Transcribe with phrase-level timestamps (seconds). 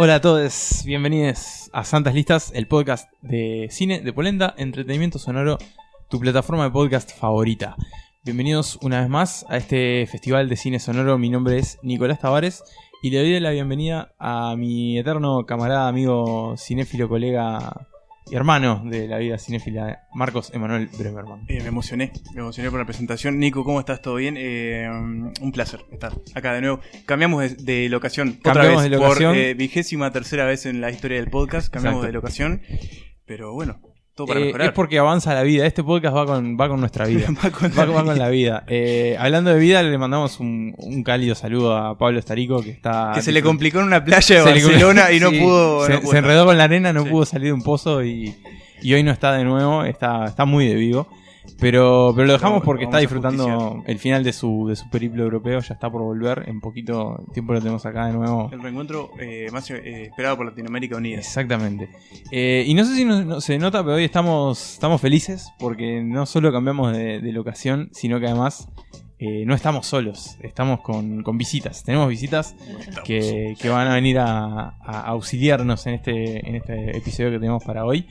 [0.00, 5.58] Hola a todos, bienvenidos a Santas Listas, el podcast de cine, de polenta, entretenimiento sonoro,
[6.08, 7.74] tu plataforma de podcast favorita.
[8.22, 11.18] Bienvenidos una vez más a este festival de cine sonoro.
[11.18, 12.62] Mi nombre es Nicolás Tavares
[13.02, 17.88] y le doy la bienvenida a mi eterno camarada, amigo, cinéfilo, colega
[18.30, 21.44] y hermano de la vida cinéfila, Marcos Emanuel Bremerman.
[21.48, 23.38] Eh, me emocioné, me emocioné por la presentación.
[23.38, 24.02] Nico, ¿cómo estás?
[24.02, 24.36] ¿Todo bien?
[24.38, 24.88] Eh,
[25.40, 26.80] un placer estar acá de nuevo.
[27.06, 29.32] Cambiamos de, de locación otra Cambiamos vez de locación.
[29.32, 31.68] por eh, vigésima tercera vez en la historia del podcast.
[31.72, 32.06] Cambiamos Exacto.
[32.06, 32.62] de locación,
[33.24, 33.80] pero bueno,
[34.18, 34.66] todo para Eh, mejorar.
[34.68, 37.26] es porque avanza la vida, este podcast va con, va con nuestra vida.
[37.44, 38.14] Va con Va, la va con vida.
[38.16, 38.64] la vida.
[38.66, 43.12] Eh, hablando de vida, le mandamos un, un cálido saludo a Pablo Estarico que está...
[43.14, 45.86] que se le complicó en una playa de Se Barcelona y no Sí, pudo.
[45.86, 47.10] Se, no pudo se enredó con la arena, no Sí.
[47.10, 48.34] pudo salir de un pozo y,
[48.82, 51.08] y hoy no está de nuevo, está, está muy de vivo.
[51.60, 55.58] Pero, pero lo dejamos porque está disfrutando el final de su, de su periplo europeo,
[55.60, 58.48] ya está por volver, en poquito tiempo lo tenemos acá de nuevo.
[58.52, 61.18] El reencuentro eh, más eh, esperado por Latinoamérica Unida.
[61.18, 61.88] Exactamente.
[62.30, 66.00] Eh, y no sé si no- no se nota, pero hoy estamos, estamos felices porque
[66.02, 68.68] no solo cambiamos de, de locación, sino que además
[69.18, 71.82] eh, no estamos solos, estamos con, con visitas.
[71.82, 72.54] Tenemos visitas
[73.04, 77.64] que, que van a venir a, a auxiliarnos en este, en este episodio que tenemos
[77.64, 78.06] para hoy.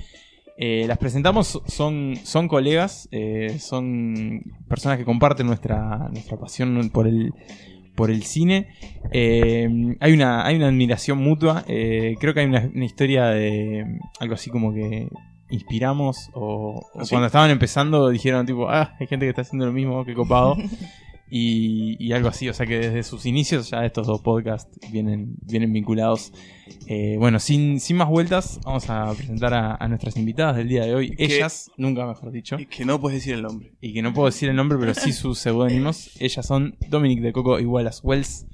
[0.58, 7.08] Eh, las presentamos, son, son colegas, eh, son personas que comparten nuestra, nuestra pasión por
[7.08, 7.32] el,
[7.96, 8.70] por el cine.
[9.12, 14.34] Eh, hay, una, hay una admiración mutua, creo que hay una, una historia de algo
[14.34, 15.10] así como que
[15.50, 17.12] inspiramos o, o ¿Ah, sí?
[17.12, 20.56] cuando estaban empezando dijeron tipo, ah, hay gente que está haciendo lo mismo, qué copado.
[21.30, 25.36] Y, y algo así, o sea que desde sus inicios ya estos dos podcasts vienen,
[25.42, 26.32] vienen vinculados.
[26.88, 30.84] Eh, bueno, sin, sin más vueltas, vamos a presentar a, a nuestras invitadas del día
[30.86, 31.16] de hoy.
[31.16, 33.74] Que- Ellas, nunca mejor dicho, Y que no puedes decir el nombre.
[33.82, 36.12] y que no puedo decir el nombre, pero sí sus seudónimos.
[36.20, 38.46] Ellas son Dominic de Coco y Wallace Wells,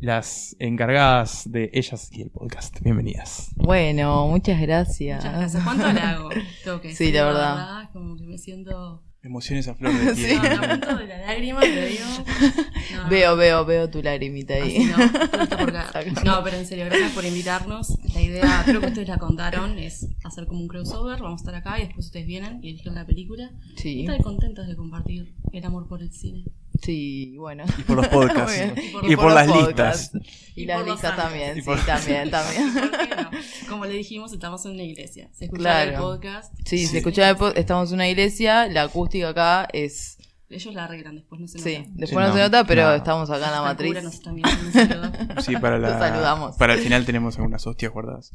[0.00, 2.78] las encargadas de ellas y el podcast.
[2.80, 3.50] Bienvenidas.
[3.56, 5.24] Bueno, muchas gracias.
[5.24, 5.62] Muchas gracias.
[5.64, 5.84] ¿Cuánto?
[6.64, 7.90] Tengo que Sí, decir, la verdad.
[7.92, 9.02] Como que me siento.
[9.24, 10.34] Emociones a flor de Sí.
[10.36, 12.04] No, a punto de la lágrima, te digo.
[12.94, 14.84] No, Veo, veo, veo tu lagrimita ahí.
[16.24, 17.98] no, pero en serio, gracias por invitarnos.
[18.14, 21.20] La idea, creo que ustedes la contaron, es hacer como un crossover.
[21.20, 23.50] Vamos a estar acá y después ustedes vienen y eligen la película.
[23.76, 26.44] Sí, contentos de compartir el amor por el cine.
[26.82, 27.64] Sí, bueno.
[27.78, 28.62] Y por los podcasts.
[29.02, 30.12] Y, por, las podcasts.
[30.14, 30.46] listas.
[30.56, 32.72] Y, Y las listas también, sí, también, también.
[32.72, 33.30] ¿Por qué no?
[33.68, 35.28] Como le dijimos, estamos en una iglesia.
[35.32, 35.90] Se escucha Claro.
[35.90, 36.54] el podcast.
[36.64, 36.86] Sí, Sí.
[36.86, 40.18] se escucha el pod- estamos en una iglesia, la acústica acá es...
[40.50, 41.90] Ellos la arreglan después, no se Sí, nota.
[41.94, 43.88] después Sí, no, no, se nota, pero estamos acá en la matriz.
[43.88, 44.20] cura nos.
[45.44, 45.88] Sí, para la.
[45.90, 46.56] Los saludamos.
[46.56, 48.30] Para el final tenemos algunas hostias guardadas.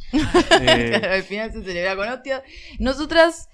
[0.59, 2.43] Eh, Al final se celebra con hostia.
[2.79, 3.47] Nosotras,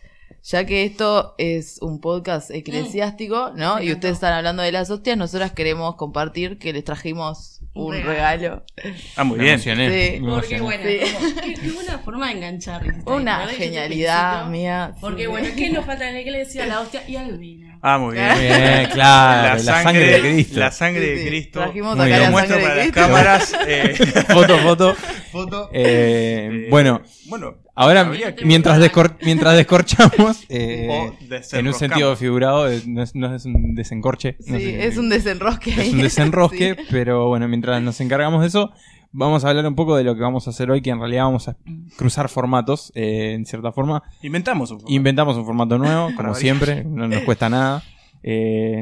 [0.47, 3.81] ya que esto es un podcast eclesiástico, ¿no?
[3.81, 8.63] Y ustedes están hablando de las hostias, nosotras queremos compartir que les trajimos un, regalo.
[8.77, 8.95] regalo.
[9.17, 9.59] ah, muy bien.
[9.59, 9.69] Sí.
[9.69, 10.55] Porque bueno, Sí.
[10.59, 12.83] como- qué, qué buena forma de enganchar.
[13.05, 14.93] Una genialidad mía.
[15.01, 15.27] Porque sí.
[15.27, 16.65] bueno, ¿qué nos falta en la iglesia?
[16.67, 17.77] La hostia y el vino.
[17.81, 18.29] Ah, muy bien.
[18.39, 20.59] Bien, claro, la, sangre, de Cristo.
[20.59, 21.27] La sangre de.
[21.27, 21.59] Cristo.
[21.59, 23.55] Trajimos acá la Lo muestro sangre para las cámaras.
[23.67, 23.95] eh,
[24.33, 24.95] Foto, foto.
[25.31, 25.69] foto.
[25.73, 27.57] Eh, Eh, bueno, bueno.
[27.75, 28.11] Ahora
[28.43, 31.11] mientras, descor- mientras descorchamos, eh,
[31.53, 34.37] en un sentido figurado, eh, no es, no es un desencorche.
[34.47, 34.87] no Sí, sé.
[34.87, 35.87] es un desenrosque ahí.
[35.89, 36.83] Es un desenrosque, Sí.
[36.89, 38.71] pero bueno, mientras nos encargamos de eso,
[39.11, 41.23] vamos a hablar un poco de lo que vamos a hacer hoy, que en realidad
[41.25, 41.55] vamos a
[41.97, 44.03] cruzar formatos, eh, en cierta forma.
[44.21, 44.91] Inventamos un poco.
[44.91, 47.83] Inventamos un formato nuevo, como siempre, no nos cuesta nada.
[48.27, 48.81] Eh,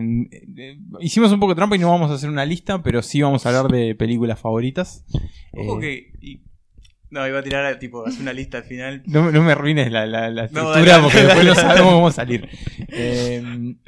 [0.58, 3.22] eh, hicimos un poco de trampa y no vamos a hacer una lista, pero sí
[3.22, 5.04] vamos a hablar de películas favoritas.
[5.52, 6.26] Ojo Eh, que.
[6.26, 6.42] y-
[7.14, 9.04] no, iba a tirar a, tipo, hacer una lista al final.
[9.06, 11.68] no, no me arruines la, la- la No, estructura dale, porque dale, después no dale.
[11.70, 12.50] sabemos cómo salir.
[12.90, 13.44] Eh,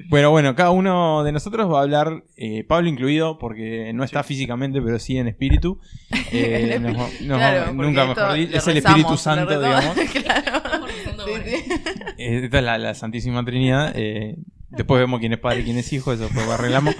[0.09, 4.23] bueno, bueno, cada uno de nosotros va a hablar, eh, Pablo incluido, porque no está
[4.23, 5.79] físicamente, pero sí en espíritu.
[6.31, 9.95] Eh, nos- Claro, nunca mejor dicho, es el Espíritu Santo, digamos.
[10.23, 10.61] claro.
[11.25, 11.71] Sí, sí.
[12.17, 13.93] Eh, Esta es la, la Santísima Trinidad.
[13.95, 14.35] eh,
[14.69, 16.95] después vemos quién es padre y quién es hijo, eso después lo arreglamos.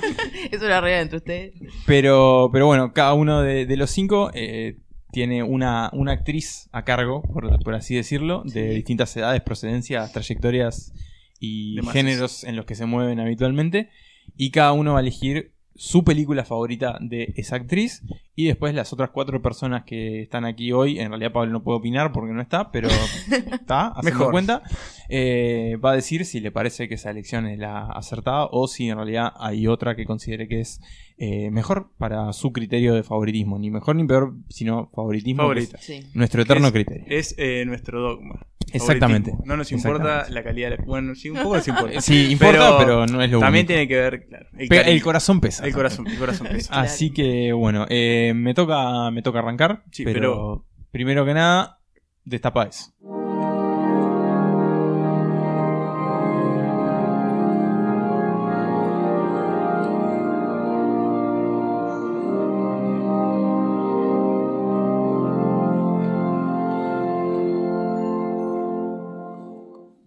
[0.52, 1.54] Es una regla entre ustedes.
[1.86, 4.78] Pero, pero bueno, cada uno de, de los cinco eh,
[5.16, 10.92] tiene una, una actriz a cargo, por, por así decirlo, de distintas edades, procedencias, trayectorias
[11.40, 13.90] y géneros en los que se mueven habitualmente.
[14.36, 18.02] Y cada uno va a elegir su película favorita de esa actriz.
[18.38, 21.78] Y después las otras cuatro personas que están aquí hoy, en realidad Pablo no puede
[21.80, 22.88] opinar porque no está, pero
[23.52, 24.32] está, haciendo Mejor.
[24.32, 24.62] cuenta,
[25.10, 28.90] eh, va a decir si le parece que esa elección es la acertada o si
[28.90, 30.82] en realidad hay otra que considere que es
[31.18, 33.58] eh, mejor para su criterio de favoritismo.
[33.58, 35.44] Ni mejor ni peor, sino favoritismo.
[35.44, 35.78] Favorita.
[35.78, 36.00] es Sí.
[36.14, 37.06] nuestro eterno Es- criterio.
[37.08, 38.46] Es eh, nuestro dogma.
[38.74, 39.34] Exactamente.
[39.46, 40.70] No nos importa la calidad.
[40.72, 42.02] de la- Bueno, sí, un poco nos importa.
[42.02, 43.68] Sí, importa, pero, no es lo También único.
[43.68, 44.48] tiene que ver, claro.
[44.58, 45.66] El, corazón pesa.
[45.66, 46.70] El corazón, el corazón pesa.
[46.70, 46.84] Claro.
[46.86, 51.80] Así que bueno, eh, me toca me toca arrancar, Sí, pero, primero que nada,
[52.24, 52.92] destapa eso.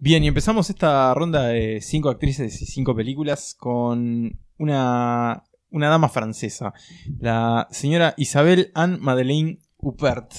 [0.09, 6.09] Bien, y empezamos esta ronda de cinco actrices y cinco películas con una, una dama
[6.09, 6.73] francesa,
[7.19, 10.33] la señora Isabelle Anne Madeleine Huppert.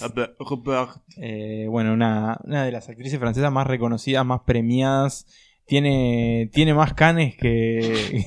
[1.18, 5.28] Eh, bueno, una, una de las actrices francesas más reconocidas, más premiadas.
[5.66, 8.24] Tiene, tiene más canes que,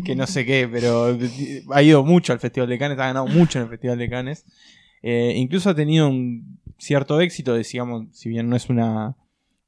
[0.04, 1.16] que no sé qué, pero
[1.70, 4.46] ha ido mucho al Festival de Cannes, ha ganado mucho en el Festival de Cannes.
[5.00, 9.14] Eh, incluso ha tenido un cierto éxito, digamos, si bien no es una,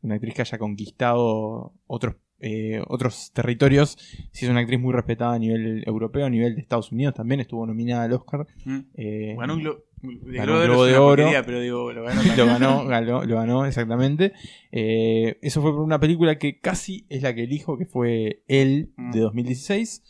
[0.04, 3.96] una actriz que haya conquistado otros, eh, otros territorios,
[4.32, 7.40] sí es una actriz muy respetada a nivel europeo, a nivel de Estados Unidos también,
[7.40, 8.46] estuvo nominada al Oscar.
[8.64, 8.78] Mm.
[8.94, 11.22] Eh, Ganó un glo- de ganó Globo Globo de una Oro.
[11.22, 14.32] porquería, pero digo, lo ganó lo ganó, ganó- lo ganó exactamente.
[14.72, 18.92] Eh, eso fue por una película que casi es la que elijo, que fue El
[18.98, 19.22] de Mm.
[19.22, 20.02] 2016,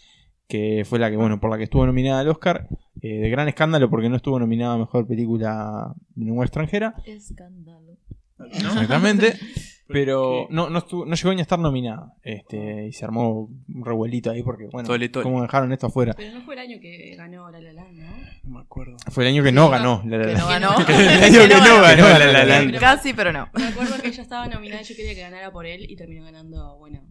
[0.49, 2.69] que fue la que, bueno, por la que estuvo nominada al Oscar.
[3.02, 6.94] eh, de gran escándalo porque no estuvo nominada a mejor película de lengua extranjera.
[7.05, 7.99] Escándalo.
[8.38, 8.46] ¿No?
[8.46, 9.35] Exactamente.
[9.86, 12.14] Pero no, no, estuvo- no llegó ni a estar nominada.
[12.22, 15.22] Este, y se armó un revuelito ahí porque, bueno, Tole, tole.
[15.25, 16.14] ¿cómo dejaron esto afuera?
[16.16, 18.06] Pero no fue el año que ganó La La Land, ¿no?
[18.44, 18.96] No me acuerdo.
[19.10, 20.02] Fue el año que no ganó.
[20.06, 20.40] La La Que Land.
[20.42, 20.88] no ganó.
[20.88, 22.78] El año que no ganó La La Land.
[22.81, 23.48] Casi, pero no.
[23.54, 26.25] Me acuerdo que ella estaba nominada y yo quería que ganara por él y terminó
[26.25, 27.02] ganando, bueno,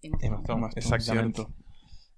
[0.00, 1.42] Emma Stone, exactamente.
[1.42, 1.54] cierto.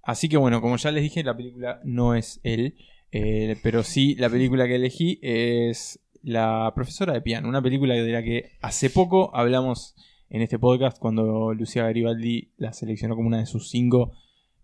[0.01, 2.75] Así que bueno, como ya les dije, la película no es él.
[3.11, 7.47] eh, pero sí, la película que elegí es La profesora de piano.
[7.47, 9.93] Una película de la que hace poco hablamos
[10.31, 14.11] en este podcast cuando Lucía Garibaldi la seleccionó como una de sus cinco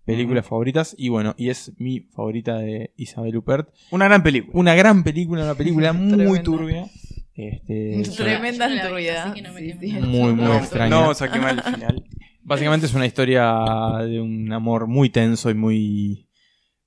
[0.03, 0.95] películas favoritas.
[0.97, 3.69] Y bueno, y es mi favorita de Isabel Huppert.
[3.91, 4.59] Una gran película.
[4.59, 6.87] Una gran película, una película muy turbia.
[7.35, 8.67] Este, Tremenda.
[8.67, 9.91] Yo la vi, no Sí, sí.
[9.99, 10.89] Muy, muy no, extraña.
[10.89, 12.03] no vamos a quemar el final.
[12.41, 13.53] Básicamente es una historia
[13.99, 16.27] de un amor muy tenso y muy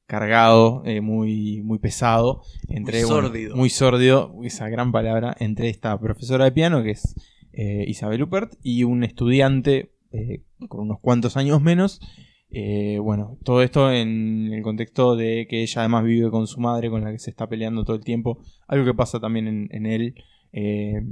[0.07, 2.43] cargado, eh, muy, muy pesado.
[2.69, 3.57] Entre, Muy bueno, sórdido.
[3.57, 7.15] muy sórdido, esa gran palabra, entre esta profesora de piano, que es
[7.53, 12.01] eh, Isabel Huppert, y un estudiante eh, con unos cuantos años menos.
[12.51, 16.89] Eh, bueno, todo esto en el contexto de que ella además vive con su madre,
[16.89, 18.39] con la que se está peleando todo el tiempo.
[18.69, 20.15] Algo que pasa también en, en él.
[20.57, 21.03] Eh,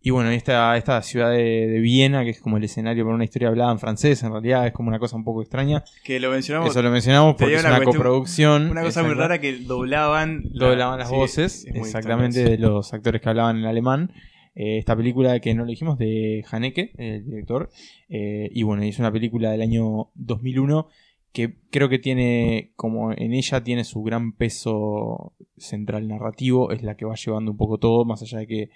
[0.00, 3.24] y bueno, esta, esta ciudad de, de Viena, que es como el escenario para una
[3.24, 5.82] historia hablada en francés, en realidad es como una cosa un poco extraña.
[6.04, 6.70] Que lo mencionamos.
[6.70, 8.70] Eso lo mencionamos porque es una cuestión- coproducción.
[8.70, 10.44] Una cosa muy rara que doblaban.
[10.52, 14.12] Doblaban las sí, voces, exactamente, de los actores que hablaban en alemán.
[14.54, 17.68] Eh, esta película que no lo dijimos, de Haneke, el director.
[18.08, 20.88] Eh, y bueno, es una película del año 2001
[21.36, 26.96] que creo que tiene, como en ella tiene su gran peso central narrativo, es la
[26.96, 28.70] que va llevando un poco todo, más allá de que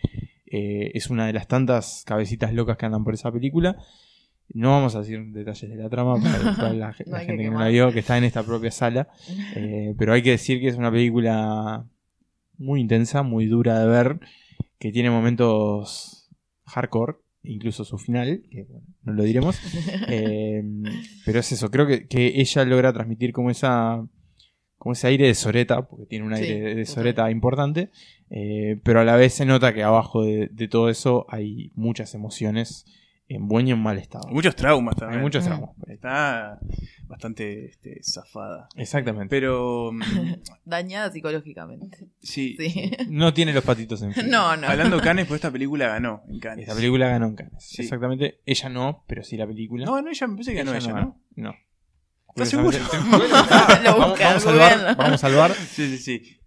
[0.44, 3.78] eh, es una de las tantas cabecitas locas que andan por esa película.
[4.52, 7.32] No vamos a decir detalles de la trama para, para la, No la hay que
[7.32, 9.08] gente que no la vio, que está en esta propia sala.
[9.56, 11.86] Eh, pero hay que decir que es una película
[12.58, 14.20] muy intensa, muy dura de ver,
[14.78, 16.28] que tiene momentos
[16.66, 19.58] hardcore, incluso su final, que bueno, no lo diremos.
[20.08, 20.62] Eh,
[21.24, 24.04] pero es eso, creo que, que ella logra transmitir como esa
[24.76, 26.86] como ese aire de Soreta, porque tiene un Sí, aire de.
[26.86, 27.90] Soreta importante,
[28.30, 32.14] eh, pero a la vez se nota que abajo de, de todo eso hay muchas
[32.14, 32.86] emociones
[33.32, 34.26] en buen y en mal estado.
[34.28, 35.20] Muchos traumas también.
[35.20, 35.70] Hay muchos tramos.
[35.86, 36.58] Está
[37.06, 38.68] bastante este, zafada.
[38.76, 39.28] Exactamente.
[39.30, 39.92] Pero.
[39.92, 40.00] mm,
[40.64, 42.08] Dañada psicológicamente.
[42.20, 42.56] sí.
[42.58, 42.90] Sí.
[43.08, 44.26] No tiene los patitos en fila.
[44.26, 44.66] No, no.
[44.66, 46.62] Hablando de Cannes, pues esta película ganó en Cannes.
[46.68, 47.64] Esta película ganó en Cannes.
[47.64, 47.82] Sí.
[47.82, 48.40] Exactamente.
[48.46, 49.84] Ella no, pero sí la película.
[49.86, 51.20] No, no, ella me parece que ganó ella, ¿no?
[51.36, 51.54] No.
[52.30, 52.78] ¿Estás seguro?
[52.78, 56.40] Lo vamos, vamos a salvar, vamos a salvar, Sí, sí, sí.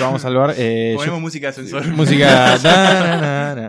[0.00, 0.54] vamos a salvar.
[0.58, 1.86] eh, yo- Ponemos música de ascensor.
[1.88, 2.56] música.
[2.62, 3.68] na, na, na, na.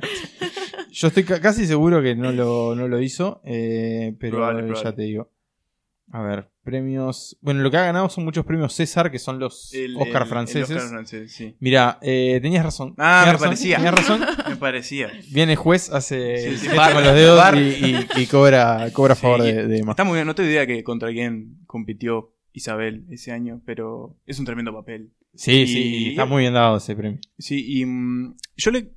[1.00, 4.68] Yo estoy ca- casi seguro que no lo, no lo hizo, eh, pero Probable, ya
[4.74, 4.94] probable.
[4.94, 5.32] te digo.
[6.12, 7.38] A ver, premios.
[7.42, 10.27] Bueno, lo que ha ganado son muchos premios César, que son los El- Oscar el-
[10.27, 10.70] franceses.
[10.72, 11.56] el Oscar francés, sí.
[11.60, 12.96] Mira, eh, tenías razón.
[12.98, 13.75] Ah, tenías me razón, parecía.
[13.75, 14.22] Tenías razón.
[14.50, 15.12] Me parecía.
[15.32, 19.13] Viene el juez, hace Sí, sí, bar, con los dedos y, y- y cobra, cobra
[19.13, 19.92] a favor de, de Emma.
[19.92, 24.39] Está muy bien, no tengo idea que contra quién compitió Isabel ese año, pero es
[24.39, 25.12] un tremendo papel.
[25.36, 27.20] Sí, Y- sí, está muy bien dado ese premio.
[27.38, 28.94] Sí, y mm, yo le.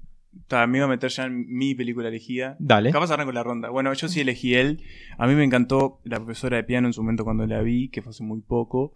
[0.69, 2.57] Me iba a meter ya en mi película elegida.
[2.59, 2.91] Dale.
[2.93, 3.71] Capaz arranco la ronda.
[3.71, 4.83] Bueno, yo sí elegí él.
[5.19, 8.03] A mí me encantó la profesora de piano en su momento cuando la vi, que
[8.03, 8.93] fue hace muy poco.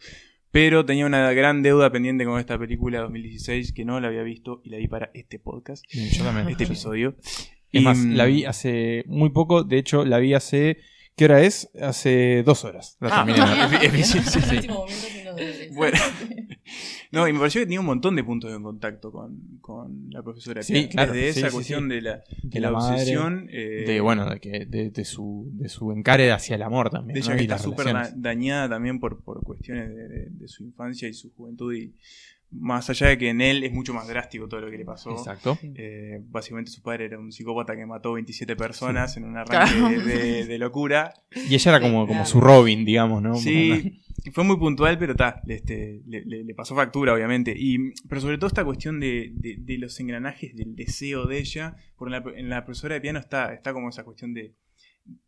[0.50, 4.60] Pero tenía una gran deuda pendiente con esta película 2016 que no la había visto
[4.64, 6.48] y la vi para este podcast, Yo también.
[6.48, 7.16] este episodio.
[7.72, 9.64] Es Y, más, mm, la vi hace muy poco.
[9.64, 10.78] De hecho, la vi hace.
[11.16, 11.70] ¿Qué hora es?
[11.80, 12.96] Hace dos horas.
[13.00, 13.46] La Ah, terminé de
[13.78, 14.68] efi- eficiencia, En sí.
[15.74, 15.98] Bueno,
[17.12, 20.22] no, y me pareció que tenía un montón de puntos de contacto con, con la
[20.22, 20.62] profesora.
[20.62, 21.88] Sí, claro, Desde sí, esa sí, cuestión sí.
[21.94, 23.48] de la, De de la la, madre, obsesión.
[23.52, 27.14] eh, De, bueno, de, que, de, de su, de su encare hacia el amor también.
[27.14, 27.36] de ella ¿no?
[27.36, 31.14] que Y está súper dañada también por, por cuestiones de, de- de su infancia y
[31.14, 31.74] su juventud.
[31.74, 31.94] Y
[32.54, 35.11] más allá de que en él es mucho más drástico todo lo que le pasó.
[35.11, 35.58] Exacto.
[35.62, 40.04] Eh, básicamente su padre era un psicópata que mató 27 personas en un arranque Claro.
[40.46, 41.12] de, locura.
[41.49, 43.34] Y ella era como, como su Robin, digamos, ¿no?
[43.34, 44.00] Sí,
[44.32, 47.52] fue muy puntual, pero está, este, le, le- le pasó factura, obviamente.
[47.56, 51.76] Y, pero sobre todo esta cuestión de, de- de los engranajes del deseo de ella,
[51.96, 54.54] porque en la, en la profesora de piano está, está como esa cuestión de,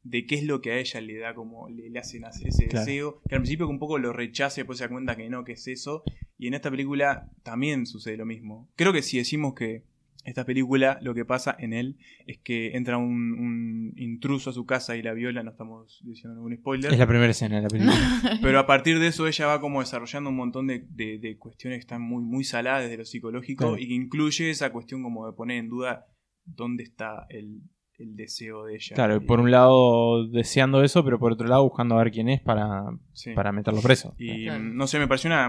[0.02, 2.66] de qué es lo que a ella le da, como le, le hace nacer ese
[2.68, 2.87] Claro.
[2.87, 5.45] deseo, que al principio un poco lo rechaza y después se da cuenta que no,
[5.45, 6.02] que es eso.
[6.38, 8.71] Y en esta película también sucede lo mismo.
[8.76, 9.85] Creo que si decimos que
[10.25, 14.66] esta película, lo que pasa en él es que entra un, un intruso a su
[14.66, 16.92] casa y la viola, no estamos diciendo ningún spoiler.
[16.92, 17.95] Es la primera escena de la película.
[18.42, 21.76] Pero a partir de eso ella va como desarrollando un montón de, de- de cuestiones
[21.76, 23.78] que están muy, muy saladas desde lo psicológico Claro.
[23.80, 26.06] y que incluye esa cuestión como de poner en duda
[26.45, 27.61] dónde está el,
[27.98, 28.94] el deseo de ella.
[28.94, 32.40] Claro, por un lado deseando eso, pero por otro lado buscando a ver quién es
[32.42, 33.32] para, sí.
[33.34, 34.14] para meterlo preso.
[34.18, 34.62] Y Claro.
[34.64, 35.48] no sé, me pareció una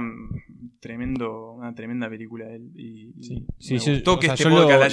[0.79, 2.71] tremendo, una tremenda película de él.
[2.75, 4.49] Y, y Sí, me sí, sí, gustó o que sea, este yo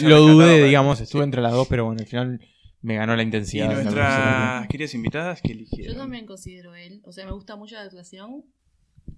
[0.08, 1.24] lo, dudé, digamos, estuve Sí.
[1.24, 2.40] entre las dos, pero bueno, al final
[2.80, 3.72] me ganó la intensidad.
[3.72, 5.94] nuestras queridas invitadas que eligieron.
[5.94, 7.00] Yo también considero él.
[7.04, 8.44] O sea, me gusta mucho la actuación.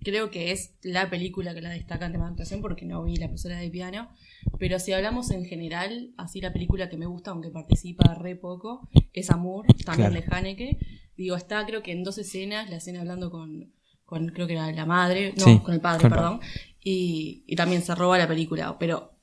[0.06, 3.16] Creo que es la película que la destaca en tema de actuación porque no vi
[3.16, 4.08] la profesora de piano.
[4.56, 8.88] Pero si hablamos en general, así la película que me gusta, aunque participa re poco,
[9.12, 10.24] es Amour, también Claro.
[10.28, 10.78] de Haneke.
[11.16, 13.72] Digo, está creo que en dos escenas, la escena hablando con,
[14.04, 16.40] con creo que era la madre, no, Sí, con el padre, con el perdón.
[16.84, 18.78] Y, y también se roba la película.
[18.78, 19.15] Pero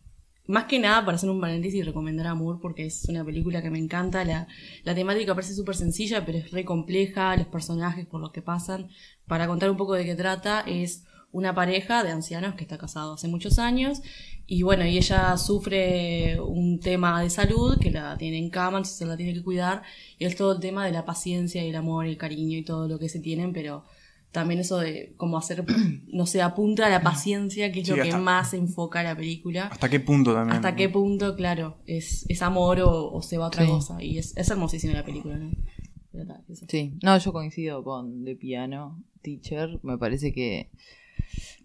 [0.46, 3.70] más que nada, para hacer un paréntesis y recomendar Amour, porque es una película que
[3.70, 4.26] me encanta.
[4.26, 4.48] La,
[4.84, 7.36] la temática parece súper sencilla, pero es re compleja.
[7.38, 8.90] Los personajes por los que pasan.
[9.28, 13.14] Para contar un poco de qué trata, es una pareja de ancianos que está casado
[13.14, 14.02] hace muchos años.
[14.46, 18.98] Y bueno, y ella sufre un tema de salud que la tiene en cama, entonces
[18.98, 19.82] se la tiene que cuidar.
[20.20, 22.64] Y es todo el tema de la paciencia y el amor y el cariño y
[22.64, 23.86] todo lo que se tienen, pero
[24.34, 25.64] también eso de como hacer,
[26.08, 29.16] no sé, apunta a la paciencia, que es Sí, lo que hasta- más enfoca la
[29.16, 29.68] película.
[29.68, 30.56] ¿Hasta qué punto también?
[30.58, 33.70] Hasta qué punto, claro, es, es amor o, o se va a otra Sí.
[33.70, 34.04] cosa.
[34.04, 35.52] Y es, es hermosísima la película, ¿no?
[36.68, 39.80] Sí, no, yo coincido con The Piano Teacher.
[39.82, 40.70] Me parece que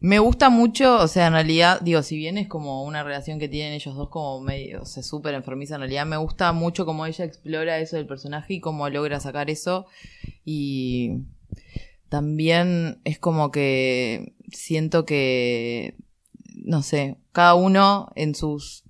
[0.00, 3.48] me gusta mucho, o sea, en realidad, digo, si bien es como una relación que
[3.48, 7.04] tienen ellos dos como medio, o sea, súper enfermiza, en realidad me gusta mucho cómo
[7.04, 9.86] ella explora eso del personaje y cómo logra sacar eso.
[10.46, 11.24] Y
[12.08, 15.96] también es como que siento que,
[16.64, 18.84] no sé, cada uno en sus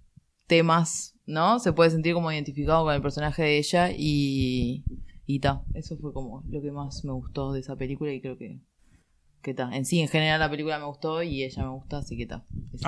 [0.46, 1.58] temas, ¿no?
[1.58, 4.84] Se puede sentir como identificado con el personaje de ella y,
[5.26, 8.38] y ta, eso fue como lo que más me gustó de esa película y creo
[8.38, 8.60] que,
[9.42, 9.68] que ta.
[9.76, 12.26] En sí, en general la película me gustó y ella me gusta, así que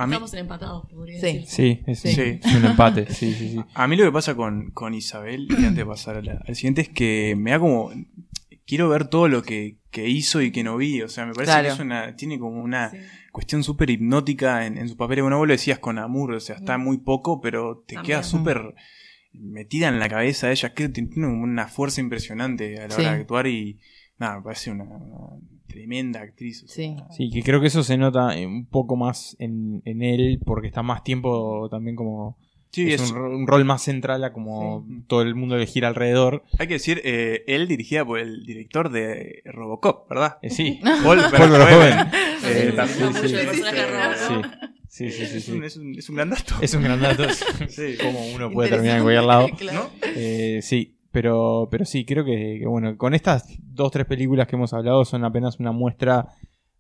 [0.07, 1.27] mí- Estamos en empatados, podría Sí.
[1.39, 1.47] decir.
[1.47, 2.41] Sí, es, Sí.
[2.43, 3.61] es un empate, sí, sí, sí.
[3.75, 6.89] A mí lo que pasa con, con Isabel, y antes de pasar al siguiente, es
[6.89, 7.91] que me da como.
[8.71, 11.03] Quiero ver todo lo que, que hizo y que no vi.
[11.03, 11.67] O sea, me parece Claro.
[11.67, 12.99] que es una, tiene como una Sí.
[13.33, 15.23] cuestión súper hipnótica en, en su papel.
[15.23, 18.07] Bueno, vos lo decías con Amur, o sea, está muy poco, pero te También.
[18.19, 18.75] queda súper
[19.33, 20.73] metida en la cabeza de ella.
[20.73, 23.01] Que tiene una fuerza impresionante a la Sí.
[23.03, 23.79] hora de actuar y.
[24.19, 26.63] Nada, me parece una, una tremenda actriz.
[26.65, 26.97] o sea, Sí.
[27.17, 30.83] Sí, que creo que eso se nota un poco más en, en él, porque está
[30.83, 32.39] más tiempo también como...
[32.73, 35.67] Sí, es es- un, ro- un rol más central a como todo el mundo le
[35.67, 36.45] gira alrededor.
[36.59, 40.39] Hay que decir, eh, él dirigida por el director de Robocop, ¿verdad?
[40.43, 41.99] Eh, sí, Paul Paul Verhoeven.
[42.43, 43.37] Eh, Sí, también- sí, sí,
[44.89, 45.53] sí, sí, sí, Es, sí.
[45.53, 46.55] un, es, un, es un gran dato.
[46.61, 47.25] Es un gran dato.
[47.69, 47.97] Sí.
[48.03, 49.49] Como uno puede terminar en cualquier lado.
[49.57, 49.91] Claro.
[50.17, 54.57] Eh, sí, pero, pero sí, creo que, que, bueno, con estas dos, tres películas que
[54.57, 56.29] hemos hablado son apenas una muestra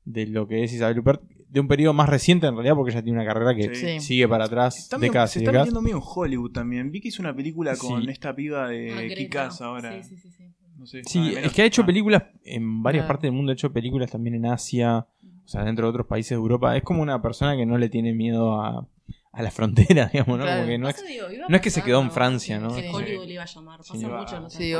[0.04, 3.02] de lo que es Isabel Huppert, de un periodo más reciente en realidad, porque ella
[3.02, 4.00] tiene una carrera que Sí.
[4.00, 5.66] sigue para atrás Está medio- décadas se y está décadas.
[5.66, 6.90] metiendo medio en Hollywood también.
[6.92, 8.10] Vi que hizo una película con Sí.
[8.10, 10.02] esta piba de Ah, ahora.
[10.02, 10.44] Sí, sí, sí, sí.
[10.78, 11.02] No sé.
[11.04, 11.86] Sí, Ah, es menos- que ha hecho ah.
[11.86, 13.08] películas en varias Ah.
[13.08, 14.98] partes del mundo, ha hecho películas también en Asia,
[15.44, 16.76] o sea, dentro de otros países de Europa.
[16.76, 18.86] Es como una persona que no le tiene miedo a,
[19.32, 20.44] a la frontera, digamos, ¿no?
[20.44, 20.60] Claro.
[20.62, 21.06] Como que no es...
[21.06, 22.74] Digo, no que se quedó en Francia, ¿no?
[22.74, 22.88] que.
[22.90, 23.78] Hollywood le iba a llamar.
[23.78, 24.04] Pasa Sí.
[24.06, 24.74] mucho en los Sí.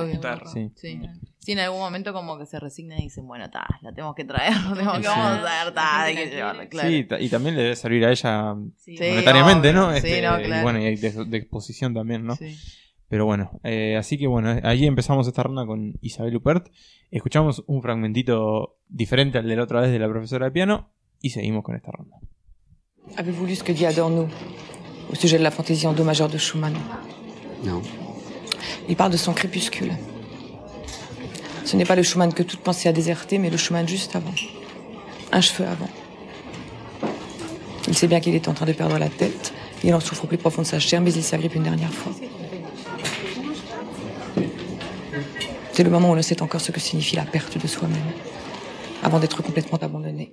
[0.53, 0.73] Sí.
[0.77, 1.01] Sí.
[1.39, 4.25] Sí, en algún momento como que se resignan y dicen, bueno, ta, la tenemos que
[4.25, 6.89] traer, tenemos que vamos a ta, hay que llevarla, claro.
[6.89, 8.97] Sí, y también le debe servir a ella Sí.
[8.97, 9.05] Sí.
[9.09, 9.81] monetariamente, obvio.
[9.81, 9.91] ¿no?
[9.93, 10.63] Sí, Este, no, Y claro.
[10.65, 12.37] bueno, y hay de, de exposición también, ¿no?
[12.37, 12.57] Sí.
[13.09, 16.69] Pero bueno, eh, así que bueno, ahí empezamos esta ronda con Isabel Huppert.
[17.11, 21.31] Escuchamos un fragmentito diferente al de la otra vez de la profesora de piano y
[21.31, 22.19] seguimos con esta ronda.
[23.17, 24.29] Avez-vous lu ce que dit Adorno
[25.11, 26.75] au sujet de la fantaisie en do majeur de Schumann?
[27.65, 27.83] Non.
[28.89, 29.93] Il parle de son crépuscule.
[31.65, 34.35] Ce n'est pas le Schumann que toute pensée a déserté, mais le Schumann juste avant.
[35.33, 35.89] Un cheveu avant.
[37.89, 39.53] Il sait bien qu'il est en train de perdre la tête.
[39.83, 42.13] Il en souffre au plus profond de sa chair, mais il s'agrippe une dernière fois.
[45.73, 47.99] C'est le moment où on ne sait encore ce que signifie la perte de soi-même,
[49.03, 50.33] avant d'être complètement abandonné.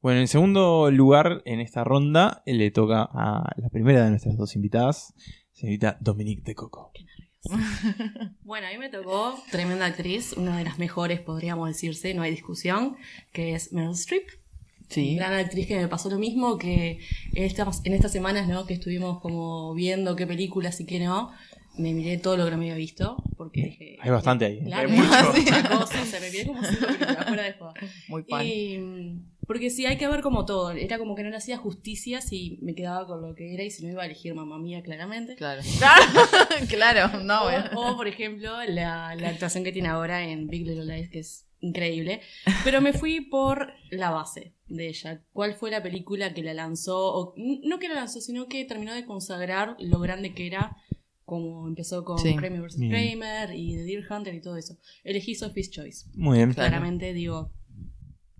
[0.00, 4.54] Bueno, en segundo lugar en esta ronda le toca a la primera de nuestras dos
[4.54, 5.12] invitadas,
[5.52, 6.92] señorita Dominique de Coco.
[8.42, 12.30] Bueno, a mí me tocó tremenda actriz, una de las mejores, podríamos decirse, no hay
[12.30, 12.96] discusión,
[13.32, 14.26] que es Meryl Streep.
[14.88, 15.16] Sí.
[15.16, 17.00] Gran actriz que me pasó lo mismo que
[17.34, 18.66] en estas, en estas semanas, ¿no?
[18.66, 21.30] Que estuvimos como viendo qué películas y qué no,
[21.78, 23.96] me miré todo lo que no me había visto, porque dije...
[24.00, 24.58] Hay bastante ahí.
[24.58, 24.64] ¿eh?
[24.66, 25.10] Claro, Hay mucho.
[25.78, 27.74] cosa, o sea, me miré como cinco películas fuera de joda.
[28.08, 28.46] Muy fan.
[28.46, 30.72] Y, mm, porque sí, hay que ver como todo.
[30.72, 33.70] Era como que no le hacía justicia si me quedaba con lo que era y
[33.70, 35.36] si no iba a elegir mamá mía, claramente.
[35.36, 35.62] Claro.
[36.68, 37.64] claro, no, bueno.
[37.76, 41.20] O, o, por ejemplo, la, la actuación que tiene ahora en Big Little Lies, que
[41.20, 42.20] es increíble.
[42.64, 45.22] Pero me fui por la base de ella.
[45.32, 46.96] ¿Cuál fue la película que la lanzó?
[47.14, 50.76] O, n- no que la lanzó, sino que terminó de consagrar lo grande que era,
[51.28, 52.34] como empezó con Sí.
[52.34, 52.76] Kramer vs.
[52.88, 54.76] Kramer y The Deer Hunter y todo eso.
[55.04, 56.06] Elegí Sophie's Choice.
[56.14, 56.52] Muy bien.
[56.54, 56.70] Claro.
[56.70, 57.52] Claramente digo,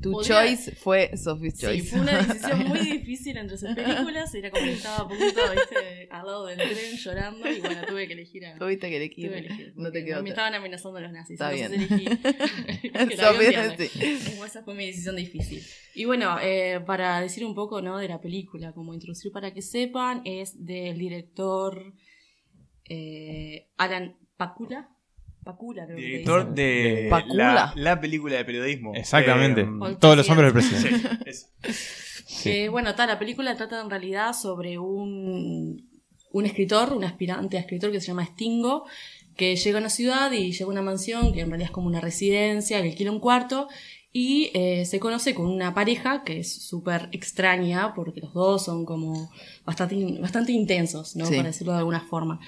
[0.00, 1.90] Tu Podría- choice fue Sophie's Sí, Choice.
[1.90, 4.32] fue una decisión muy difícil entre sus películas.
[4.32, 7.50] Era como que estaba a punto, viste, al lado del tren llorando.
[7.50, 8.56] Y bueno, tuve que elegir a.
[8.58, 9.28] Tuviste que elegir.
[9.28, 9.72] Tuve que elegir.
[9.74, 11.32] No te quedó Me estaban amenazando los nazis.
[11.40, 12.12] Está entonces bien.
[12.22, 12.86] elegí.
[13.08, 13.74] que la Sophie, había odiado.
[13.76, 14.18] sí.
[14.30, 15.62] Como esa fue mi decisión difícil.
[15.96, 17.98] Y bueno, eh, para decir un poco ¿no?
[17.98, 21.92] de la película, como introducir para que sepan, es del director
[22.88, 24.88] eh, Alan Pakula.
[25.44, 26.62] Pakula, creo que Director dice.
[26.62, 27.54] de Pacula.
[27.54, 28.92] la, la película de periodismo.
[28.94, 29.62] Exactamente.
[29.62, 31.08] Eh, Todos los hombres del presidente.
[31.32, 32.42] sí, eso.
[32.42, 35.88] Que, bueno, tal, la película trata en realidad sobre un,
[36.32, 38.84] un escritor, un aspirante a escritor que se llama Stingo,
[39.36, 41.86] que llega a una ciudad y llega a una mansión que en realidad es como
[41.86, 43.68] una residencia, que alquila un cuarto,
[44.12, 48.84] y eh, se conoce con una pareja que es súper extraña, porque los dos son
[48.84, 49.30] como
[49.64, 51.24] bastante, in- bastante intensos, ¿no?
[51.26, 51.36] Sí.
[51.36, 52.40] Para decirlo de alguna forma.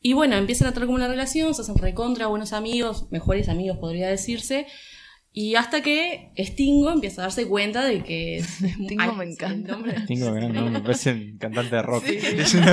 [0.00, 3.78] Y bueno, empiezan a tener como una relación, se hacen recontra buenos amigos, mejores amigos
[3.78, 4.66] podría decirse.
[5.38, 8.42] Y hasta que Stingo empieza a darse cuenta de que...
[8.84, 9.72] Stingo me sí, encanta.
[9.72, 12.04] nombre- Tengo gran nombre, me parece un cantante de rock.
[12.08, 12.72] Es una.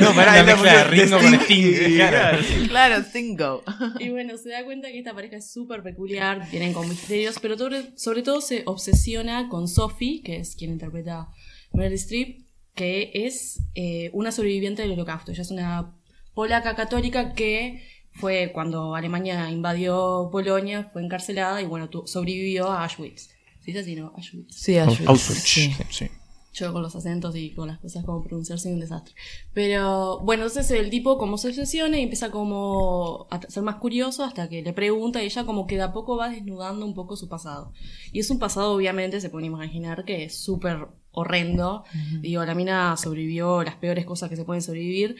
[0.00, 1.72] No, pará, es la mezcla de Ringo con Sting.
[1.96, 2.38] Claro.
[2.68, 3.64] Claro, Stingo.
[3.98, 7.58] Y bueno, se da cuenta que esta pareja es súper peculiar, tienen como misterios, pero
[7.58, 11.26] sobre, sobre todo se obsesiona con Sophie, que es quien interpreta
[11.72, 12.42] Meryl Streep,
[12.76, 15.32] que es eh, una sobreviviente del holocausto.
[15.32, 15.95] Ella es una
[16.36, 22.84] polaca católica que fue cuando Alemania invadió Polonia, fue encarcelada y bueno, tu- sobrevivió a
[22.84, 23.30] Auschwitz.
[23.64, 24.12] ¿Sí es así, no?
[24.14, 24.54] Auschwitz.
[24.54, 25.08] Sí, Auschwitz.
[25.08, 25.42] Auschwitz.
[25.42, 25.72] Sí.
[25.90, 26.08] Sí.
[26.52, 29.14] Yo con los acentos y con las cosas como pronunciar soy un desastre.
[29.52, 34.24] Pero bueno, entonces el tipo como se obsesiona y empieza como a ser más curioso
[34.24, 37.16] hasta que le pregunta y ella como que de a poco va desnudando un poco
[37.16, 37.72] su pasado.
[38.12, 41.84] Y es un pasado obviamente, se pueden imaginar, que es súper horrendo.
[42.20, 45.16] Digo, la mina sobrevivió las peores cosas que se pueden sobrevivir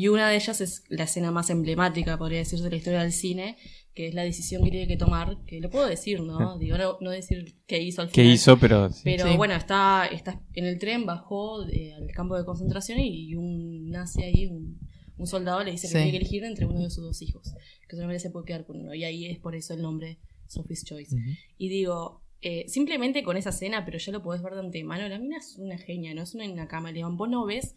[0.00, 3.12] y una de ellas es la escena más emblemática, podría decirse, de la historia del
[3.12, 3.56] cine,
[3.94, 6.58] que es la decisión que tiene que tomar, que lo puedo decir, ¿no?
[6.58, 8.34] Digo, no, no decir qué hizo al ¿Qué final.
[8.34, 8.58] hizo?
[8.58, 8.90] Pero.
[8.92, 9.00] sí.
[9.04, 9.36] Pero Sí.
[9.36, 14.22] bueno, está, está en el tren, bajó de- al campo de concentración y, un nazi
[14.22, 14.78] ahí, un,
[15.16, 15.92] un soldado, le dice Sí.
[15.94, 17.54] que tiene que elegir entre uno de sus dos hijos.
[17.88, 18.92] Que solamente se puede quedar con uno.
[18.94, 21.16] Y ahí es por eso el nombre Sophie's Choice.
[21.56, 25.18] Y digo, eh, simplemente con esa escena, pero ya lo podés ver de antemano, la
[25.18, 27.16] mina es una genia, no es una, una camaleón.
[27.16, 27.74] Vos no ves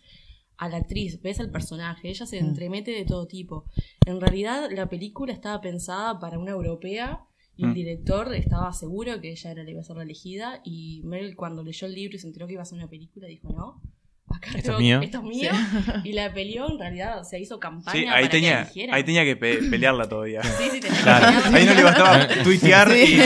[0.59, 2.45] a la actriz, ves al personaje, ella se Mm.
[2.49, 3.65] entremete de todo tipo.
[4.05, 7.21] En realidad, la película estaba pensada para una europea
[7.55, 7.73] y el Mm.
[7.73, 10.61] director estaba seguro que ella era la que iba a ser la elegida.
[10.63, 13.27] Y Meryl, cuando leyó el libro y se enteró que iba a ser una película,
[13.27, 13.81] dijo: No,
[14.27, 15.01] acá Esto es tengo- mío".
[15.01, 15.51] esto es mío.
[16.05, 17.97] Y la peleó, en realidad, se hizo campaña.
[17.99, 18.95] Sí, para ahí que tenía, la eligieran.
[18.95, 20.43] ahí tenía que pe- pelearla todavía.
[20.43, 21.25] Sí, sí, tenía que Claro.
[21.25, 21.57] pelearla.
[21.57, 23.17] Ahí no le bastaba tuitear Sí.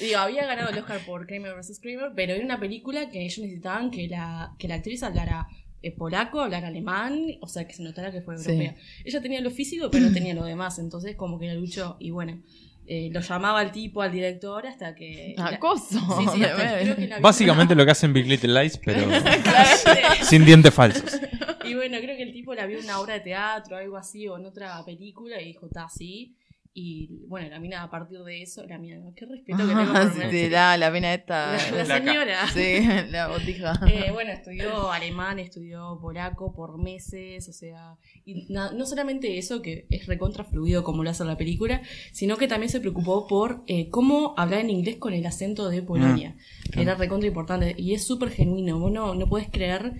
[0.00, 0.04] y.
[0.06, 1.78] Digo, había ganado el Oscar por Kramer vs.
[1.82, 5.46] Kramer, pero era una película que ellos necesitaban que la, que la actriz hablara
[5.82, 8.50] eh, polaco, hablara alemán, o sea, que se notara que fue Sí.
[8.50, 8.76] europea.
[9.04, 12.10] Ella tenía lo físico, pero no tenía lo demás, entonces como que la luchó y
[12.10, 12.42] bueno,
[12.86, 15.34] eh, lo llamaba al tipo, al director, hasta que...
[15.36, 15.98] la- Acoso.
[16.18, 19.06] Sí, sí, hasta que creo que la- Básicamente lo que hacen Big Little Lies, pero
[20.22, 21.18] sin dientes falsos.
[21.64, 24.26] Y bueno, creo que el tipo la vio en una obra de teatro, algo así,
[24.28, 26.34] o en otra película, y dijo, está así.
[26.72, 30.30] Y bueno, la mina a partir de eso, la mina, qué respeto que tengo por
[30.30, 31.52] sí, la, la esta.
[31.72, 32.46] La, señora.
[32.52, 32.80] Sí,
[33.10, 33.72] la botija.
[33.88, 39.62] Eh, bueno, estudió alemán, estudió polaco por meses, o sea, y na- no solamente eso,
[39.62, 43.64] que es recontra fluido como lo hace la película, sino que también se preocupó por
[43.66, 46.36] eh, cómo hablar en inglés con el acento de Polonia,
[46.72, 49.94] que era recontra importante, y es súper genuino, vos no, no puedes creer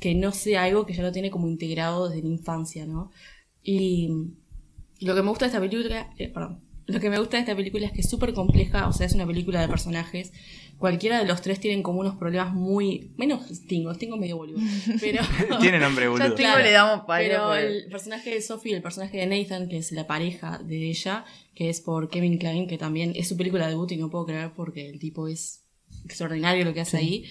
[0.00, 3.10] que no sea algo que ya lo tiene como integrado desde la infancia, ¿no?
[3.62, 4.10] Y
[5.00, 7.56] lo que me gusta de esta película, eh, perdón, lo que me gusta de esta
[7.56, 10.32] película es que es súper compleja, o sea, es una película de personajes,
[10.76, 13.12] cualquiera de los tres tienen como unos problemas muy.
[13.16, 14.58] Menos Stingo, Stingo es medio boludo.
[15.00, 15.22] Pero.
[15.60, 16.34] Tiene nombre, boludo.
[16.34, 17.24] Tingo le damos palo.
[17.26, 20.58] Pero por- el personaje de Sophie y el personaje de Nathan, que es la pareja
[20.58, 24.10] de ella, que es por Kevin Klein, que también es su película debut y no
[24.10, 25.64] puedo creer porque el tipo es
[26.04, 27.24] extraordinario lo que hace ahí,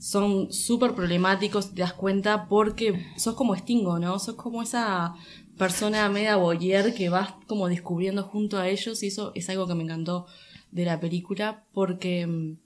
[0.00, 4.18] son súper problemáticos, te das cuenta, porque sos como Stingo, ¿no?
[4.18, 5.14] Sos como esa
[5.56, 9.74] persona media boyer que vas como descubriendo junto a ellos y eso es algo que
[9.74, 10.26] me encantó
[10.70, 12.58] de la película porque mm,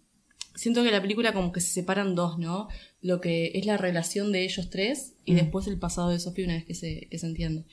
[0.55, 2.69] siento que la película como que se separan dos, ¿no?
[3.01, 6.55] Lo que es la relación de ellos tres y después el pasado de Sophie una
[6.55, 7.65] vez que se, que se entiende.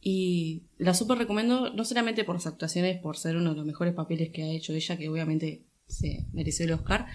[0.00, 3.94] Y la súper recomiendo, no solamente por las actuaciones, por ser uno de los mejores
[3.94, 7.06] papeles que ha hecho ella, que obviamente se mereció el Oscar,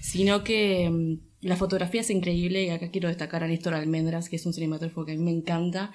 [0.00, 4.36] sino que mm, la fotografía es increíble y acá quiero destacar a Néstor Almendras, que
[4.36, 5.92] es un cinematógrafo que a mí me encanta.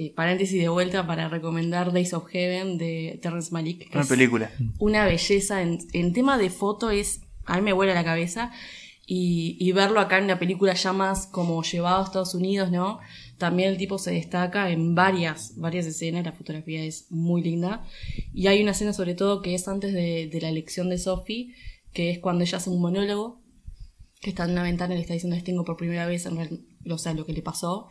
[0.00, 3.92] Eh, paréntesis de vuelta para recomendar Days of Heaven de Terrence Malick.
[3.92, 4.50] Una película.
[4.78, 5.60] una belleza.
[5.60, 7.22] En, en tema de foto es.
[7.46, 8.52] A mí me vuela la cabeza.
[9.10, 13.00] Y, y verlo acá en una película ya más como llevado a Estados Unidos, ¿no?
[13.38, 16.24] También el tipo se destaca en varias, varias escenas.
[16.24, 17.84] La fotografía es muy linda.
[18.32, 21.54] Y hay una escena, sobre todo, que es antes de, de la elección de Sophie,
[21.92, 23.40] que es cuando ella hace un monólogo,
[24.20, 26.36] que está en una ventana y le está diciendo a Stingo por primera vez, en
[26.36, 27.88] real- o sea, lo que le pasó.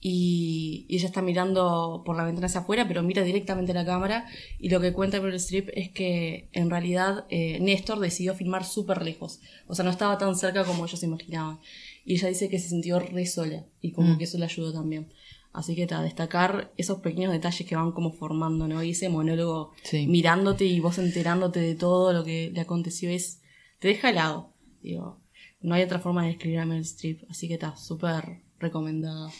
[0.00, 3.84] Y, y ella está mirando por la ventana hacia afuera, pero mira directamente a la
[3.84, 4.26] cámara.
[4.58, 9.02] Y lo que cuenta Meryl Streep es que en realidad eh, Néstor decidió filmar súper
[9.02, 9.40] lejos.
[9.66, 11.58] O sea, no estaba tan cerca como ellos se imaginaban.
[12.04, 15.12] Y ella dice que se sintió re sola y como que eso le ayudó también.
[15.52, 18.82] Así que a destacar esos pequeños detalles que van como formando, ¿no?
[18.84, 20.06] Y ese monólogo Sí.
[20.06, 23.40] mirándote y vos enterándote de todo lo que le aconteció es.
[23.80, 24.52] te deja helado.
[24.82, 25.20] Digo,
[25.60, 27.22] no hay otra forma de describir a Meryl Streep.
[27.30, 29.30] Así que está súper recomendada.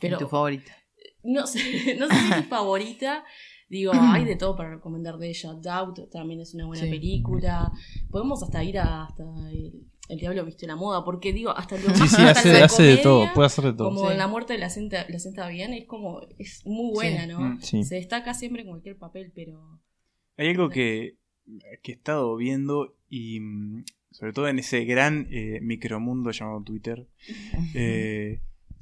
[0.00, 0.72] Pero tu favorita.
[1.22, 1.58] no sé,
[1.98, 3.24] no sé si es mi favorita.
[3.68, 5.52] Digo, hay de todo para recomendar de ella.
[5.54, 6.90] Doubt también es una buena Sí.
[6.90, 7.70] película.
[8.10, 11.82] Podemos hasta ir a, hasta el, el Diablo Viste la Moda, porque digo, hasta lo
[11.82, 13.94] Sí, más sí, hasta hace, la hace de comedia, todo, puede hacer de todo.
[13.94, 14.16] Como Sí.
[14.16, 17.28] La muerte de la cinta, la cinta bien, es como, es muy buena, Sí.
[17.28, 17.40] ¿no?
[17.40, 17.84] Mm, sí.
[17.84, 19.80] Se destaca siempre en cualquier papel, pero...
[20.36, 21.16] Hay algo que,
[21.82, 27.06] que he estado viendo y mm, sobre todo en ese gran eh, micromundo llamado Twitter,
[27.74, 28.40] eh,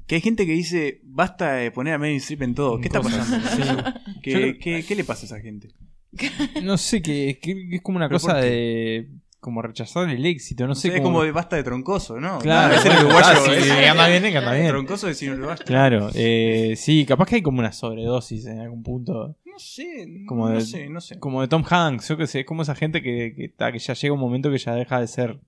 [0.09, 2.81] que hay gente que dice, basta de poner a Meryl Streep en todo.
[2.81, 3.49] ¿Qué está pasando?
[3.49, 3.63] sí.
[4.23, 5.69] ¿Qué, creo- qué- qué le pasa a esa gente?
[6.65, 8.47] No sé, que, que es como una ¿Pero cosa qué?
[8.47, 9.09] de.
[9.41, 10.89] como rechazar el éxito, no No sé.
[10.97, 12.39] es como de basta de troncoso, ¿no?
[12.41, 13.45] Claro, es el uruguayo.
[13.45, 14.69] sí, es- que anda bien, que anda bien.
[14.69, 15.63] Troncoso uruguayo.
[15.65, 19.37] Claro, eh, sí, capaz que hay como una sobredosis en algún punto.
[19.45, 21.19] No sé, Como no de- sé, no sé.
[21.19, 23.93] Como de Tom Hanks, yo que sé, es como esa gente que, que, que ya
[23.95, 25.39] llega un momento que ya deja de ser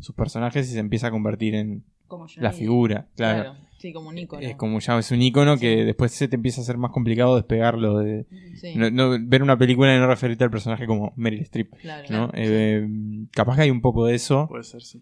[0.00, 3.42] sus personajes y se empieza a convertir en Como yo la figura, claro.
[3.52, 3.58] Claro.
[3.78, 4.42] Sí, como un ícono.
[4.44, 7.36] Es como ya es un icono que después se te empieza a ser más complicado
[7.36, 11.42] despegarlo de Sí, no- no- ver una película y no referirte al personaje como Meryl
[11.42, 12.08] Streep, claro.
[12.10, 12.30] ¿no?
[12.34, 12.88] Eh,
[13.32, 14.46] capaz que hay un poco de eso.
[14.48, 15.00] Puede ser, sí.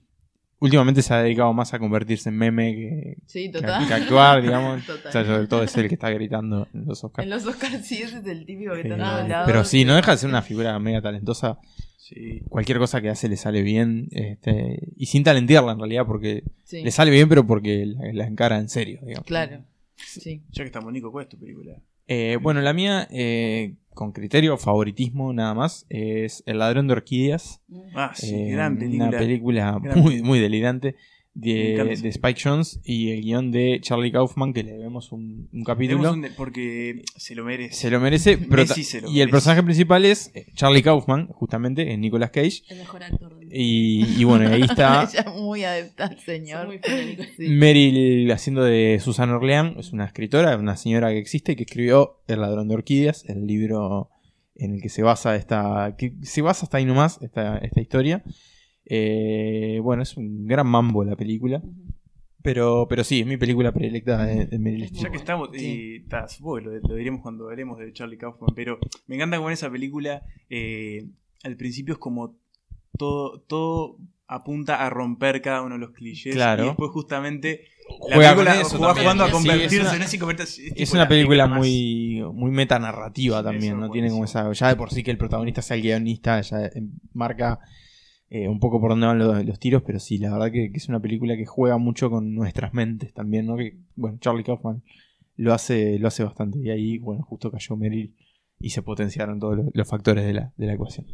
[0.58, 3.86] Últimamente se ha dedicado más a convertirse en meme que, Sí, que- total.
[3.86, 4.84] que actuar, digamos.
[4.86, 5.06] Total.
[5.08, 7.24] O sea, sobre todo es el que está gritando en los Oscars.
[7.24, 9.42] En los Oscars sí, ese es el típico que está Eh, lados.
[9.46, 11.58] pero sí, no deja de ser una figura mega talentosa.
[11.98, 12.40] Sí.
[12.48, 14.08] Cualquier cosa que hace le sale bien.
[14.12, 18.26] Este, y sin talentearla en realidad, porque Sí, le sale bien, pero porque la, la
[18.26, 19.26] encara en serio, digamos.
[19.26, 19.62] claro.
[19.96, 20.42] Sí.
[20.50, 21.74] Ya que estamos, Nico, ¿cuál es tu película?
[22.08, 27.62] Eh, bueno, la mía, eh, con criterio, favoritismo nada más, es El ladrón de orquídeas.
[27.94, 29.08] Ah, sí, Eh, gran película.
[29.08, 30.96] Una película Gran muy, muy delirante.
[31.38, 35.98] De, Spike Jones y el guion de Charlie Kaufman, que le debemos un, un capítulo.
[35.98, 37.74] Tenemos un de- porque se lo merece.
[37.74, 38.38] Se lo merece.
[38.38, 41.98] pero Messi ta- se lo y el personaje principal es eh, Charlie Kaufman, justamente, es
[41.98, 42.62] Nicolas Cage.
[42.70, 46.66] El mejor actor del Y, y bueno, ahí está Ella es muy adepta al señor.
[46.68, 46.80] muy.
[47.36, 47.48] Sí.
[47.48, 52.20] Meryl haciendo de Susan Orlean, es una escritora, una señora que existe y que escribió
[52.28, 54.08] El ladrón de orquídeas, el libro
[54.54, 58.24] en el que se basa esta, que se basa hasta ahí nomás esta, esta historia.
[58.88, 61.60] Eh, bueno, es un gran mambo la película,
[62.42, 65.02] pero, pero sí, es mi película predilecta de, de Meryl Streep.
[65.04, 68.78] Ya que estamos, y supongo que lo, lo diremos cuando hablemos de Charlie Kaufman, pero
[69.08, 71.04] me encanta como en esa película, eh,
[71.42, 72.36] al principio es como
[72.96, 76.34] todo, todo apunta a romper cada uno de los clichés.
[76.34, 76.64] Claro.
[76.64, 77.62] Y después justamente
[78.08, 79.04] la Juega con película eso juega también.
[79.04, 81.46] jugando a Sí, convertirse es una- en ese y convertirse- Es tipo una la película
[81.46, 83.90] muy, muy metanarrativa Sí, también, eso ¿no?
[83.90, 84.52] Tiene como esa.
[84.52, 87.60] Ya de por sí que el protagonista sea el guionista, ya eh, marca
[88.28, 90.78] eh, un poco por dónde van los, los tiros, pero sí, la verdad que, que
[90.78, 93.56] es una película que juega mucho con nuestras mentes también, ¿no?
[93.56, 94.82] Que, bueno, Charlie Kaufman
[95.36, 96.58] lo hace, lo hace bastante.
[96.58, 98.14] Y ahí, bueno, justo cayó Meryl
[98.58, 101.06] y se potenciaron todos los, los factores de la, de la ecuación.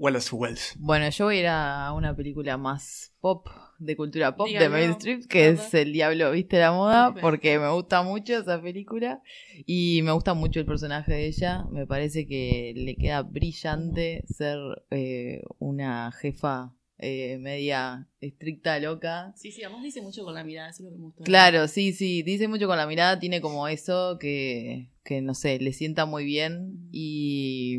[0.00, 0.74] Wallace Wells.
[0.78, 3.46] Bueno, yo voy a ir a una película más pop,
[3.78, 4.68] de cultura pop, de.
[4.70, 5.74] Meryl Streep, que es.
[5.74, 9.22] El Diablo Viste la Moda, porque me gusta mucho esa película
[9.66, 11.66] y me gusta mucho el personaje de ella.
[11.70, 14.58] Me parece que le queda brillante ser
[14.90, 19.34] eh, una jefa eh, media estricta, loca.
[19.36, 21.24] Sí, sí, además dice mucho con la mirada, eso es lo que me gustó.
[21.24, 25.58] Claro, sí, sí, dice mucho con la mirada, tiene como eso que, que no sé,
[25.60, 27.78] le sienta muy bien y,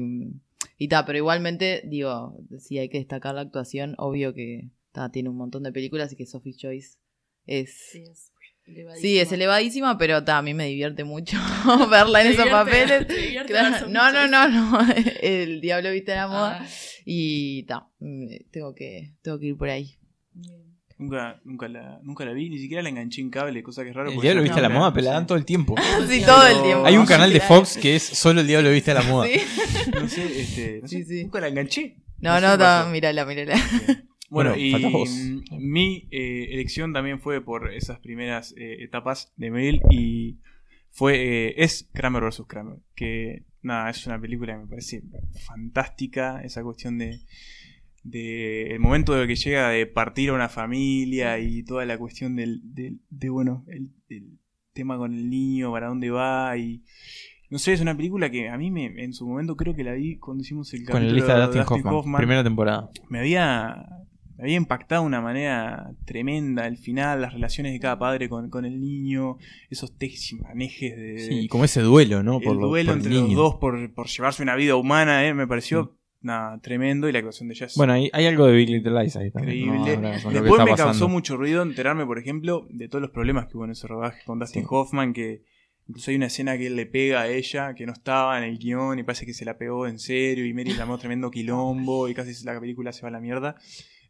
[0.82, 5.30] y ta, pero igualmente, digo, si hay que destacar la actuación, obvio que ta, tiene
[5.30, 6.98] un montón de películas y que Sophie Choice
[7.46, 7.72] es...
[7.92, 8.34] Sí, es
[8.66, 9.00] elevadísima.
[9.00, 11.38] Sí, es elevadísima, pero ta, a mí me divierte mucho
[11.92, 13.06] verla en esos papeles.
[13.46, 14.80] Claro, no, no, no, no.
[15.22, 16.62] El diablo viste la moda.
[16.64, 16.68] Ah,
[17.06, 20.00] Y ta, mm, tengo que, tengo que ir por ahí.
[20.34, 20.71] bien.
[21.02, 23.96] Nunca, nunca, la, nunca la vi, ni siquiera la enganché en cable, cosa que es
[23.96, 24.12] raro.
[24.12, 25.76] El diablo viste una la moda, pero la dan no todo el tiempo.
[26.08, 26.86] Sí, todo el tiempo.
[26.86, 27.40] Hay un canal de.
[27.40, 29.28] Fox que es solo el diablo viste la moda.
[29.28, 29.40] Sí.
[29.94, 31.24] No sé, este, no sé, Sí, sí.
[31.24, 31.98] nunca la enganché.
[32.20, 32.90] No, no, no, pasó.
[32.90, 33.56] mírala, mírala.
[34.30, 35.10] Bueno, Bueno, y vos.
[35.60, 40.38] mi eh, elección también fue por esas primeras eh, etapas de Meryl y
[40.92, 42.44] fue eh, es Kramer vs.
[42.48, 45.04] Kramer, que nada, es una película que me parece
[45.46, 47.20] fantástica, esa cuestión de,
[48.04, 52.36] de el momento de que llega de partir a una familia y toda la cuestión
[52.36, 54.40] del, del- de, bueno, el, el
[54.74, 56.84] tema con el niño, para dónde va y
[57.50, 59.94] no sé, es una película que a mí me, en su momento creo que la
[59.94, 62.90] vi cuando hicimos el Con la lista de Dustin, Hoffman, Hoffman primera temporada.
[63.10, 63.88] me había,
[64.38, 68.50] me había impactado de una manera tremenda el final, las relaciones de cada padre con,
[68.50, 69.38] con el niño,
[69.70, 72.38] esos tejimanejes de, Sí, y como ese duelo, ¿no?
[72.38, 75.28] el Por lo- duelo por el entre los dos por, por llevarse una vida humana,
[75.28, 78.54] eh, me pareció nada, tremendo y la actuación de es Bueno, hay, hay algo de
[78.56, 79.58] Big Little Lies ahí también.
[79.76, 80.12] increíble.
[80.32, 83.72] Después me causó mucho ruido enterarme, por ejemplo, de todos los problemas que hubo en
[83.72, 84.68] ese rodaje con Dustin Sí.
[84.70, 85.44] Hoffman, que
[85.88, 88.58] incluso hay una escena que él le pega a ella, que no estaba en el
[88.58, 92.14] guion y parece que se la pegó en serio y Mary llamó tremendo quilombo y
[92.14, 93.56] casi la película se va a la mierda.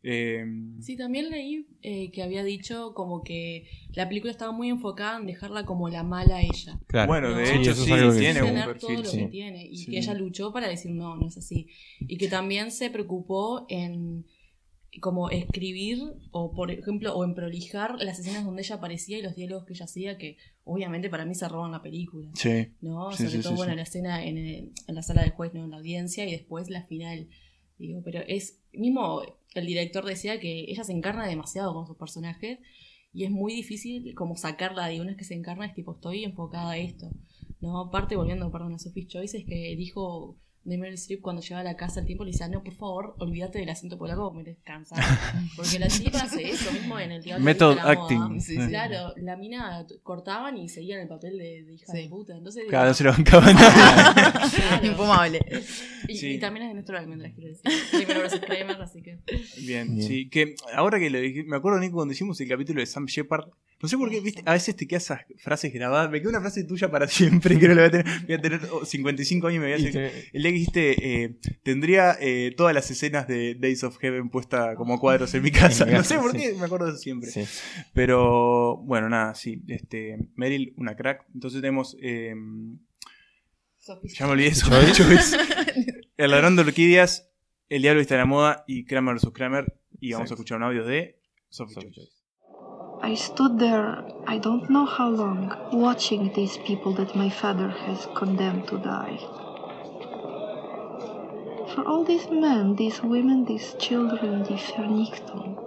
[0.04, 0.44] Eh,
[0.80, 5.28] Sí, también leí eh, que había dicho como que la película estaba muy enfocada en
[5.28, 6.80] dejarla como la mala ella.
[6.88, 7.08] Claro.
[7.08, 9.18] Bueno, de Sí, hecho sí, tiene un todo lo sí.
[9.20, 9.92] que tiene y Sí.
[9.92, 11.68] que ella luchó para decir no, no es así.
[12.00, 14.26] Y que también se preocupó en
[15.00, 16.00] como escribir
[16.32, 19.72] o por ejemplo o en prolijar las escenas donde ella aparecía y los diálogos que
[19.74, 20.36] ella hacía que
[20.66, 22.30] obviamente para mí se roban la película.
[22.34, 22.68] Sí.
[22.82, 23.12] ¿no?
[23.12, 23.78] Sí, Sobre sí, todo, sí, bueno, sí.
[23.78, 25.64] la escena en, el- en la sala del juez, ¿no?
[25.64, 27.30] En la audiencia y después la final.
[27.78, 29.22] Digo, pero es, mismo
[29.54, 32.60] el director decía que ella se encarna demasiado con sus personajes
[33.14, 36.24] y es muy difícil como sacarla de una vez que se encarna, es tipo, estoy
[36.24, 37.10] enfocada a esto.
[37.60, 37.80] ¿no?
[37.80, 41.64] Aparte, volviendo, perdón, a Sophie's Choice, es que dijo de Meryl Streep cuando llegaba a
[41.64, 44.96] la casa al tiempo le decía, no, por favor, olvídate del acento polaco, me descansa.
[45.56, 48.04] Porque la chica hace eso mismo en el Diablo Method Viste la Moda.
[48.04, 48.42] acting.
[48.42, 48.68] Sí, sí.
[48.68, 52.04] Claro, la mina cortaban y seguían el papel de, de hija Sí.
[52.04, 52.38] de puta.
[52.38, 53.56] Entonces, Cada vez se lo bancaban.
[53.56, 54.86] Claro.
[54.86, 55.40] Infumable.
[56.08, 56.28] Y, Sí.
[56.34, 57.72] y también es de Néstor Almendras, quiero decir.
[58.06, 59.20] Primero Kramer, así que.
[59.66, 60.08] Bien, Bien.
[60.08, 60.30] sí.
[60.30, 63.50] Que ahora que lo dije, me acuerdo, Nico, cuando hicimos el capítulo de Sam Shepard.
[63.82, 66.12] No sé por qué, viste, a veces te quedas esas frases grabadas.
[66.12, 68.22] Me queda una frase tuya para siempre, que no la voy a tener.
[68.26, 69.92] Voy a tener oh, 55 años y me voy a hacer.
[70.12, 74.30] te- El día que dijiste, eh, tendría eh, todas las escenas de Days of Heaven
[74.30, 75.84] puesta como cuadros en mi casa.
[75.86, 76.38] En mi no sé por sí.
[76.38, 77.30] qué, me acuerdo de eso siempre.
[77.32, 77.44] sí.
[77.94, 79.62] Pero bueno, nada, sí.
[79.68, 81.26] Este, Meryl, una crack.
[81.34, 81.98] Entonces tenemos.
[82.02, 82.34] eh,
[84.16, 84.68] ya me olvidé eso.
[84.94, 85.38] Choice.
[86.18, 87.30] El ladrón de orquídeas,
[87.68, 89.30] El diablo está en la moda y Kramer vs.
[89.34, 89.74] Kramer.
[90.00, 92.12] Y vamos a escuchar un audio de Sophie Sophie Choice.
[93.04, 98.08] I stood there, I don't know how long, watching these people that my father has
[98.16, 99.18] condemned to die.
[101.74, 105.58] For all these men, these women, these children, die Vernichtung.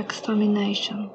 [0.00, 1.10] Extermination.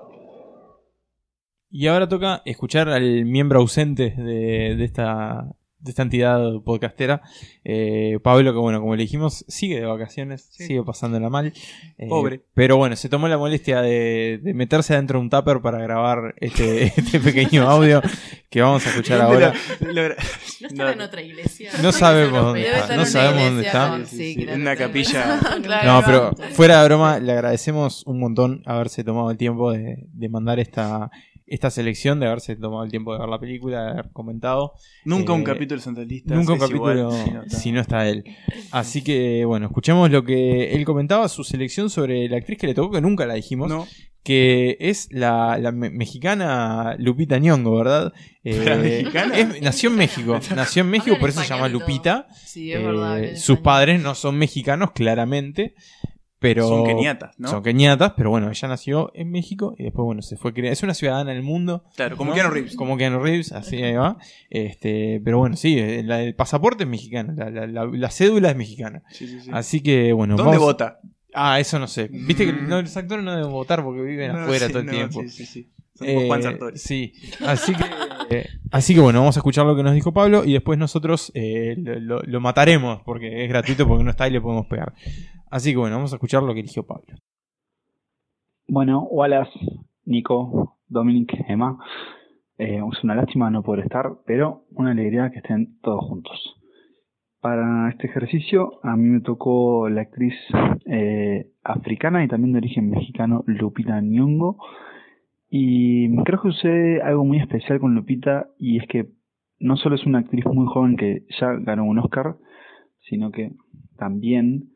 [1.69, 7.21] Y ahora toca escuchar al miembro ausente de, de esta, de esta entidad podcastera,
[7.65, 10.65] eh, Pablo, que bueno, como le dijimos, sigue de vacaciones, Sí.
[10.67, 11.53] sigue pasándola mal.
[11.97, 12.41] eh, Pobre.
[12.53, 16.35] Pero bueno, se tomó la molestia de, de meterse adentro de un tupper para grabar
[16.37, 18.01] este, este pequeño audio
[18.49, 19.53] que vamos a escuchar ¿Dónde ahora.
[19.81, 20.15] lo- lo-
[20.61, 21.71] No está en otra iglesia.
[21.81, 23.89] No sabemos dónde está, no sabemos dónde está.
[23.89, 24.87] con- Sí, sí, sí, claro, en una claro.
[24.91, 25.39] capilla.
[25.63, 26.05] Claro, No, no.
[26.05, 30.59] pero fuera de broma, le agradecemos un montón haberse tomado el tiempo de, de mandar
[30.59, 31.09] esta,
[31.53, 34.73] esta selección, de haberse tomado el tiempo de ver la película, de haber comentado.
[35.05, 36.33] Nunca un Eh, capítulo de Santa Lista.
[36.35, 37.57] Nunca un igual capítulo si no está.
[37.57, 38.23] si no está él.
[38.71, 42.73] Así que, bueno, escuchemos lo que él comentaba, su selección sobre la actriz que le
[42.73, 43.87] tocó, que nunca la dijimos, No,
[44.23, 48.13] que es la, la me- mexicana Lupita Nyong'o, ¿verdad?
[48.45, 49.37] Eh, ¿La mexicana?
[49.37, 51.69] es- nació en México, nació en México, por eso se llama.
[51.69, 52.27] Lupita.
[52.45, 53.13] Sí, es Eh, verdad.
[53.13, 53.63] hablan sus español.
[53.63, 55.75] padres no son mexicanos, claramente,
[56.43, 56.67] pero...
[56.67, 57.47] son keniatas, ¿no?
[57.47, 60.73] Son keniatas, pero bueno, ella nació en México y después, bueno, se fue criada.
[60.73, 61.83] Es una ciudadana del mundo.
[61.95, 62.35] Claro, como ¿no?
[62.35, 62.75] Keanu Reeves.
[62.75, 64.17] Como Keanu Reeves, así ahí va.
[64.49, 68.55] Este, pero bueno, sí, el, el pasaporte es mexicano, la, la- la- la cédula es
[68.55, 69.01] mexicana.
[69.09, 69.49] Sí, sí, sí.
[69.51, 70.99] Así que, bueno, ¿Dónde vamos- vota?
[71.33, 72.09] Ah, eso no sé.
[72.11, 72.67] Viste que Mm.
[72.69, 75.21] no, los actores no deben votar porque viven No, afuera sí, todo el no, tiempo.
[75.21, 75.69] Sí, sí, sí.
[75.95, 76.77] Son como Eh, Juan Sartori.
[76.77, 77.13] sí,
[77.45, 77.83] así que
[78.29, 81.31] Eh, así que bueno, vamos a escuchar lo que nos dijo Pablo y después nosotros
[81.35, 84.93] eh, lo, lo- lo mataremos porque es gratuito, porque no está y le podemos pegar.
[85.53, 87.15] Así que bueno, vamos a escuchar lo que eligió Pablo.
[88.67, 89.51] Bueno, Wallace,
[90.03, 91.77] Nico, Dominic, Emma.
[92.57, 96.55] eh, es una lástima no poder estar, pero una alegría que estén todos juntos.
[97.39, 100.33] Para este ejercicio a mí me tocó la actriz
[100.87, 104.57] eh, africana y también de origen mexicano Lupita Nyong'o
[105.51, 109.05] y creo que sucede algo muy especial con Lupita y es que
[109.59, 112.37] no solo es una actriz muy joven que ya ganó un Oscar,
[113.07, 113.51] sino que
[113.97, 114.72] también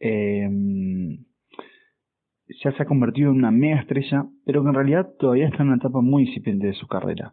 [0.00, 0.48] eh,
[2.62, 5.68] ya se ha convertido en una mega estrella, pero que en realidad todavía está en
[5.68, 7.32] una etapa muy incipiente de su carrera.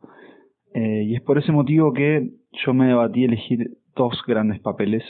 [0.74, 2.32] Eh, y es por ese motivo que
[2.66, 5.04] yo me debatí elegir dos grandes papeles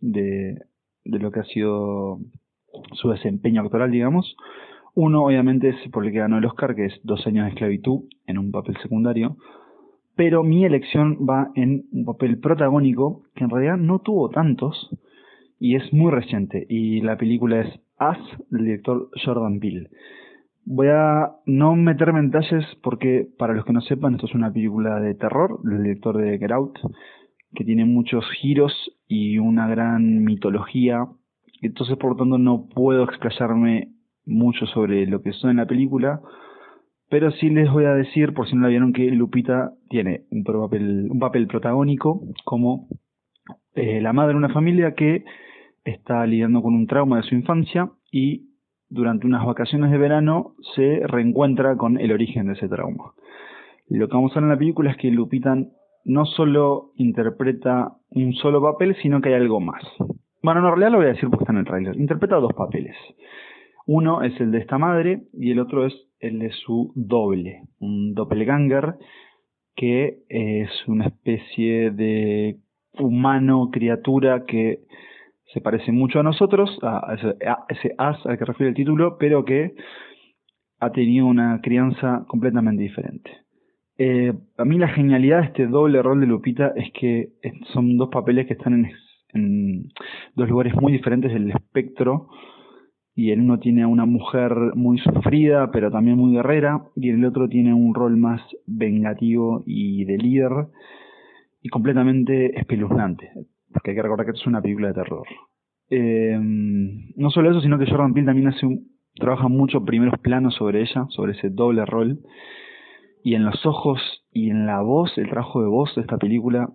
[0.00, 0.58] de,
[1.04, 2.18] de lo que ha sido
[2.92, 4.36] su desempeño actoral, digamos.
[4.94, 8.04] Uno, obviamente, es por el que ganó el Oscar, que es Dos años de esclavitud,
[8.26, 9.36] en un papel secundario.
[10.16, 14.90] Pero mi elección va en un papel protagónico, que en realidad no tuvo tantos,
[15.64, 16.66] y es muy reciente.
[16.68, 19.88] Y la película es Us, del director Jordan Peele.
[20.66, 24.52] Voy a no meterme en detalles porque, para los que no sepan, esto es una
[24.52, 26.78] película de terror del director de Get Out,
[27.54, 28.74] que tiene muchos giros
[29.08, 31.06] y una gran mitología.
[31.62, 33.88] Entonces, por lo tanto, no puedo explayarme
[34.26, 36.20] mucho sobre lo que son en la película,
[37.08, 40.44] pero sí les voy a decir, por si no la vieron, que Lupita tiene un
[40.44, 42.86] papel, un papel protagónico como
[43.74, 45.24] eh, la madre de una familia que
[45.84, 48.48] está lidiando con un trauma de su infancia y
[48.88, 53.12] durante unas vacaciones de verano se reencuentra con el origen de ese trauma.
[53.88, 55.56] Lo que vamos a ver en la película es que Lupita
[56.04, 59.82] no solo interpreta un solo papel, sino que hay algo más.
[60.42, 61.96] Bueno, en realidad lo voy a decir porque está en el trailer.
[61.96, 62.96] Interpreta dos papeles.
[63.86, 68.14] Uno es el de esta madre y el otro es el de su doble, un
[68.14, 68.94] doppelganger
[69.76, 72.58] que es una especie de
[72.98, 74.84] humano, criatura que
[75.54, 77.14] se parece mucho a nosotros, a
[77.68, 79.74] ese, as al que refiere el título, pero que
[80.80, 83.30] ha tenido una crianza completamente diferente.
[83.96, 87.28] Eh, a mí la genialidad de este doble rol de Lupita es que
[87.72, 88.90] son dos papeles que están en,
[89.32, 89.92] en
[90.34, 92.28] dos lugares muy diferentes del espectro
[93.14, 97.24] y el uno tiene a una mujer muy sufrida pero también muy guerrera y el
[97.24, 100.50] otro tiene un rol más vengativo y de líder
[101.62, 103.30] y completamente espeluznante
[103.74, 105.26] porque hay que recordar que esto es una película de terror
[105.90, 106.38] Eh,
[107.16, 110.80] no solo eso sino que Jordan Peele también hace un, trabaja mucho primeros planos sobre
[110.80, 112.20] ella sobre ese doble rol
[113.22, 114.00] y en los ojos
[114.32, 116.70] y en la voz el trabajo de voz de esta película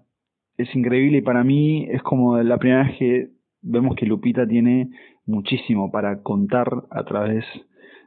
[0.57, 3.29] es increíble y para mí es como la primera vez que
[3.61, 4.89] vemos que Lupita tiene
[5.25, 7.45] muchísimo para contar a través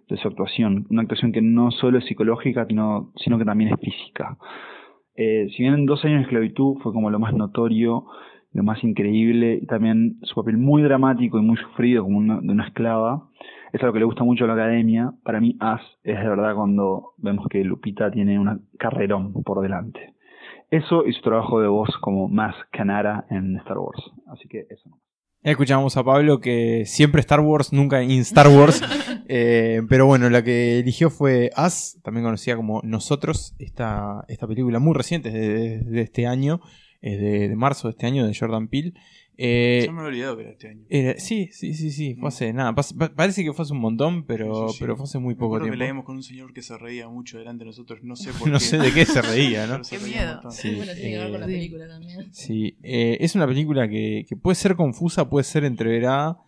[0.09, 0.87] de su actuación.
[0.91, 4.37] Una actuación que no solo es psicológica, sino, sino que también es física.
[5.15, 8.05] Eh, si bien en dos años de esclavitud fue como lo más notorio,
[8.53, 12.49] lo más increíble, y también su papel muy dramático y muy sufrido como una, de
[12.49, 13.29] una esclava,
[13.73, 15.13] es algo que le gusta mucho a la academia.
[15.25, 20.13] Para mí, As es de verdad cuando vemos que Lupita tiene un carrerón por delante.
[20.71, 24.03] Eso y su trabajo de voz como más Canara en Star Wars.
[24.27, 24.91] Así que eso.
[25.43, 28.83] Escuchamos a Pablo que siempre Star Wars, nunca in Star Wars.
[29.35, 34.79] Eh, pero bueno, la que eligió fue Us, también conocida como Nosotros, esta, esta película
[34.79, 36.61] muy reciente, de, de este año,
[37.03, 38.95] es de, de marzo de este año, de Jordan Peele.
[39.39, 40.85] Eh, Yo me he olvidado que era este año.
[40.91, 42.75] era- sí, sí, sí, sí, fue hace nada.
[42.75, 42.85] pa-
[43.15, 44.79] parece que fue hace un montón, pero, Sí, sí, sí.
[44.81, 45.77] pero fue hace muy Me poco que tiempo.
[45.79, 48.01] leíamos con un señor que se reía mucho delante de nosotros.
[48.03, 48.65] No sé por No qué.
[48.65, 49.81] sé de qué se reía, ¿no?
[49.91, 50.51] Qué reía miedo.
[50.51, 52.29] Sí, bueno, tiene que ver con la eh, película también.
[52.33, 56.39] Sí, eh, es una película que, que puede ser confusa, puede ser entreverada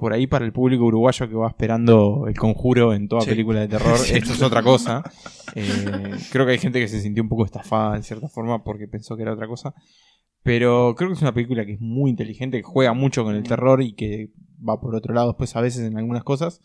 [0.00, 3.30] por ahí para el público uruguayo que va esperando el conjuro en toda Sí.
[3.30, 3.96] película de terror.
[3.98, 4.14] Sí.
[4.14, 5.02] Esto es otra cosa.
[5.54, 8.88] Eh, creo que hay gente que se sintió un poco estafada en cierta forma porque
[8.88, 9.74] pensó que era otra cosa.
[10.42, 13.42] Pero creo que es una película que es muy inteligente, que juega mucho con el
[13.42, 14.30] terror y que
[14.66, 16.60] va por otro lado después a veces en algunas cosas.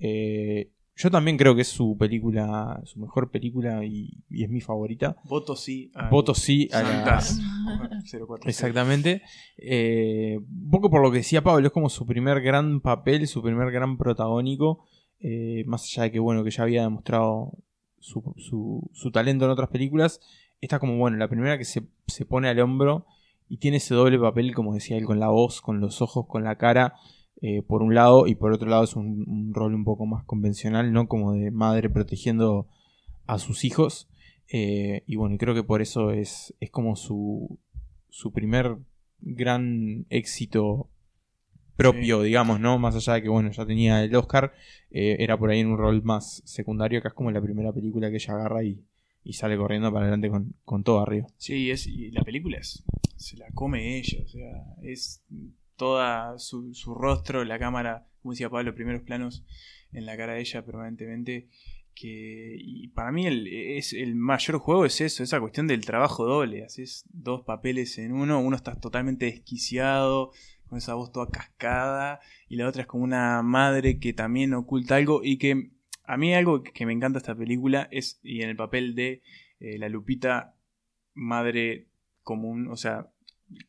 [0.00, 4.60] Eh, yo también creo que es su película, su mejor película y, y es mi
[4.60, 5.16] favorita.
[5.24, 5.90] Voto sí.
[5.94, 7.40] al Voto sí a la, Santas.
[8.10, 8.46] 046.
[8.46, 9.22] Exactamente.
[9.56, 13.42] Eh, un poco por lo que decía Pablo, es como su primer gran papel, su
[13.42, 14.84] primer gran protagónico.
[15.20, 17.52] eh, más allá de que, bueno, que ya había demostrado
[17.98, 20.20] su, su- su talento en otras películas.
[20.60, 23.06] Esta como, bueno, la primera que se, se pone al hombro
[23.48, 26.44] y tiene ese doble papel, como decía él, con la voz, con los ojos, con
[26.44, 26.94] la cara,
[27.40, 30.24] eh, por un lado, y por otro lado es un, un rol un poco más
[30.24, 31.08] convencional, ¿no?
[31.08, 32.66] Como de madre protegiendo
[33.26, 34.08] a sus hijos.
[34.50, 37.58] Eh, y bueno, y creo que por eso es, es como su,
[38.08, 38.78] su primer
[39.20, 40.88] gran éxito
[41.76, 42.78] propio, digamos, ¿no?
[42.78, 44.52] Más allá de que, bueno, ya tenía el Oscar,
[44.90, 48.10] eh, era por ahí en un rol más secundario, que es como la primera película
[48.10, 48.82] que ella agarra y,
[49.22, 51.28] y sale corriendo para adelante con, con todo arriba.
[51.36, 52.82] Sí, es, y la película es,
[53.16, 55.22] se la come ella, o sea, es
[55.78, 59.46] toda su, su rostro, la cámara, como decía Pablo, primeros planos
[59.92, 61.48] en la cara de ella permanentemente.
[61.94, 66.26] Que, y para mí el, es, el mayor juego es eso, esa cuestión del trabajo
[66.26, 66.64] doble.
[66.64, 70.32] Haces dos papeles en uno, uno está totalmente desquiciado,
[70.68, 74.96] con esa voz toda cascada, y la otra es como una madre que también oculta
[74.96, 75.70] algo y que
[76.04, 79.22] a mí algo que me encanta esta película es, y en el papel de
[79.60, 80.54] eh, la Lupita
[81.14, 81.88] madre
[82.22, 83.10] común, o sea,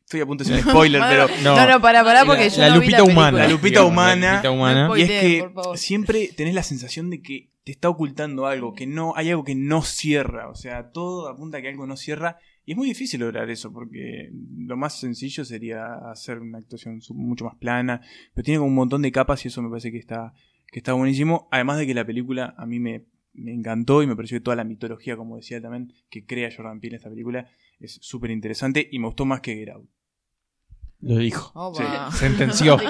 [0.01, 2.47] estoy a punto de hacer un spoiler, pero No, no, no, para, para, porque La-
[2.49, 3.13] yo la no vi Lupita película.
[3.13, 3.38] humana.
[3.39, 4.25] La Lupita digamos, humana.
[4.25, 4.88] La Lupita humana.
[4.88, 8.88] No y es que siempre tenés la sensación de que te está ocultando algo, que
[8.88, 12.38] no hay algo que no cierra, o sea, todo apunta a que algo no cierra
[12.65, 17.45] y es muy difícil lograr eso porque lo más sencillo sería hacer una actuación mucho
[17.45, 18.01] más plana,
[18.34, 20.34] pero tiene como un montón de capas y eso me parece que está
[20.71, 24.15] que está buenísimo, además de que la película a mí me, me encantó y me
[24.15, 27.49] pareció que toda la mitología, como decía también, que crea Jordan Peele en esta película
[27.80, 29.89] es súper interesante y me gustó más que Get Out.
[31.01, 31.51] Lo dijo.
[31.53, 32.11] Opa.
[32.11, 32.77] Sentenció.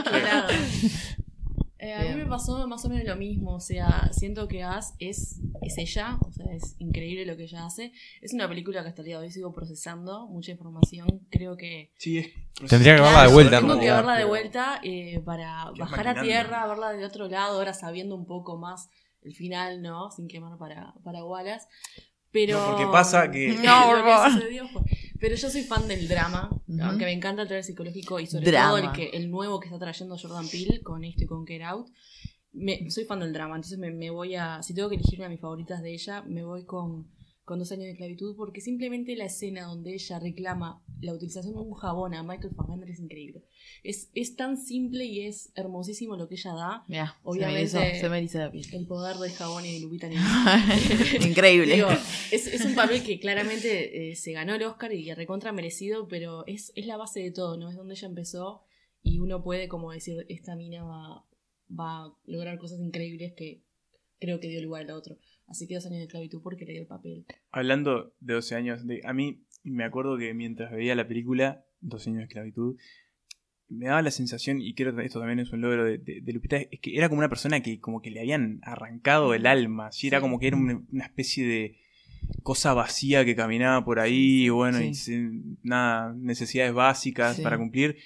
[1.82, 4.96] Eh, a mí me pasó más o menos lo mismo, o sea, siento que As
[5.00, 7.94] es, es ella, o sea, es increíble lo que ella hace.
[8.22, 11.94] Es una película que hasta el día de hoy sigo procesando, mucha información, creo que...
[11.98, 12.34] Sí, es
[12.68, 13.58] Tendría que verla de vuelta.
[13.60, 17.58] en Tengo que verla de vuelta eh, para bajar a tierra, verla del otro lado,
[17.58, 18.90] ahora sabiendo un poco más
[19.24, 20.12] el final, ¿no?
[20.12, 21.68] Sin quemar para, para Wallace.
[22.32, 22.60] Pero...
[22.60, 24.32] No, porque pasa que- No, por Lo que favor.
[24.34, 24.82] sucedió fue-
[25.20, 26.50] Pero yo soy fan del drama,
[26.84, 28.70] aunque me encanta el trailer psicológico y sobre Drama.
[28.70, 31.62] todo el, que, el nuevo que está trayendo Jordan Peele con esto y con Get
[31.64, 31.88] Out.
[32.52, 34.62] Me, soy fan del drama, entonces me, me voy a...
[34.64, 37.08] Si tengo que elegir una de mis favoritas de ella, me voy con,
[37.50, 41.60] con Dos años de esclavitud porque simplemente la escena donde ella reclama la utilización de
[41.62, 43.44] un jabón a Michael Fassbender es increíble.
[43.84, 46.86] Es, es tan simple y es hermosísimo lo que ella da.
[47.24, 48.68] Obviamente- se me hizo, se me eriza la piel.
[48.72, 50.08] El poder del jabón y de Lupita.
[51.28, 51.74] Increíble.
[51.74, 51.90] Digo,
[52.32, 56.46] es, es un papel que claramente eh, se ganó el Oscar y recontra merecido, pero
[56.46, 57.72] es, es la base de todo, ¿no?
[57.72, 58.62] Es donde ella empezó
[59.02, 61.26] y uno puede como decir, esta mina va,
[61.68, 63.64] va a lograr cosas increíbles que
[64.20, 65.18] creo que dio lugar al otro.
[65.50, 67.26] Así que dos años de esclavitud porque le dio el papel.
[67.52, 72.10] Hablando de 12 años, de, a mí me acuerdo que mientras veía la película 12
[72.12, 72.78] años de esclavitud,
[73.68, 76.34] me daba la sensación, y creo que esto también es un logro de, de- de
[76.34, 79.88] Lupita, es que era como una persona que como que le habían arrancado el alma,
[79.88, 81.78] así era como que era una, una especie de
[82.44, 84.92] cosa vacía que caminaba por ahí, y bueno, y
[85.64, 87.42] nada, necesidades básicas Sí.
[87.44, 87.98] para cumplir,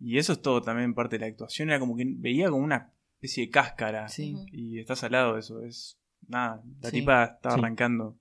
[0.00, 2.92] y eso es todo también parte de la actuación, era como que veía como una
[3.14, 5.98] especie de cáscara, Sí, y estás al lado de eso, es
[6.32, 6.98] nada, la Sí.
[7.00, 7.60] tipa estaba Sí.
[7.60, 8.18] arrancando.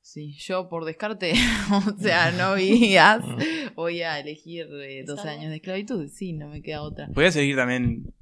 [0.00, 0.32] sí.
[0.38, 1.32] Yo por descarte,
[1.72, 3.22] o sea, no vi As,
[3.76, 6.08] voy a elegir eh, 12 ¿Star años de esclavitud.
[6.08, 7.06] Sí, no me queda otra.
[7.12, 8.12] Voy a seguir también.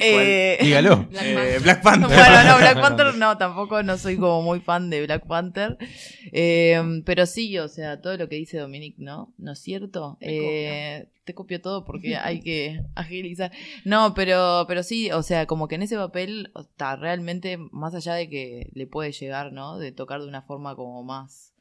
[0.00, 0.96] Eh, Dígalo.
[1.10, 1.62] Black Eh, Panther.
[1.62, 2.08] Black Panther.
[2.18, 5.76] Bueno, no, Black Panther no, tampoco no soy como muy fan de Black Panther.
[6.32, 9.32] Eh, pero sí, o sea, todo lo que dice Dominic, ¿no?
[9.38, 10.18] ¿No es cierto?
[10.20, 13.52] Eh, te copio todo porque hay que agilizar.
[13.84, 18.14] No, pero, pero sí, o sea, como que en ese papel está realmente, más allá
[18.14, 19.78] de que le puede llegar, ¿no?
[19.78, 21.52] De tocar de una forma como más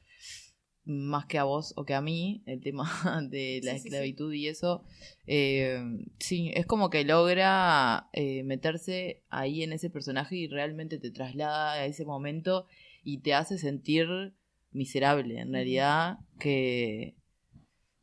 [0.88, 2.90] más que a vos o que a mí, el tema
[3.30, 3.88] de la Sí, sí, sí.
[3.88, 4.84] esclavitud y eso,
[5.28, 5.80] eh,
[6.20, 11.74] sí, es como que logra eh, meterse ahí en ese personaje y realmente te traslada
[11.74, 12.66] a ese momento
[13.04, 14.08] y te hace sentir
[14.72, 17.16] miserable, en realidad, que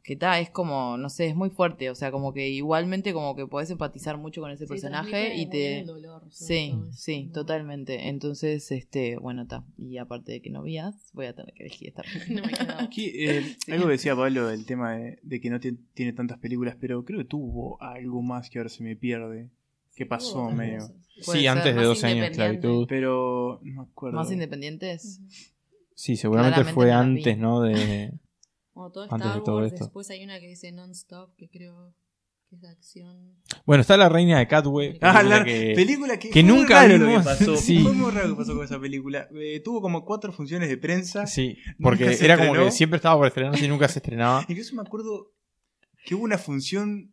[0.04, 3.34] que ta, es como, no sé, es muy fuerte, o sea, como que igualmente como
[3.34, 5.80] que podés empatizar mucho con ese Sí, personaje y te...
[5.80, 8.08] el dolor, Sí, sí, totalmente.
[8.10, 9.64] Entonces, este, bueno, está.
[9.78, 12.02] Y aparte de que no vías, voy a tener que elegir esta.
[12.28, 12.42] No.
[12.80, 16.36] Aquí, eh, Algo que decía Pablo del tema de, de que no ti- tiene tantas
[16.38, 19.48] películas, pero creo que tuvo algo más que ahora se me pierde.
[19.96, 20.80] ¿Qué pasó medio?
[21.20, 22.86] Sí, antes de 12 años esclavitud.
[22.88, 24.18] Pero no me acuerdo.
[24.18, 25.20] Más independientes.
[25.94, 27.62] Sí, seguramente Claramente fue antes, ¿no?
[27.62, 28.12] De...
[28.74, 29.84] Bueno, todo Antes Star de todo Wars, esto.
[29.84, 31.94] después hay una que dice Non-Stop, que creo
[32.50, 33.36] que es de acción.
[33.66, 34.98] Bueno, está la reina de Catway.
[35.00, 37.22] Ah, película la que- película que, que fue muy nunca raro lo vimos.
[37.22, 37.56] que pasó.
[37.56, 37.78] Sí.
[37.80, 39.28] Fue muy raro lo que pasó con esa película.
[39.34, 41.26] Eh, tuvo como cuatro funciones de prensa.
[41.26, 44.44] Sí, porque era como que siempre estaba por estrenarse y nunca se estrenaba.
[44.48, 45.32] Incluso me acuerdo
[46.04, 47.12] que hubo una función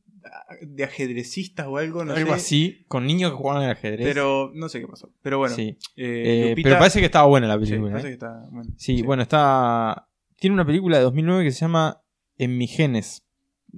[0.62, 2.36] de ajedrecistas o algo, no algo sé.
[2.36, 4.06] así, con niños que jugaban al ajedrez.
[4.06, 5.12] Pero no sé qué pasó.
[5.24, 5.56] Pero bueno.
[5.56, 5.78] sí.
[5.96, 7.92] eh, Eh, Lupita- pero parece que estaba buena la Sí, película.
[7.94, 8.12] parece ¿eh?
[8.12, 8.72] que está bueno.
[8.78, 10.08] Sí, bueno, está.
[10.42, 12.02] Tiene una película de 2009 que se llama
[12.36, 13.24] En mis genes.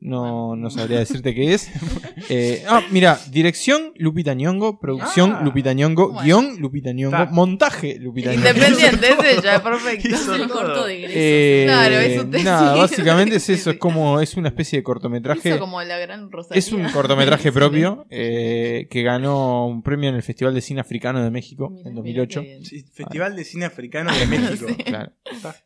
[0.01, 1.69] No, no sabría decirte qué es.
[2.29, 5.41] Eh, ah, mira, dirección Lupita Nyong'o, producción Ah.
[5.43, 6.21] Lupita Nyong'o, Bueno.
[6.23, 8.47] guion Lupita Nyong'o, montaje Lupita Nyong'o.
[8.47, 10.07] Independiente, es ella, perfecto.
[10.07, 10.53] Hizo El todo.
[10.61, 11.13] corto de egreso.
[11.17, 15.49] Eh, Claro, eso te nada, básicamente es eso, es como, es una especie de cortometraje.
[15.49, 16.59] Hizo como la gran Rosalía.
[16.59, 20.79] Es un cortometraje Sí, propio eh, que ganó un premio en el Festival de Cine
[20.79, 22.41] Africano de México Mira, en mira 2008.
[22.41, 22.65] qué bien.
[22.65, 24.65] Sí, Festival de Cine Africano de México.
[24.69, 24.75] Sí.
[24.75, 25.11] Claro.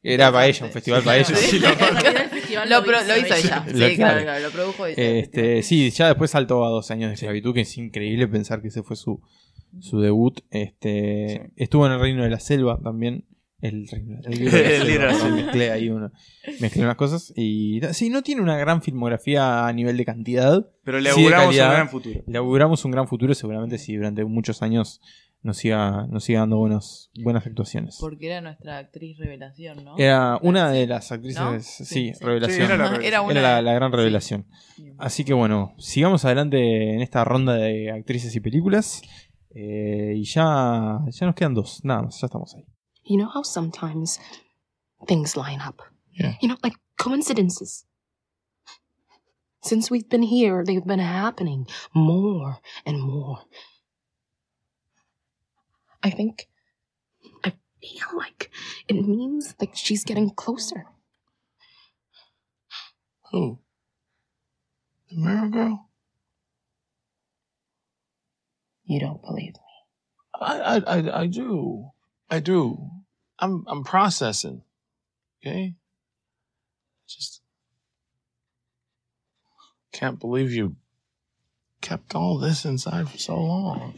[0.02, 1.36] Era para ella, un festival para ella.
[1.36, 3.38] Sí, lo- En realidad el festival Lo, pro- lo hizo ella.
[3.38, 3.66] ella.
[3.72, 4.40] Lo- Sí, claro, claro.
[4.40, 4.96] claro, lo produjo ella.
[5.04, 8.68] Este, sí, ya después saltó a dos años de esclavitud, que es increíble pensar que
[8.70, 9.22] ese fue su,
[9.80, 10.42] su debut.
[10.52, 13.26] Este, Estuvo en el Reino de la Selva también.
[13.60, 15.36] El Reino de la Selva, Selva.
[15.36, 16.12] Mezclé ahí uno,
[16.60, 17.34] mezclé unas cosas.
[17.36, 20.70] Y sí, no tiene una gran filmografía a nivel de cantidad.
[20.84, 22.24] Pero le Sí, auguramos un gran futuro.
[22.28, 25.02] Le auguramos un gran futuro, seguramente si durante muchos años
[25.48, 27.98] nos siga, nos siga dando buenos, buenas actuaciones.
[28.00, 29.96] Porque era nuestra actriz revelación, ¿no?
[29.98, 31.60] Era una de las actrices, ¿No?
[31.60, 32.24] sí, Sí, sí.
[32.24, 32.68] revelación.
[32.68, 33.98] Sí, era la Era una- Era la, la gran sí.
[33.98, 34.46] revelación.
[35.00, 39.02] Así que bueno, sigamos adelante en esta ronda de actrices y películas.
[39.56, 42.66] Eh, y ya, ya nos quedan dos, nada más, ya estamos ahí.
[43.06, 44.20] You know how sometimes
[45.08, 45.78] things line up?
[46.12, 46.38] Yeah.
[46.42, 47.86] You know, like coincidences.
[49.62, 53.42] Since we've been here, they've been happening more and more.
[56.08, 56.48] I think,
[57.44, 57.52] I
[57.82, 58.50] feel like
[58.88, 60.86] it means like she's getting closer.
[63.32, 63.60] Who?
[65.10, 65.90] The mirror girl?
[68.86, 69.60] You don't believe me.
[70.40, 71.90] I, I, I, I do.
[72.30, 72.90] I do.
[73.38, 74.62] I'm, I'm processing.
[75.42, 75.76] Okay?
[77.06, 77.42] Just
[79.92, 80.78] can't believe you
[81.82, 83.96] kept all this inside for so long.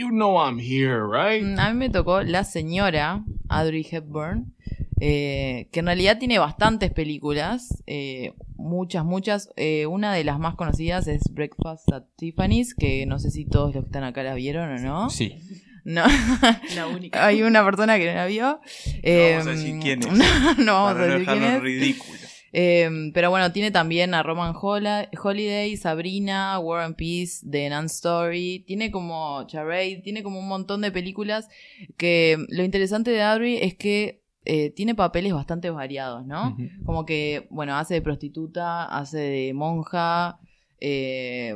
[0.00, 1.44] You know I'm here, right?
[1.44, 4.54] Mm, A mí me tocó la señora Audrey Hepburn,
[4.98, 9.50] eh, que en realidad tiene bastantes películas, eh, muchas, muchas.
[9.56, 13.74] Eh, una de las más conocidas es Breakfast at Tiffany's, que no sé si todos
[13.74, 15.10] los que están acá la vieron o no.
[15.10, 15.36] Sí.
[15.84, 16.04] No.
[16.76, 17.22] La única.
[17.26, 18.60] Hay una persona que no la vio.
[19.02, 20.08] Eh, vamos a decir quién es.
[20.12, 21.62] No, no vamos Para a no decir quién dejarlo es.
[21.62, 22.19] ridículo.
[22.52, 28.64] Eh, pero bueno, tiene también a Roman Holiday, Sabrina, War and Peace, The Nun Story.
[28.66, 31.48] Tiene como Charade, tiene como un montón de películas
[31.96, 36.56] que lo interesante de Audrey es que eh, tiene papeles bastante variados, ¿no?
[36.84, 40.38] Como que, bueno, hace de prostituta, hace de monja,
[40.80, 41.54] eh,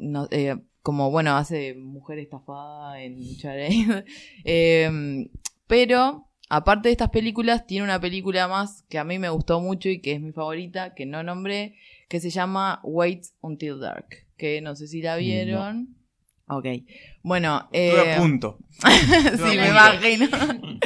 [0.00, 4.04] no- eh, como, bueno, hace de mujer estafada en Charade.
[4.44, 5.26] Eh,
[5.66, 9.88] pero, aparte de estas películas, tiene una película más que a mí me gustó mucho
[9.88, 11.76] y que es mi favorita, que no nombré,
[12.08, 14.26] que se llama Wait Until Dark.
[14.36, 15.96] Que no sé si la vieron.
[16.48, 16.66] Ok.
[17.22, 18.58] Bueno, Estuve eh, a punto.
[18.80, 20.28] sí, me imagino.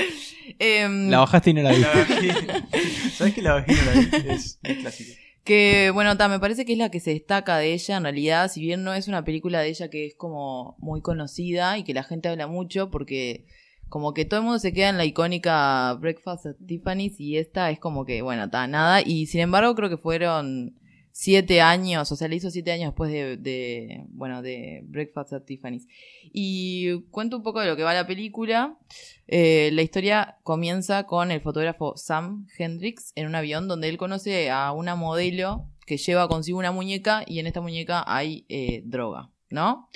[0.60, 1.82] Em, La bajaste y no la vi.
[3.12, 4.28] ¿Sabes que la vagina la vi?
[4.28, 5.12] Es, es clásica.
[5.44, 8.50] Que bueno, ta, me parece que es la que se destaca de ella en realidad,
[8.50, 11.94] si bien no es una película de ella que es como muy conocida y que
[11.94, 13.46] la gente habla mucho porque
[13.88, 17.70] como que todo el mundo se queda en la icónica Breakfast at Tiffany's y esta
[17.70, 19.00] es como que, bueno, ta, nada.
[19.02, 20.74] Y sin embargo creo que fueron
[21.12, 25.88] siete años, o sea, le hizo siete años después de, bueno, de Breakfast at Tiffany's.
[26.32, 28.78] Y cuento un poco de lo que va la película.
[29.26, 34.50] Eh, la historia comienza con el fotógrafo Sam Hendricks en un avión donde él conoce
[34.50, 39.30] a una modelo que lleva consigo una muñeca y en esta muñeca hay eh, droga,
[39.50, 39.88] ¿no?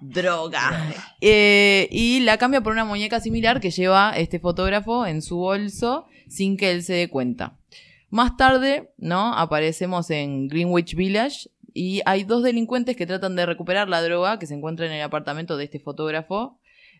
[0.00, 0.92] Droga.
[1.20, 6.06] Eh, y la cambia por una muñeca similar que lleva este fotógrafo en su bolso
[6.28, 7.56] sin que él se dé cuenta.
[8.10, 9.34] Más tarde, ¿no?
[9.34, 14.46] Aparecemos en Greenwich Village y hay dos delincuentes que tratan de recuperar la droga que
[14.46, 16.58] se encuentra en el apartamento de este fotógrafo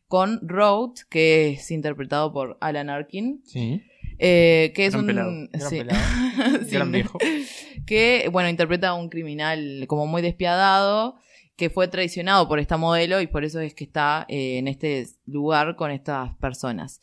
[0.08, 3.82] con Road, que es interpretado por Alan Arkin, Sí.
[4.18, 5.06] eh, que es Gran un...
[5.06, 5.32] pelado.
[6.70, 6.92] Gran sí.
[6.92, 7.18] viejo.
[7.86, 11.16] que, bueno, interpreta a un criminal como muy despiadado,
[11.56, 15.06] que fue traicionado por esta modelo y por eso es que está eh, en este
[15.24, 17.00] lugar con estas personas.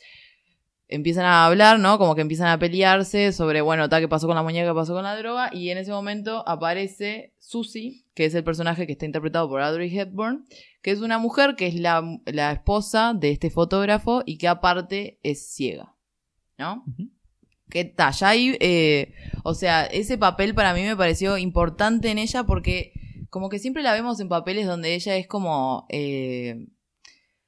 [0.88, 1.98] Empiezan a hablar, ¿no?
[1.98, 4.94] Como que empiezan a pelearse sobre, bueno, tal, qué pasó con la muñeca, qué pasó
[4.94, 9.06] con la droga, y en ese momento aparece Susie, que es el personaje que está
[9.06, 10.46] interpretado por Audrey Hepburn,
[10.84, 15.20] que es una mujer que es la, la esposa de este fotógrafo y que aparte
[15.24, 15.96] es ciega,
[16.60, 16.84] ¿no?
[16.86, 17.10] Ujú.
[17.70, 18.14] ¿Qué tal?
[18.14, 22.94] Ya ahí, eh, o sea, ese papel para mí me pareció importante en ella porque
[23.34, 26.68] como que siempre la vemos en papeles donde ella es como eh,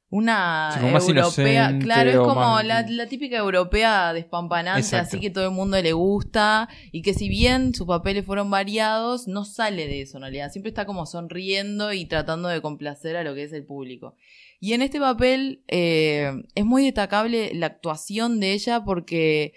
[0.10, 5.08] una Sí, como más europea, claro, es como más- la, la típica europea despampanante, Exacto.
[5.10, 9.28] así que todo el mundo le gusta y que si bien sus papeles fueron variados,
[9.28, 13.24] no sale de eso en realidad, siempre está como sonriendo y tratando de complacer a
[13.24, 14.16] lo que es el público.
[14.60, 19.54] Y en este papel eh, es muy destacable la actuación de ella porque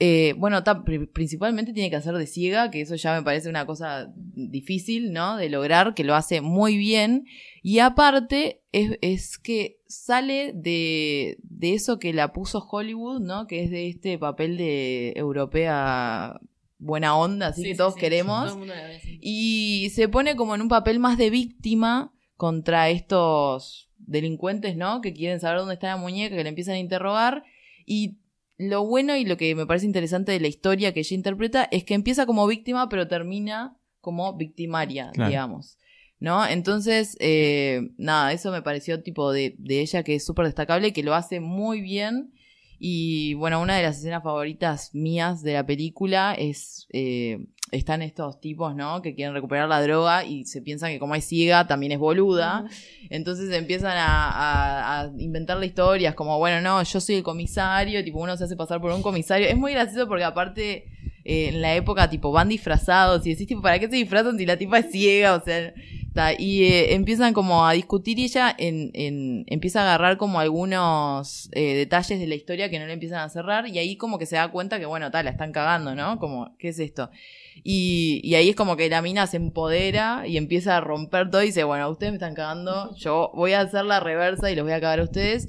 [0.00, 3.66] Eh, bueno, ta- principalmente tiene que hacer de ciega, que eso ya me parece una
[3.66, 5.36] cosa difícil, ¿no?
[5.36, 7.24] De lograr, que lo hace muy bien.
[7.64, 13.48] Y aparte, es, es que sale de, de eso que la puso Hollywood, ¿no?
[13.48, 16.38] Que es de este papel de europea
[16.78, 18.00] buena onda, así Sí, que todos sí.
[18.00, 18.52] queremos.
[18.52, 19.00] Todo ve.
[19.20, 25.00] Y se pone como en un papel más de víctima contra estos delincuentes, ¿no?
[25.00, 27.42] Que quieren saber dónde está la muñeca, que le empiezan a interrogar.
[27.84, 28.18] Y
[28.58, 31.84] lo bueno y lo que me parece interesante de la historia que ella interpreta es
[31.84, 35.30] que empieza como víctima, pero termina como victimaria, Claro.
[35.30, 35.78] digamos.
[36.20, 36.44] ¿No?
[36.44, 41.04] Entonces, eh, nada, eso me pareció tipo de, de ella que es súper destacable, que
[41.04, 42.32] lo hace muy bien.
[42.80, 46.86] Y bueno, una de las escenas favoritas mías de la película es.
[46.92, 49.02] eh, están estos tipos, ¿no?
[49.02, 52.64] Que quieren recuperar la droga y se piensan que como es ciega, también es boluda.
[53.10, 58.18] Entonces empiezan a, a, a inventarle historias como, bueno, no, yo soy el comisario, tipo
[58.20, 59.46] uno se hace pasar por un comisario.
[59.48, 60.86] Es muy gracioso porque aparte
[61.24, 64.46] eh, en la época tipo van disfrazados y decís tipo, ¿para qué se disfrazan si
[64.46, 65.34] la tipa es ciega?
[65.34, 65.72] O sea,
[66.14, 70.40] ta, y eh, empiezan como a discutir y ella en, en- empieza a agarrar como
[70.40, 74.18] algunos eh, detalles de la historia que no le empiezan a cerrar y ahí como
[74.18, 76.18] que se da cuenta que, bueno, tal, la están cagando, ¿no?
[76.18, 77.10] Como, ¿qué es esto?
[77.64, 81.42] Y, y ahí es como que la mina se empodera y empieza a romper todo
[81.42, 84.64] y dice, bueno, ustedes me están cagando, yo voy a hacer la reversa y los
[84.64, 85.48] voy a cagar a ustedes.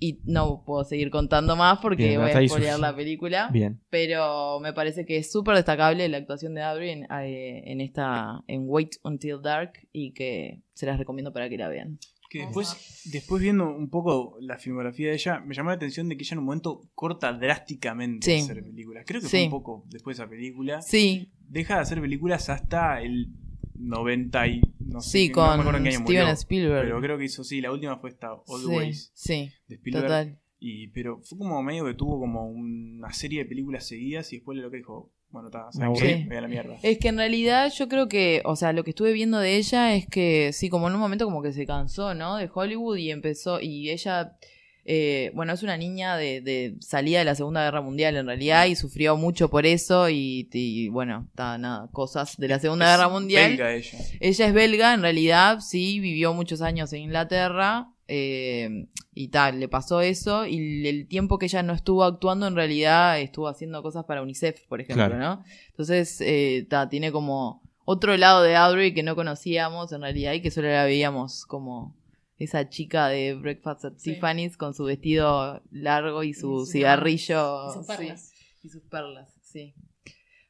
[0.00, 3.48] Y no puedo seguir contando más porque Bien, voy a spoilear la película.
[3.50, 3.80] Bien.
[3.88, 8.42] Pero me parece que es súper destacable la actuación de Audrey en, eh, en esta,
[8.46, 11.98] en Wait Until Dark y que se las recomiendo para que la vean.
[12.30, 16.16] Que después, después viendo un poco la filmografía de ella, me llamó la atención de
[16.16, 18.42] que ella en un momento corta drásticamente de Sí.
[18.42, 19.04] hacer películas.
[19.06, 19.36] Creo que Sí.
[19.36, 20.82] fue un poco después de esa película.
[20.82, 23.28] Sí, Deja de hacer películas hasta el
[23.74, 26.82] 90 y no sé, sí, no con acuerdo en qué año Steven murió, Spielberg.
[26.86, 30.04] Pero creo que hizo, sí, la última fue esta sí, Always sí, de Spielberg.
[30.04, 30.38] total.
[30.58, 34.56] Y, pero fue como medio que tuvo como una serie de películas seguidas y después
[34.58, 35.88] lo que dijo, bueno, está, Me.
[35.88, 36.76] Me voy a la mierda.
[36.82, 39.96] Es que en realidad yo creo que, o sea, lo que estuve viendo de ella
[39.96, 42.36] es que sí, como en un momento como que se cansó, ¿no?
[42.36, 44.36] De Hollywood y empezó, y ella,
[44.84, 48.66] eh, bueno, es una niña de, de salida de la Segunda Guerra Mundial en realidad
[48.66, 52.96] y sufrió mucho por eso y, y, bueno, está nada, cosas de la Segunda Es
[52.96, 53.50] Guerra Mundial.
[53.50, 53.98] belga ella.
[54.20, 59.68] Ella es belga, en realidad, sí, vivió muchos años en Inglaterra eh, y tal, le
[59.68, 64.04] pasó eso y el tiempo que ella no estuvo actuando, en realidad estuvo haciendo cosas
[64.04, 65.18] para UNICEF, por ejemplo, Claro.
[65.18, 65.44] ¿no?
[65.70, 70.40] Entonces, eh, ta, tiene como otro lado de Audrey que no conocíamos en realidad y
[70.42, 71.96] que solo la veíamos como
[72.38, 74.14] esa chica de Breakfast at Sí.
[74.14, 77.70] Tiffany's con su vestido largo y su Y su- cigarrillo.
[77.70, 78.32] y sus sí, perlas.
[78.62, 79.74] y sus perlas, sí.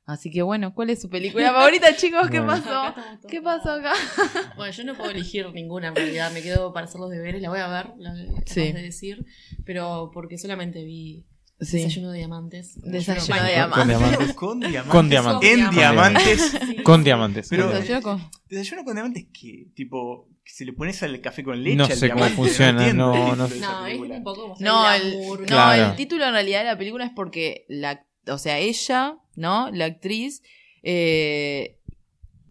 [0.07, 2.29] Así que bueno, ¿cuál es su película favorita, chicos?
[2.31, 2.63] ¿Qué Bueno.
[2.63, 2.95] pasó?
[3.29, 3.93] ¿Qué pasó acá?
[4.57, 7.49] Bueno, yo no puedo elegir ninguna en realidad, me quedo para hacer los deberes, la
[7.49, 8.15] voy a ver, la
[8.47, 8.73] Sí.
[8.73, 9.25] de decir,
[9.65, 11.25] pero porque solamente vi
[11.61, 11.79] Sí.
[11.79, 12.75] Desayuno de Diamantes.
[12.83, 14.35] Desayuno de Con diamantes.
[14.35, 14.91] Con diamantes.
[14.93, 15.51] Con diamantes.
[15.53, 16.41] En Con diamantes.
[16.67, 16.77] Sí.
[16.83, 17.47] Con diamantes.
[17.49, 21.77] Pero- Desayuno con- Desayuno con diamantes que, tipo, se le pones al café con leche.
[21.77, 25.91] No sé cómo funciona, no, no No, es un poco como No, el no, Claro.
[25.93, 29.71] el título en realidad de la película es porque la, o sea, ella, ¿no?
[29.71, 30.43] La actriz
[30.83, 31.79] eh,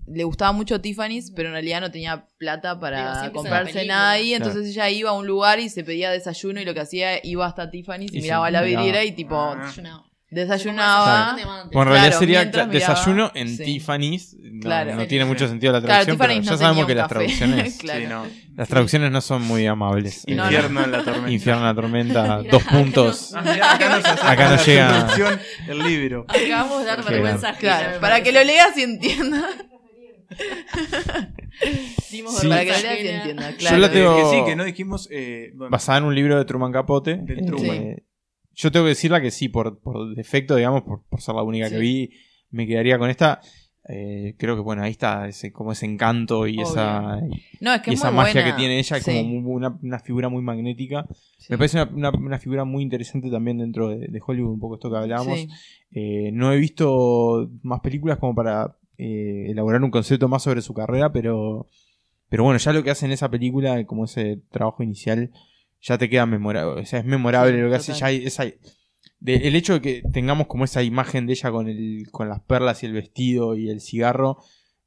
[0.08, 4.68] le gustaba mucho Tiffany's, pero en realidad no tenía plata para comprarse nada ahí, entonces
[4.68, 7.70] ella iba a un lugar y se pedía desayuno y lo que hacía iba hasta
[7.70, 8.84] Tiffany's y, miraba la miraba.
[8.84, 10.04] vidriera y tipo Ah.
[10.34, 11.36] Desayunaba.
[11.36, 11.70] Claro.
[11.72, 13.64] Bueno, en realidad Claro, sería miraba, desayuno en sí.
[13.64, 14.36] Tiffany's.
[14.42, 14.96] No, Claro.
[14.96, 18.00] no tiene mucho sentido la Claro, traducción, pero ya no sabemos que las traducciones, Claro.
[18.02, 18.26] Sí, no.
[18.56, 20.24] las traducciones no son muy amables.
[20.28, 20.44] No, no.
[20.46, 21.32] Infierno en la tormenta.
[21.32, 23.34] Infierno en la tormenta, Mirá, dos acá puntos.
[23.44, 23.96] mirá, acá
[24.32, 25.40] Acá no la llega.
[25.68, 26.26] El libro.
[26.28, 27.54] Acabamos de dar vergüenza.
[27.56, 29.44] Claro, para que lo leas y entiendas.
[32.12, 32.48] Dimos Sí.
[32.48, 33.18] Para que lo vergüenza leas y ajena.
[33.18, 33.78] entiendas, Yo claro.
[33.78, 35.08] la tengo- Que sí, que no dijimos.
[35.12, 37.18] Eh, bueno, Basada en un libro de Truman Capote.
[37.18, 37.96] Del eh, Truman.
[38.56, 41.70] Yo tengo que decirla que sí, por, por defecto, digamos, por, por ser la única
[41.70, 42.12] que vi,
[42.52, 43.42] me quedaría con esta.
[43.90, 46.64] Eh, creo que bueno, ahí está ese, como ese encanto y Obvio.
[46.64, 47.20] esa,
[47.60, 48.52] No, es que y es esa magia buena.
[48.56, 51.06] que tiene ella, es Sí, como muy- una, una figura muy magnética.
[51.38, 51.48] sí.
[51.50, 54.76] Me parece una, una- una figura muy interesante también dentro de, de Hollywood, un poco
[54.76, 55.38] esto que hablábamos.
[55.40, 55.48] Sí.
[55.92, 60.74] Eh, no he visto más películas como para eh, elaborar un concepto más sobre su
[60.74, 61.68] carrera, pero,
[62.30, 65.32] pero bueno, ya lo que hace en esa película, como ese trabajo inicial,
[65.84, 66.82] ya te queda memorable.
[66.82, 67.94] O sea, es memorable Sí, lo que hace.
[67.94, 71.68] Ya hay esa, de- el hecho de que tengamos como esa imagen de ella con,
[71.70, 74.38] el, con las perlas y el vestido y el cigarro,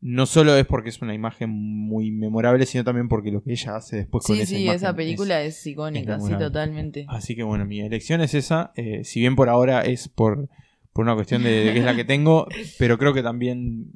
[0.01, 3.77] no solo es porque es una imagen muy memorable, sino también porque lo que ella
[3.77, 7.05] hace después con Sí, esa sí, imagen esa es- película es, icónica, sí, totalmente.
[7.09, 8.73] Así que bueno, mi elección es esa.
[8.77, 10.49] eh, si bien por ahora es por,
[10.93, 12.47] por una cuestión de, de que es la que tengo,
[12.79, 13.93] pero creo que también,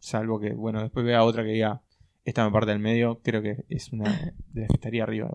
[0.00, 1.82] salvo que, bueno, después vea otra que diga,
[2.24, 4.04] esta me parte del medio, creo que es una
[4.52, 5.30] de las que estaría arriba.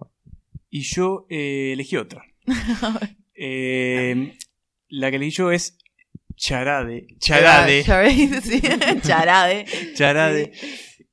[0.75, 2.25] Y yo eh, elegí otra.
[3.35, 4.37] Eh,
[4.89, 5.75] la que elegí yo es
[6.35, 7.07] Charade.
[7.17, 7.83] Charade.
[7.83, 9.01] Charade.
[9.01, 9.65] Charade.
[9.95, 10.51] Charade.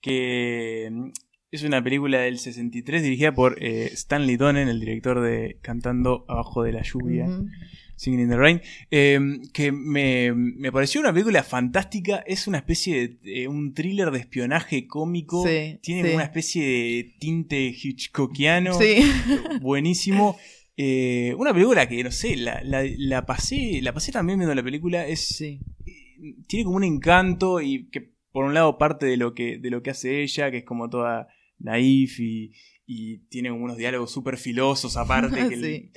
[0.03, 1.11] Que mm,
[1.51, 6.63] es una película del 63 dirigida por eh, Stanley Donen, el director de Cantando Abajo
[6.63, 7.27] de la Lluvia.
[8.01, 9.21] Singing in the Rain, eh,
[9.53, 12.25] que me, me pareció una película fantástica.
[12.27, 15.47] Es una especie de eh, un thriller de espionaje cómico.
[15.47, 16.15] Sí, Tiene sí.
[16.15, 18.73] una especie de tinte hitchcockiano.
[18.79, 19.03] Sí.
[19.61, 20.39] Buenísimo.
[20.79, 24.63] Eh, una película que, no sé, la, la, la pasé la pasé también viendo la
[24.63, 25.07] película.
[25.07, 25.61] Es, Sí.
[25.85, 29.69] eh, tiene como un encanto y que por un lado parte de lo que, de
[29.69, 31.29] lo que hace ella, que es como toda
[31.59, 32.53] naif y,
[32.87, 35.37] y tiene como unos diálogos súper filosos aparte.
[35.51, 35.91] que Sí.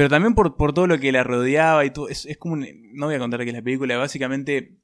[0.00, 2.08] Pero también por, por todo lo que la rodeaba y todo.
[2.08, 3.98] Es, es como un- No voy a contar que la película.
[3.98, 4.78] Básicamente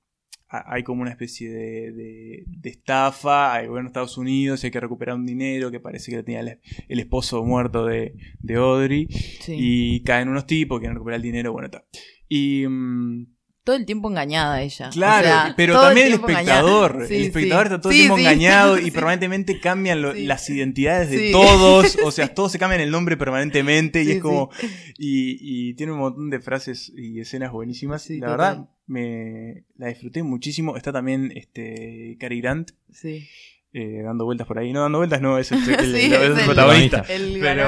[0.48, 3.54] ha- hay como una especie de, de, de estafa.
[3.54, 4.62] Hay gobierno de Estados Unidos.
[4.62, 8.12] Hay que recuperar un dinero que parece que lo tenía el, el esposo muerto de,
[8.40, 9.08] de Audrey.
[9.08, 9.54] Sí.
[9.56, 11.52] Y caen unos tipos que quieren recuperar el dinero.
[11.52, 11.86] Bueno, está.
[12.28, 12.66] Y.
[12.68, 13.35] mm,
[13.66, 14.90] Todo el tiempo engañada ella.
[14.90, 17.04] Claro, O sea, pero también el, espectador.
[17.08, 17.26] Sí, el sí.
[17.26, 21.98] espectador está todo Sí, el tiempo engañado y permanentemente cambian lo- las identidades de todos.
[22.04, 24.50] O sea, todos se cambian el nombre permanentemente y es como.
[24.98, 28.08] Y, y tiene un montón de frases y escenas buenísimas.
[28.08, 28.36] La total.
[28.36, 30.76] verdad, me la disfruté muchísimo.
[30.76, 33.26] Está también este Cary Grant Sí.
[33.72, 34.72] eh, dando vueltas por ahí.
[34.72, 37.04] No dando vueltas, no, es el, el- el- protagonista.
[37.08, 37.66] El Pero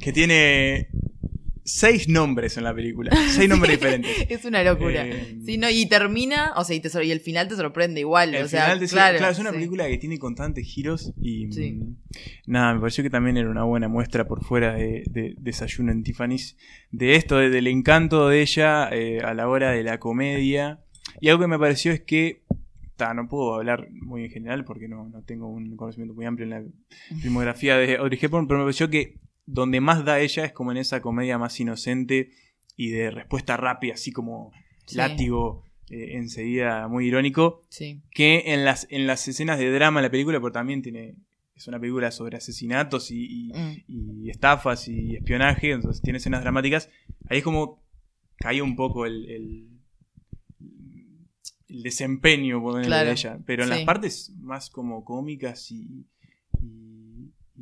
[0.00, 0.88] que tiene
[1.64, 3.10] seis nombres en la película.
[3.28, 4.10] Seis nombres diferentes.
[4.28, 5.06] Es una locura.
[5.06, 8.34] Eh, Sí, no, y termina, o sea, y, te y el final te sorprende igual.
[8.34, 9.56] El o sea, final te- claro, claro, es una sí.
[9.56, 11.72] película que tiene constantes giros y Sí.
[11.72, 11.96] mm,
[12.46, 16.02] nada, me pareció que también era una buena muestra por fuera de, de Desayuno en
[16.02, 16.56] Tiffany's
[16.90, 20.80] de esto, de- del encanto de ella eh, a la hora de la comedia.
[21.20, 22.42] Y algo que me pareció es que,
[23.14, 26.50] no puedo hablar muy en general porque no, no tengo un conocimiento muy amplio en
[26.50, 26.62] la
[27.22, 29.14] filmografía de Audrey Hepburn, pero me pareció que
[29.52, 32.30] donde más da ella es como en esa comedia más inocente
[32.76, 34.52] y de respuesta rápida, así como
[34.86, 34.96] Sí.
[34.96, 38.00] látigo eh, enseguida muy irónico Sí.
[38.12, 41.16] que en las, en las escenas de drama de la película, pero también tiene.
[41.56, 44.24] Es una película sobre asesinatos y, y- Mm.
[44.24, 46.88] y estafas y espionaje, entonces tiene escenas dramáticas.
[47.28, 47.82] Ahí es como
[48.36, 49.68] cae un poco el, el,
[51.68, 53.38] el desempeño Claro, de ella.
[53.46, 53.74] Pero en sí.
[53.74, 56.06] las partes más como cómicas y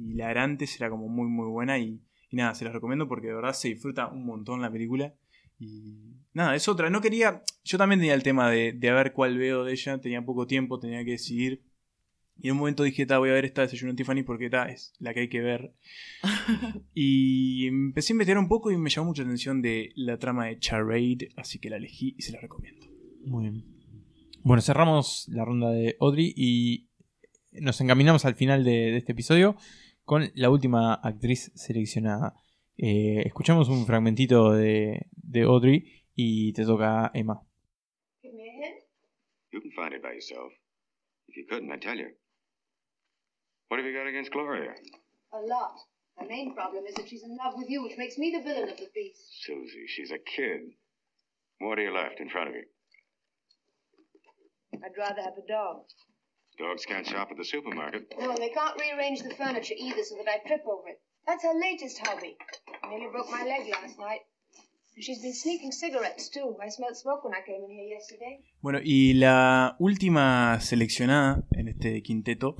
[0.06, 3.52] hilarantes era como muy muy buena y, y nada, se las recomiendo porque de verdad
[3.52, 5.14] se disfruta un montón la película.
[5.58, 6.90] Y nada, es otra.
[6.90, 7.42] No quería.
[7.64, 9.98] Yo también tenía el tema de, de a ver cuál veo de ella.
[10.00, 11.62] Tenía poco tiempo, tenía que decidir.
[12.40, 14.68] Y en un momento dije, ta, voy a ver esta Desayuno en Tiffany porque ta,
[14.68, 15.74] es la que hay que ver.
[16.94, 20.46] y empecé a investigar un poco y me llamó mucho la atención de la trama
[20.46, 22.86] de Charade, así que la elegí y se la recomiendo.
[23.24, 23.64] Muy bien.
[24.44, 26.88] Bueno, cerramos la ronda de Audrey y
[27.50, 29.56] nos encaminamos al final de, de este episodio
[30.08, 32.32] con la última actriz seleccionada.
[32.78, 35.84] Eh, escuchamos un fragmentito de, de Audrey
[36.14, 37.42] y te toca Emma.
[38.22, 38.84] Give me a hint.
[39.52, 40.50] You can find it by yourself.
[41.28, 42.08] If you couldn't, I'd tell you.
[43.68, 44.72] What have you got against Gloria?
[45.34, 45.76] A lot.
[46.18, 48.70] The main problem is that she's in love with you, which makes me the villain
[48.70, 49.20] of the piece.
[49.44, 50.72] Susie, she's a kid.
[51.60, 52.64] More to your left, in front of you.
[54.72, 55.84] I'd rather have a dog.
[56.58, 58.12] Dogs can't shop at the supermarket.
[58.18, 61.00] No, and they can't rearrange the furniture either so that I trip over it.
[61.26, 62.36] That's her latest hobby.
[62.90, 64.22] Nearly broke my leg last night.
[64.96, 66.56] And she's been sneaking cigarettes too.
[66.60, 68.40] I smelled smoke when I came in here yesterday.
[68.60, 72.56] Bueno, y la última seleccionada en este quinteto,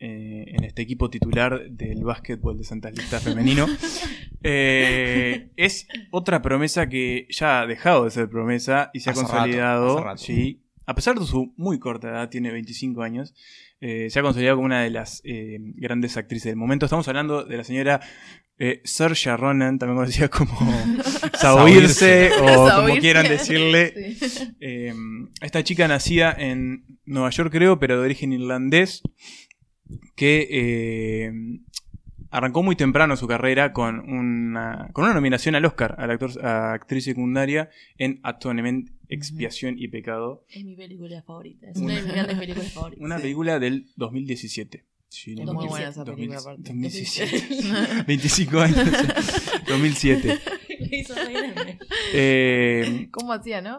[0.00, 3.66] eh, en este equipo titular del básquetbol de Santa Lista femenino,
[4.42, 9.22] eh, es otra promesa que ya ha dejado de ser promesa y se Hace ha
[9.22, 9.98] rato, consolidado.
[9.98, 10.18] hace rato.
[10.18, 13.34] sí, a pesar de su muy corta edad, tiene 25 años,
[13.80, 16.86] eh, se ha consolidado como una de las eh, grandes actrices del momento.
[16.86, 18.00] Estamos hablando de la señora
[18.58, 20.50] eh, Saoirse Ronan, también conocida como
[21.38, 24.14] Saoirse o como quieran decirle.
[24.14, 24.54] Sí.
[24.60, 24.92] Eh,
[25.40, 29.02] esta chica nacida en Nueva York, creo, pero de origen irlandés,
[30.16, 31.32] que eh,
[32.30, 36.44] arrancó muy temprano su carrera con una, con una nominación al Oscar a la actor-
[36.44, 40.44] a actriz secundaria en Atonement, Expiación y Pecado.
[40.50, 41.68] Es mi película favorita.
[41.70, 43.04] Es una de mis grandes películas favoritas.
[43.04, 44.84] Una película del 2017.
[45.10, 46.62] Sí, Es no muy me buena esa película, 2000- aparte.
[46.64, 48.04] 2017.
[48.06, 48.88] 25 años.
[49.66, 50.38] 2007.
[50.78, 51.78] Lo hizo re grande.
[52.12, 53.78] Eh, ¿Cómo hacía, no?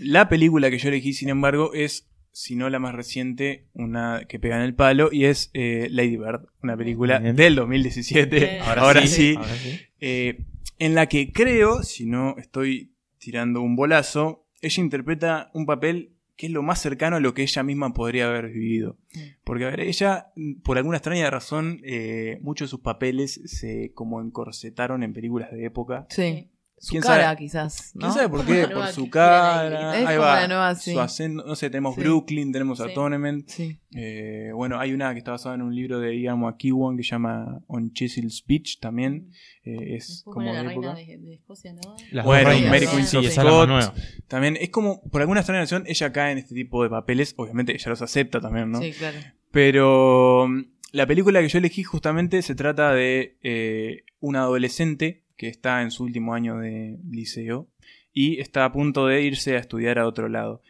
[0.00, 4.38] La película que yo elegí, sin embargo, es, si no la más reciente, una que
[4.38, 7.36] pega en el palo, y es eh, Lady Bird, una película Bien.
[7.36, 8.36] del 2017.
[8.38, 8.62] Bien.
[8.62, 9.34] Ahora, sí.
[9.36, 9.78] ahora sí.
[10.00, 10.44] eh,
[10.78, 12.89] en la que creo, si no estoy
[13.20, 17.42] tirando un bolazo, ella interpreta un papel que es lo más cercano a lo que
[17.42, 18.96] ella misma podría haber vivido.
[19.44, 20.32] Porque, a ver, ella,
[20.64, 25.66] por alguna extraña razón, eh, muchos de sus papeles se como encorsetaron en películas de
[25.66, 26.06] época.
[26.08, 26.49] Sí.
[26.82, 27.36] Su ¿Quién cara, sabe?
[27.36, 27.90] quizás.
[27.94, 28.00] ¿no?
[28.00, 28.66] ¿Quién sabe por qué?
[28.68, 29.98] Por su cara.
[30.00, 30.40] Es Ahí como va.
[30.40, 30.92] la nueva, sí.
[30.92, 31.44] Su acento.
[31.46, 32.00] No sé, tenemos Sí.
[32.00, 32.84] Brooklyn, tenemos Sí.
[32.84, 33.46] Atonement.
[33.48, 33.78] Sí.
[33.94, 37.10] Eh, bueno, hay una que está basada en un libro de Ian McEwan que se
[37.10, 39.30] llama On Chisel's Beach también.
[39.62, 40.94] Eh, es como de la época.
[40.94, 41.80] reina de, de Escocia, ¿no?
[42.12, 42.48] Las Bueno.
[42.70, 43.92] Mary Queen.
[44.26, 47.34] También es como, por alguna extraña razón, ella cae en este tipo de papeles.
[47.36, 48.80] Obviamente ella los acepta también, ¿no?
[48.80, 49.18] Sí, claro.
[49.50, 50.62] Pero mm,
[50.92, 55.90] la película que yo elegí justamente se trata de eh, un adolescente que está en
[55.90, 57.70] su último año de liceo
[58.12, 60.60] y está a punto de irse a estudiar a otro lado.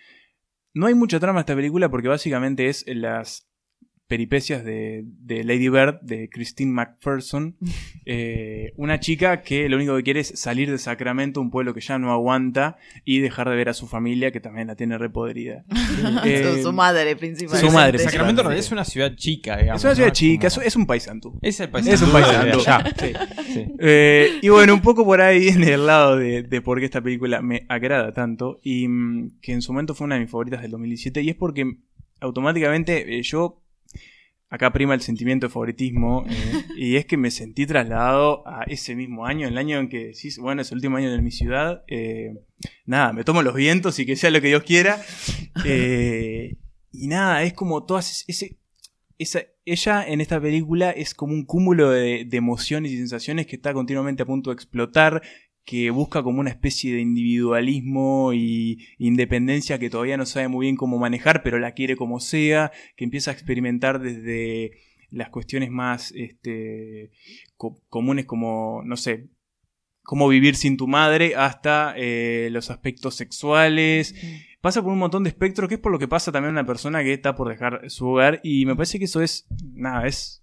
[0.73, 3.50] No hay mucha trama esta película porque básicamente es las
[4.11, 7.57] peripecias de, de Lady Bird, de Christine McPherson,
[8.05, 11.81] eh, una chica que lo único que quiere es salir de Sacramento, un pueblo que
[11.81, 15.65] ya no aguanta, y dejar de ver a su familia, que también la tiene repodrida.
[16.25, 17.69] Eh, su, su madre, principalmente.
[17.69, 18.59] su madre, Sacramento en Sí.
[18.59, 19.81] es una ciudad chica, digamos.
[19.81, 20.15] Es una ciudad ¿no?
[20.15, 21.39] chica, Como- es, es un paisantú.
[21.41, 22.11] Es el Es paisano.
[22.11, 22.85] un allá.
[22.99, 23.13] Sí.
[23.53, 23.65] Sí.
[23.79, 27.01] Eh, y bueno, un poco por ahí viene el lado de, de por qué esta
[27.01, 30.63] película me agrada tanto y mm, que en su momento fue una de mis favoritas
[30.63, 31.77] del 2017 y es porque
[32.21, 33.63] automáticamente eh, yo,
[34.51, 38.97] acá prima el sentimiento de favoritismo eh, y es que me sentí trasladado a ese
[38.97, 41.85] mismo año, el año en que decís, bueno, es el último año de mi ciudad,
[41.87, 42.35] eh,
[42.85, 45.01] nada, me tomo los vientos y que sea lo que Dios quiera.
[45.65, 46.57] Eh,
[46.91, 48.25] y nada, es como todas.
[49.19, 53.75] Esa, ella en esta película es como un cúmulo de emociones y sensaciones que está
[53.75, 55.23] continuamente a punto de explotar,
[55.65, 60.77] que busca como una especie de individualismo y independencia que todavía no sabe muy bien
[60.77, 64.73] cómo manejar, pero la quiere como sea, que empieza a experimentar desde
[65.11, 67.11] las cuestiones más este,
[67.57, 69.29] co- comunes como, no sé,
[70.03, 74.15] cómo vivir sin tu madre, hasta eh, los aspectos sexuales.
[74.61, 76.67] Pasa por un montón de espectros, que es por lo que pasa también a una
[76.67, 78.41] persona que está por dejar su hogar.
[78.43, 80.40] Y me parece que eso es, nada, es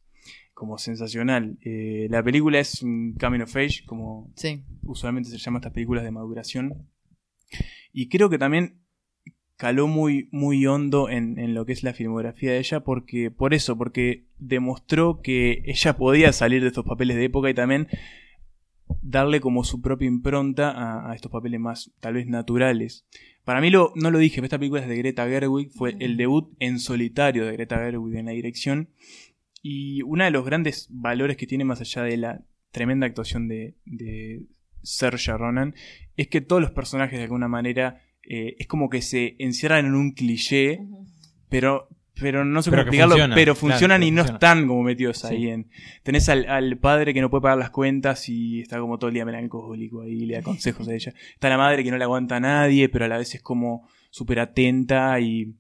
[0.58, 1.60] como sensacional.
[1.62, 4.64] Eh, la película es un coming of age, como Sí.
[4.82, 6.88] usualmente se llama estas películas de maduración.
[7.94, 8.82] Y creo que también
[9.56, 13.54] caló muy, muy hondo en, en lo que es la filmografía de ella, porque, por
[13.54, 17.88] eso, porque demostró que ella podía salir de estos papeles de época y también
[19.04, 23.06] darle como su propia impronta a, a estos papeles más tal vez naturales.
[23.44, 26.18] Para mí lo, no lo dije, pero esta película es de Greta Gerwig, fue el
[26.18, 28.90] debut en solitario de Greta Gerwig en la dirección.
[29.62, 32.42] Y uno de los grandes valores que tiene más allá de la
[32.72, 34.44] tremenda actuación de, de
[34.84, 35.74] Saoirse Ronan
[36.16, 39.96] es que todos los personajes de alguna manera eh, es como que se encierran en
[39.96, 40.80] un cliché,
[41.50, 41.88] pero,
[42.20, 45.28] pero no sé Pero cómo explicarlo, pero funcionan y no están como metidos Sí.
[45.28, 45.70] ahí en...
[46.04, 49.14] Tenés al, al padre que no puede pagar las cuentas y está como todo el
[49.14, 51.14] día melancólico ahí, le da consejos a ella.
[51.34, 53.88] Está la madre que no le aguanta a nadie, pero a la vez es como
[54.10, 55.56] súper atenta y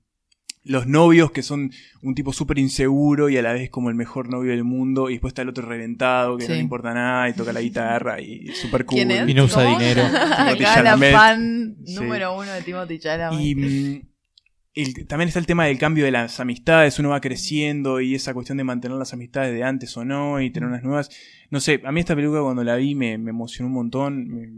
[0.67, 4.29] los novios que son un tipo súper inseguro y a la vez como el mejor
[4.29, 7.33] novio del mundo y después está el otro reventado que no le importa nada y
[7.33, 8.95] toca la guitarra y súper cool.
[8.97, 9.29] ¿Quién es?
[9.29, 9.77] Y no usa ¿Cómo?
[9.79, 10.03] dinero.
[10.83, 11.95] La fan Sí.
[11.95, 13.39] número uno de Timothy Chalamet.
[13.41, 14.01] Y mm,
[14.75, 18.33] el- también está el tema del cambio de las amistades, uno va creciendo y esa
[18.33, 21.09] cuestión de mantener las amistades de antes o no y tener unas nuevas.
[21.49, 24.49] No sé, a mí esta película cuando la vi me, me emocionó un montón, me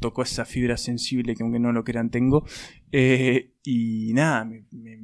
[0.00, 2.46] tocó esa fibra sensible que aunque no lo crean tengo.
[2.92, 4.98] Eh, y nada, me, me,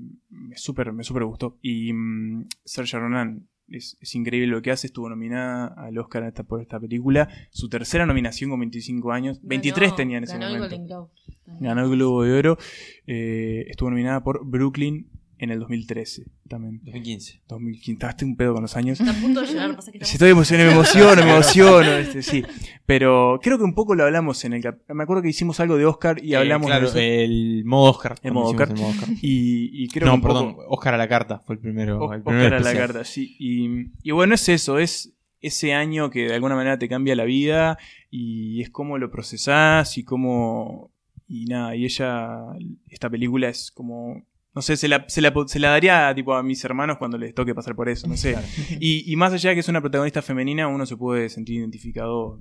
[0.53, 1.59] me súper me súper gustó.
[1.63, 6.43] Y mm, Saoirse Ronan es, es increíble lo que hace, estuvo nominada al Oscar esta-
[6.43, 10.47] por esta película, su tercera nominación con 25 años, 23 Ganó- tenía en ese ganó
[10.49, 10.77] el momento.
[10.77, 11.11] Golden Globe
[11.45, 11.65] también.
[11.71, 12.59] Ganó el Globo de Oro.
[13.07, 15.09] Eh, estuvo nominada por Brooklyn
[15.43, 16.81] en el 2013 también.
[16.85, 17.43] 2015.
[17.49, 17.93] 2015.
[17.93, 19.01] Estás un pedo con los años.
[19.01, 21.91] Está a punto de llorar, pasa que Si estamos- estoy emocionado, me emociono, me emociono.
[21.93, 22.43] Este, sí.
[22.87, 24.63] Pero creo que un poco lo hablamos en el.
[24.89, 28.17] Me acuerdo que hicimos algo de Oscar y Eh, hablamos claro, de el modo Oscar.
[28.23, 28.69] El modo Oscar.
[28.71, 29.09] el modo Oscar.
[29.21, 31.99] Y, y creo que no, poco- perdón, Oscar a la carta fue el primero.
[31.99, 33.37] O- el primer Oscar a la carta, sí.
[33.39, 37.25] Y, y bueno, es eso, es ese año que de alguna manera te cambia la
[37.25, 37.77] vida
[38.11, 40.93] y es cómo lo procesás y cómo...
[41.27, 42.41] Y nada, y ella,
[42.89, 44.23] esta película es como...
[44.55, 47.35] No sé, se la, se la, se la daría tipo a mis hermanos cuando les
[47.35, 48.37] toque pasar por eso, no sé.
[48.81, 52.39] Y, y más allá de que es una protagonista femenina, uno se puede sentir identificado,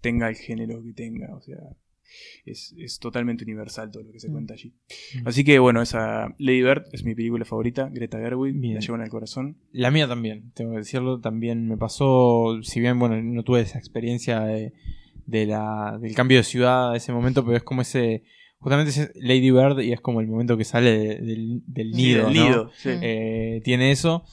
[0.00, 1.58] tenga el género que tenga, o sea,
[2.44, 4.74] es, es totalmente universal todo lo que se cuenta allí.
[5.24, 8.74] Así que bueno, esa Lady Bird es mi película favorita, Greta Gerwig, Bien.
[8.74, 9.58] la llevo en el corazón.
[9.72, 11.20] La mía también, tengo que decirlo.
[11.20, 14.72] También me pasó, si bien, bueno, no tuve esa experiencia de,
[15.26, 18.24] de la, del cambio de ciudad a ese momento, pero es como ese.
[18.58, 22.24] Justamente ese Lady Bird y es como el momento que sale de- del, Sí, nido.
[22.26, 22.44] del ¿no?
[22.48, 22.90] nido, sí.
[23.02, 24.24] Eh, tiene eso.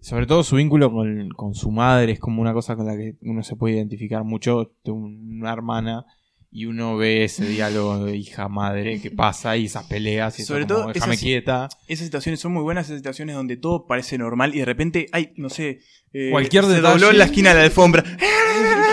[0.00, 3.16] Sobre todo su vínculo con, con su madre es como una cosa con la que
[3.22, 4.72] uno se puede identificar mucho.
[4.84, 6.04] Una hermana
[6.50, 10.66] y uno ve ese diálogo de hija-madre que pasa y esas peleas y eso Sobre
[10.66, 11.68] como, todo déjame esas- quieta.
[11.86, 15.32] Esas situaciones son muy buenas, esas situaciones donde todo parece normal y de repente, ay,
[15.36, 15.80] no sé,
[16.12, 18.02] eh, Cualquier se dobló en la esquina de la alfombra.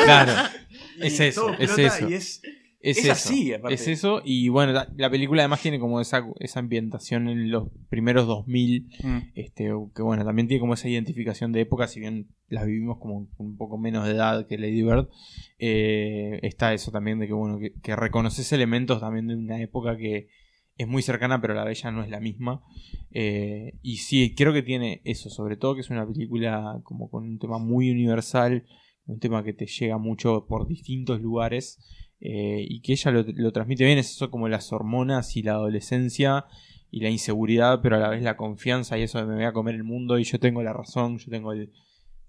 [0.06, 0.34] Claro,
[1.02, 2.10] Y es eso, todo es eso.
[2.10, 2.42] Y es,
[2.82, 3.76] Es, Es eso, así, aparte.
[3.76, 7.68] Es eso, y bueno, la, la película además tiene como esa, esa ambientación en los
[7.90, 9.18] primeros 2000, Mm.
[9.36, 9.66] este,
[9.96, 13.58] que bueno, también tiene como esa identificación de época, si bien las vivimos como un
[13.58, 15.10] poco menos de edad que Lady Bird,
[15.58, 19.98] eh, está eso también de que bueno, que, que reconoces elementos también de una época
[19.98, 20.28] que
[20.78, 22.64] es muy cercana, pero la vez ya no es la misma.
[23.12, 27.24] Eh, y sí, creo que tiene eso, sobre todo que es una película como con
[27.26, 28.66] un tema muy universal,
[29.06, 31.80] un tema que te llega mucho por distintos lugares
[32.22, 35.54] eh, y que ella lo, lo transmite bien, es eso como las hormonas y la
[35.54, 36.46] adolescencia
[36.92, 39.54] y la inseguridad, pero a la vez la confianza y eso de me voy a
[39.54, 41.72] comer el mundo y yo tengo la razón, yo tengo el,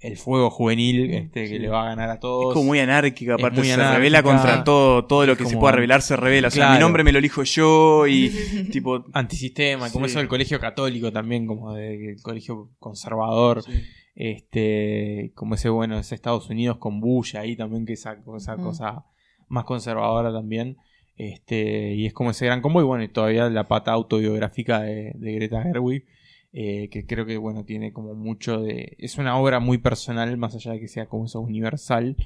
[0.01, 2.49] el fuego juvenil este, que le va a ganar a todos.
[2.53, 3.97] Es como muy anárquica, Es aparte muy se anárquica.
[3.99, 6.49] revela contra todo, todo lo Es que se pueda revelar se revela.
[6.49, 8.31] O sea, mi nombre me lo elijo yo y
[8.73, 10.11] tipo antisistema, como Sí.
[10.13, 13.63] eso del colegio católico también, como del colegio conservador,
[14.15, 18.63] este, como ese bueno, ese Estados Unidos con Bush ahí también, que esa, esa Mm.
[18.63, 19.05] cosa
[19.51, 20.79] más conservadora también.
[21.17, 25.13] Este, y es como ese gran combo, y bueno, y todavía la pata autobiográfica de,
[25.15, 26.07] Greta Gerwig,
[26.55, 28.97] eh, que creo que bueno, tiene como mucho de.
[28.99, 32.17] Es una obra muy personal, más allá de que sea como eso universal.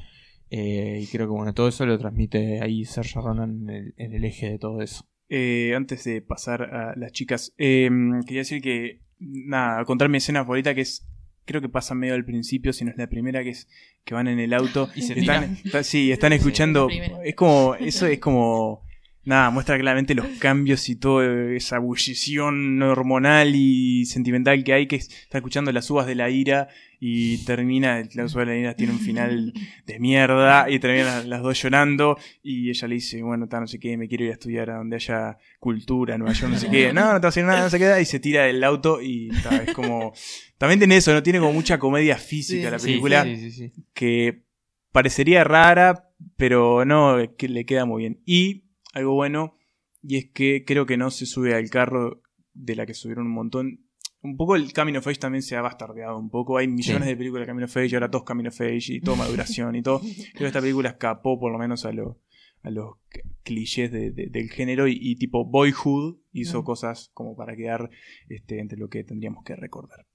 [0.50, 4.50] eh, y creo que bueno, todo eso lo transmite ahí Sergio Ronan en el, eje
[4.50, 5.04] de todo eso.
[5.28, 10.72] Eh, antes de pasar a las chicas, quería decir que, nada, contar mi escena favorita
[10.72, 11.04] que es,
[11.44, 13.68] creo que pasa medio al principio, si no es la primera, que es
[14.04, 16.88] que van en el auto Y se están, está- sí, están escuchando,
[17.24, 18.83] es como, eso es como,
[19.24, 24.96] nada, muestra claramente los cambios y toda esa bullición hormonal y sentimental que hay, que
[24.96, 26.68] es- está escuchando las uvas de la ira
[27.00, 29.52] y termina, las uvas de la ira tiene un final
[29.86, 33.66] de mierda y terminan las, las dos llorando y ella le dice, bueno, ta, no
[33.66, 36.68] sé qué, me quiero ir a estudiar a donde haya cultura, Nueva York, no sé
[36.70, 38.62] qué, no, no te va a hacer nada, no sé qué, y se tira del
[38.64, 40.12] auto y ta, es como,
[40.58, 41.22] también tiene eso, ¿no?
[41.22, 43.72] Tiene como mucha comedia física Sí, la película Sí, sí, sí.
[43.92, 44.44] que
[44.92, 48.20] parecería rara, pero no, que le queda muy bien.
[48.24, 48.63] Y
[48.94, 49.56] algo bueno,
[50.02, 52.22] y es que creo que no se sube al carro
[52.52, 53.80] de la que subieron un montón.
[54.22, 56.56] Un poco el Camino of Age también se ha bastardeado un poco.
[56.56, 57.08] Hay millones Sí.
[57.10, 59.82] de películas de Camino of Age, ahora todos Camino of Age y todo maduración y
[59.82, 60.00] todo.
[60.32, 62.20] Creo que esta película escapó por lo menos a, lo-
[62.62, 62.94] a los
[63.42, 67.90] clichés de- de- del género y, y tipo Boyhood hizo cosas como para quedar
[68.30, 70.06] este, entre lo que tendríamos que recordar.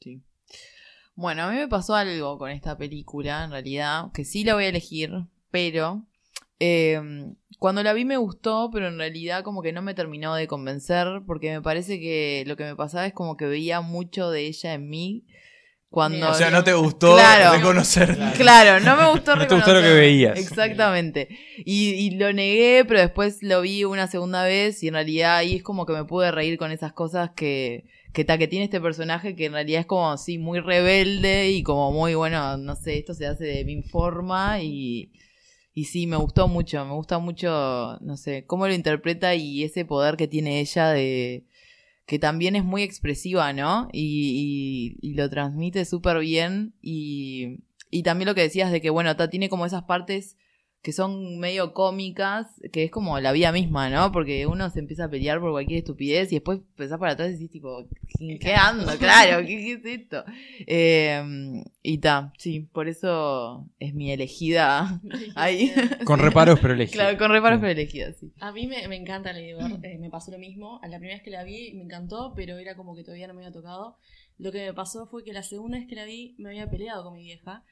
[0.00, 0.22] Sí.
[1.14, 4.64] Bueno, a mí me pasó algo con esta película, en realidad, que sí la voy
[4.64, 5.10] a elegir,
[5.50, 6.06] pero
[6.60, 7.00] eh,
[7.58, 11.22] cuando la vi me gustó, pero en realidad como que no me terminó de convencer,
[11.26, 14.74] porque me parece que lo que me pasaba es como que veía mucho de ella
[14.74, 15.24] en mí.
[15.88, 17.54] Cuando O sea, no te gustó Claro.
[17.54, 18.16] reconocer.
[18.36, 20.38] Claro, no me gustó No te gustó lo que veías.
[20.38, 21.28] Exactamente.
[21.58, 25.56] Y, y lo negué, pero después lo vi una segunda vez y en realidad ahí
[25.56, 27.84] es como que me pude reír con esas cosas que,
[28.14, 31.62] que, ta, que tiene este personaje que en realidad es como así muy rebelde y
[31.62, 35.12] como muy, bueno, no sé, esto se hace de mi forma y,
[35.74, 39.84] y sí, me gustó mucho, me gusta mucho, no sé, cómo lo interpreta y ese
[39.84, 41.44] poder que tiene ella de
[42.06, 43.88] que también es muy expresiva, ¿no?
[43.92, 46.74] Y, y- y lo transmite súper bien.
[46.82, 47.60] Y,
[47.90, 50.36] y también lo que decías de que, bueno, ta, tiene como esas partes
[50.82, 54.10] que son medio cómicas, que es como la vida misma, ¿no?
[54.10, 57.32] Porque uno se empieza a pelear por cualquier estupidez y después pensás para atrás y
[57.34, 57.86] decís, tipo,
[58.18, 58.90] ¿en qué ando?
[58.98, 60.24] Claro, ¿qué, qué es esto?
[60.66, 65.00] Eh, y ta, sí, por eso es mi elegida
[65.36, 65.72] ahí.
[66.04, 66.94] Con reparos, pero elegida.
[67.04, 67.60] Claro, con reparos, Sí.
[67.60, 68.32] pero elegida, sí.
[68.40, 70.80] A mí me, me encanta Lady Bird, eh, me pasó lo mismo.
[70.82, 73.34] A la primera vez que la vi me encantó, pero era como que todavía no
[73.34, 73.96] me había tocado.
[74.42, 77.04] Lo que me pasó fue que la segunda vez que la vi me había peleado
[77.04, 77.64] con mi vieja.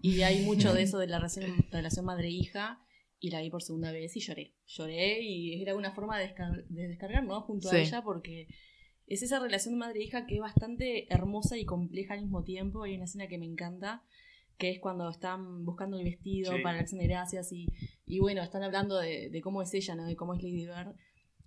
[0.00, 2.80] Y hay mucho de eso de la relación, relación madre-hija.
[3.20, 4.54] Y la vi por segunda vez y lloré.
[4.66, 7.40] Lloré y era una forma de, descar- de descargar, ¿no?
[7.42, 7.76] Junto Sí.
[7.76, 8.48] a ella porque
[9.06, 12.82] es esa relación madre-hija que es bastante hermosa y compleja al mismo tiempo.
[12.84, 14.02] Hay una escena que me encanta,
[14.58, 16.62] que es cuando están buscando el vestido Sí.
[16.62, 17.66] para la acción de gracias y,
[18.06, 20.06] y bueno, están hablando de, de cómo es ella, ¿no?
[20.06, 20.94] De cómo es Lady Bird.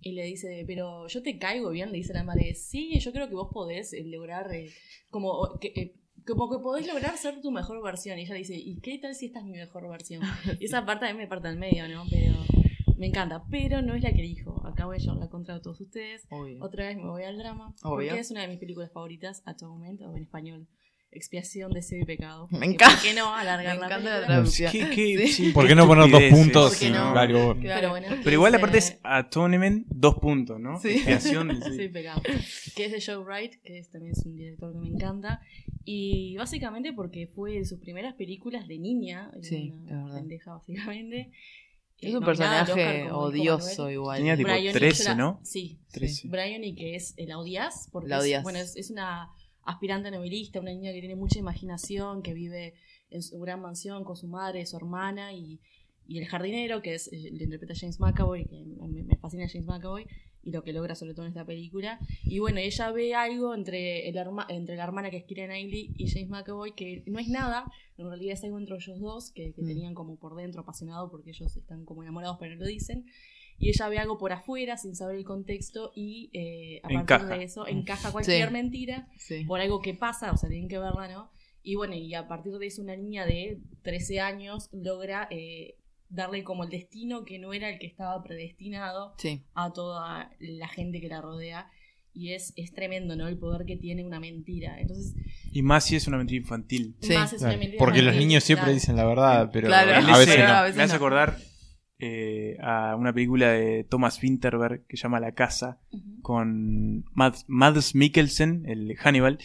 [0.00, 2.54] Y le dice, pero yo te caigo bien, le dice la madre.
[2.54, 4.70] Sí, yo creo que vos podés eh, lograr, eh,
[5.10, 5.94] como, que, eh,
[6.24, 8.18] como que podés lograr ser tu mejor versión.
[8.18, 10.22] Y ella le dice, ¿y qué tal si esta es mi mejor versión?
[10.60, 12.04] Y esa parte a mí me parte al medio, ¿no?
[12.08, 12.34] Pero
[12.96, 13.44] me encanta.
[13.50, 14.64] Pero no es la que elijo.
[14.64, 16.26] Acá voy a llevarla contra todos ustedes.
[16.30, 16.64] Obvio.
[16.64, 17.74] Otra vez me voy al drama.
[17.82, 18.08] Obvio.
[18.08, 20.68] Porque es una de mis películas favoritas, Atonement, o en español,
[21.10, 22.48] Expiación, Deseo y Pecado.
[22.50, 22.94] Me Que encanta.
[22.96, 24.26] ¿Por qué no alargar Me la la película?
[24.26, 24.72] traducción.
[24.72, 25.32] ¿Qué- qué- Sí.
[25.46, 26.70] sí, ¿Por qué no poner dos puntos?
[26.70, 27.16] ¿Por qué no?
[27.18, 28.08] Algo- Pero bueno.
[28.22, 30.78] Pero igual dice- aparte es Atonement, dos puntos, ¿no?
[30.80, 30.88] Sí.
[30.90, 31.76] Expiación, sí.
[31.76, 32.20] Sí, pecado.
[32.76, 35.40] Que es de Joe Wright, que es, también es un director que me encanta.
[35.84, 39.30] Y básicamente porque fue de sus primeras películas de niña.
[39.40, 40.18] Sí, una es verdad.
[40.18, 41.30] pendeja, básicamente.
[42.00, 44.18] Es Eh, un al personaje odioso igual.
[44.18, 45.40] Tenía tipo Brian y 13, yo la- ¿no?
[45.42, 45.80] Sí.
[45.90, 46.28] 13.
[46.28, 47.88] Brian y que es la odias.
[47.90, 48.42] Porque La es- odias.
[48.44, 49.30] bueno, es, es una
[49.72, 52.74] aspirante novelista, una niña que tiene mucha imaginación, que vive
[53.10, 55.60] en su gran mansión con su madre, su hermana y,
[56.06, 59.66] y el jardinero, que es eh, lo interpreta James McAvoy, que me, me fascina James
[59.66, 60.06] McAvoy,
[60.42, 61.98] y lo que logra sobre todo en esta película.
[62.24, 65.92] Y bueno, ella ve algo entre, el herma- entre la hermana que es Keira Knightley
[65.98, 67.64] y James McAvoy, que no es nada,
[67.98, 69.66] en realidad es algo entre ellos dos, que, que Mm.
[69.66, 73.04] tenían como por dentro apasionado porque ellos están como enamorados pero no lo dicen.
[73.58, 77.42] Y ella ve algo por afuera sin saber el contexto y eh, a partir de
[77.44, 78.52] eso encaja cualquier Sí.
[78.52, 79.44] mentira Sí.
[79.44, 81.30] por algo que pasa, o sea, tienen que verla, ¿no?
[81.62, 85.74] Y bueno, y a partir de eso una niña de 13 años logra eh,
[86.08, 89.42] darle como el destino que no era el que estaba predestinado Sí.
[89.54, 91.68] a toda la gente que la rodea.
[92.14, 93.28] Y es, es tremendo, ¿no?
[93.28, 94.80] El poder que tiene una mentira.
[94.80, 95.14] Entonces,
[95.52, 96.96] Y más si es una mentira infantil.
[97.00, 97.12] Sí.
[97.12, 98.74] más es una Claro, mentira porque los niños siempre claro.
[98.74, 99.92] dicen la verdad, pero Claro.
[100.14, 100.44] A veces no.
[100.46, 100.96] a veces me hace no.
[100.96, 101.36] acordar
[102.00, 105.80] eh, a una película de Thomas Winterberg que se llama La Casa
[106.22, 109.38] con Mads, Mads Mikkelsen, el Hannibal,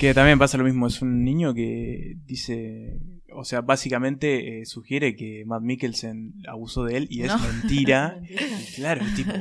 [0.00, 0.86] que también pasa lo mismo.
[0.86, 2.98] Es un niño que dice,
[3.32, 7.38] o sea, básicamente eh, sugiere que Mads Mikkelsen abusó de él y es No.
[7.38, 8.20] mentira.
[8.30, 9.32] Y claro, es tipo.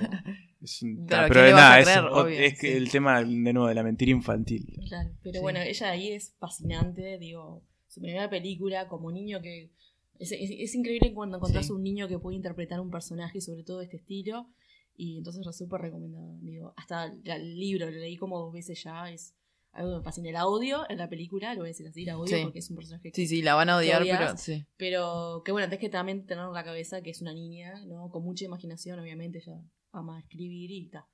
[0.61, 2.77] es un- Claro, pero ¿qué le vas nada, es, Obvio, es que sí.
[2.77, 4.79] el tema de nuevo de la mentira infantil.
[4.87, 5.39] Claro, pero Sí.
[5.41, 9.71] bueno, ella ahí es fascinante, digo, su primera película como niño que...
[10.19, 11.71] Es, es- es increíble cuando encontrás Sí.
[11.73, 14.47] un niño que puede interpretar un personaje, sobre todo de este estilo,
[14.95, 16.37] y entonces es súper recomendado.
[16.41, 19.35] Digo, hasta la- el libro lo leí como dos veces ya, es
[19.73, 20.29] algo que me fascina.
[20.29, 22.43] El audio en la película, lo voy a decir así, el audio, Sí.
[22.43, 24.65] porque es un personaje que Sí, sí, la van a odiar, odias, pero sí.
[24.77, 28.09] Pero que bueno, tenés que también tener en la cabeza que es una niña, ¿no?
[28.09, 29.59] Con mucha imaginación, obviamente, ella
[29.91, 31.07] ama escribir y está.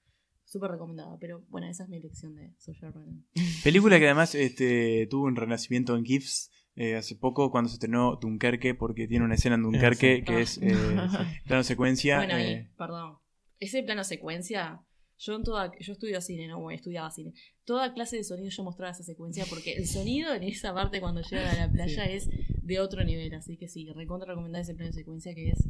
[0.45, 3.25] Súper recomendada, pero bueno, esa es mi elección de Ronan.
[3.63, 8.15] Película que además este, tuvo un renacimiento en GIFs eh, hace poco cuando se estrenó
[8.15, 10.23] Dunkerque, porque tiene una escena en Dunkerque sí.
[10.23, 10.39] que Ah.
[10.39, 10.71] es eh,
[11.45, 12.17] plano secuencia.
[12.17, 13.17] Bueno, ahí, eh, perdón.
[13.59, 14.81] Ese plano secuencia,
[15.19, 17.33] yo en toda, yo estudio cine, no, bueno, estudiaba cine.
[17.65, 21.21] Toda clase de sonido yo mostraba esa secuencia porque el sonido en esa parte cuando
[21.21, 22.27] llegan a la playa es
[22.63, 25.67] de otro nivel, así que sí, recontra recomendar ese plano secuencia que es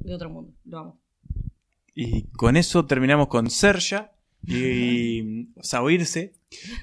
[0.00, 0.52] de otro mundo.
[0.64, 1.00] Lo amo.
[1.94, 4.12] y con eso terminamos con Serja
[4.46, 6.34] y Saoirse,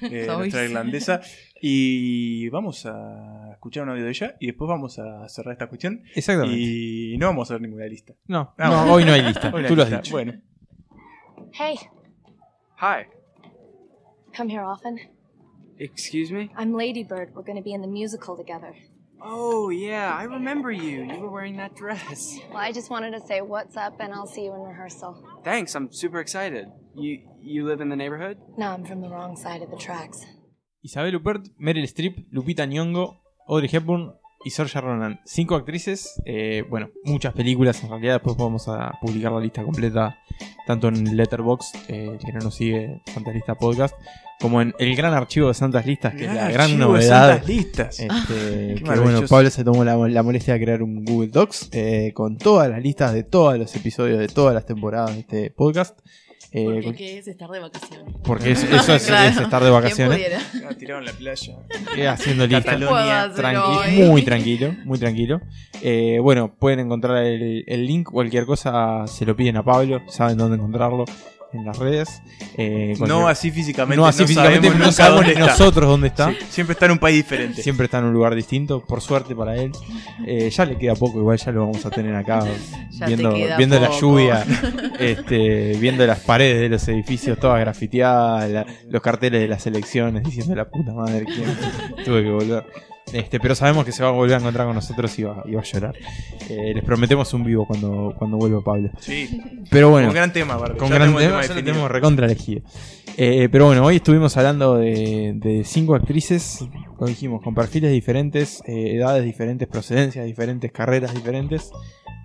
[0.02, 1.20] eh, nuestra irlandesa.
[1.60, 6.02] Y vamos a escuchar un audio de ella y después vamos a cerrar esta cuestión.
[6.14, 6.56] Exactamente.
[6.58, 8.14] Y no vamos a ver ninguna lista.
[8.26, 9.48] No, Ah, no, hoy no hay lista.
[9.48, 10.12] Hoy no hay Tú lo has dicho.
[10.12, 10.34] Bueno.
[11.52, 11.76] Hey,
[12.80, 13.06] Hi.
[14.36, 14.98] come here often.
[15.78, 16.50] Excuse me?
[16.56, 17.30] I'm Lady Bird.
[17.34, 18.74] We're going to be in the musical together.
[19.20, 21.02] Oh, yeah, I remember you.
[21.04, 22.38] You were wearing that dress.
[22.50, 25.16] Well, I just wanted to say what's up, and I'll see you in rehearsal.
[25.42, 26.68] Thanks, I'm super excited.
[26.94, 28.38] You you live in the neighborhood?
[28.56, 30.24] No, I'm from the wrong side of the tracks.
[30.82, 34.14] Isabel Huppert, Meryl Streep, Lupita Nyong'o, Audrey Hepburn
[34.44, 35.20] y Saoirse Ronan.
[35.24, 38.14] Cinco actrices, eh, bueno, muchas películas en realidad.
[38.14, 40.18] Después vamos a publicar la lista completa
[40.66, 43.94] tanto en Letterboxd, eh, que no nos sigue Santas Listas Podcast,
[44.38, 47.28] como en el gran archivo de Santas Listas, que es la gran archivo de novedad.
[47.30, 48.00] Santas listas.
[48.00, 49.22] Este, Qué que bueno.
[49.26, 52.82] Pablo se tomó la, la molestia de crear un Google Docs eh, con todas las
[52.82, 55.98] listas de todos los episodios de todas las temporadas de este podcast.
[56.50, 58.14] Eh, Porque con- ¿qué es estar de vacaciones?
[58.24, 59.28] porque es- eso es, Claro.
[59.28, 60.18] es estar de vacaciones.
[60.50, 61.56] ¿Quién Ah, tirado en la playa.
[61.96, 65.40] Eh, haciendo hacer Tranqui- muy tranquilo, muy tranquilo.
[65.82, 70.38] Eh, bueno, pueden encontrar el, el link, cualquier cosa se lo piden a Pablo, saben
[70.38, 71.04] dónde encontrarlo
[71.52, 72.22] en las redes.
[72.56, 73.96] Eh, No así físicamente.
[73.96, 75.52] no así físicamente, sabemos no nunca sabemos dónde ni está.
[75.52, 76.30] nosotros dónde está.
[76.30, 77.62] Sí, siempre está en un país diferente.
[77.62, 79.72] Siempre está en un lugar distinto, por suerte para él.
[80.26, 82.40] Eh, ya le queda poco, igual ya lo vamos a tener acá
[82.98, 84.44] te viendo, viendo la lluvia,
[84.98, 90.24] este, viendo las paredes de los edificios todas grafiteadas, la- los carteles de las elecciones
[90.24, 92.64] diciendo la puta madre quién tuve que volver.
[93.12, 95.52] Este, pero sabemos que se va a volver a encontrar con nosotros y va, y
[95.54, 95.94] va a llorar.
[96.48, 98.90] Eh, les prometemos un vivo cuando, cuando vuelva Pablo.
[99.00, 99.40] Sí.
[99.70, 100.78] Pero bueno, Con gran tema, aparte.
[100.78, 102.62] con Ya gran tenemos tema, tema ya lo tenemos recontra elegido.
[103.16, 106.64] Eh, pero bueno, hoy estuvimos hablando de, de cinco actrices,
[106.96, 111.70] como dijimos, con perfiles diferentes, eh, edades diferentes, procedencias diferentes, carreras diferentes.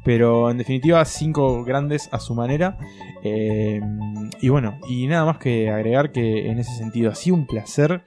[0.05, 2.77] Pero en definitiva, cinco grandes a su manera.
[3.23, 8.03] Y bueno, y nada más que agregar que en ese sentido ha sido un placer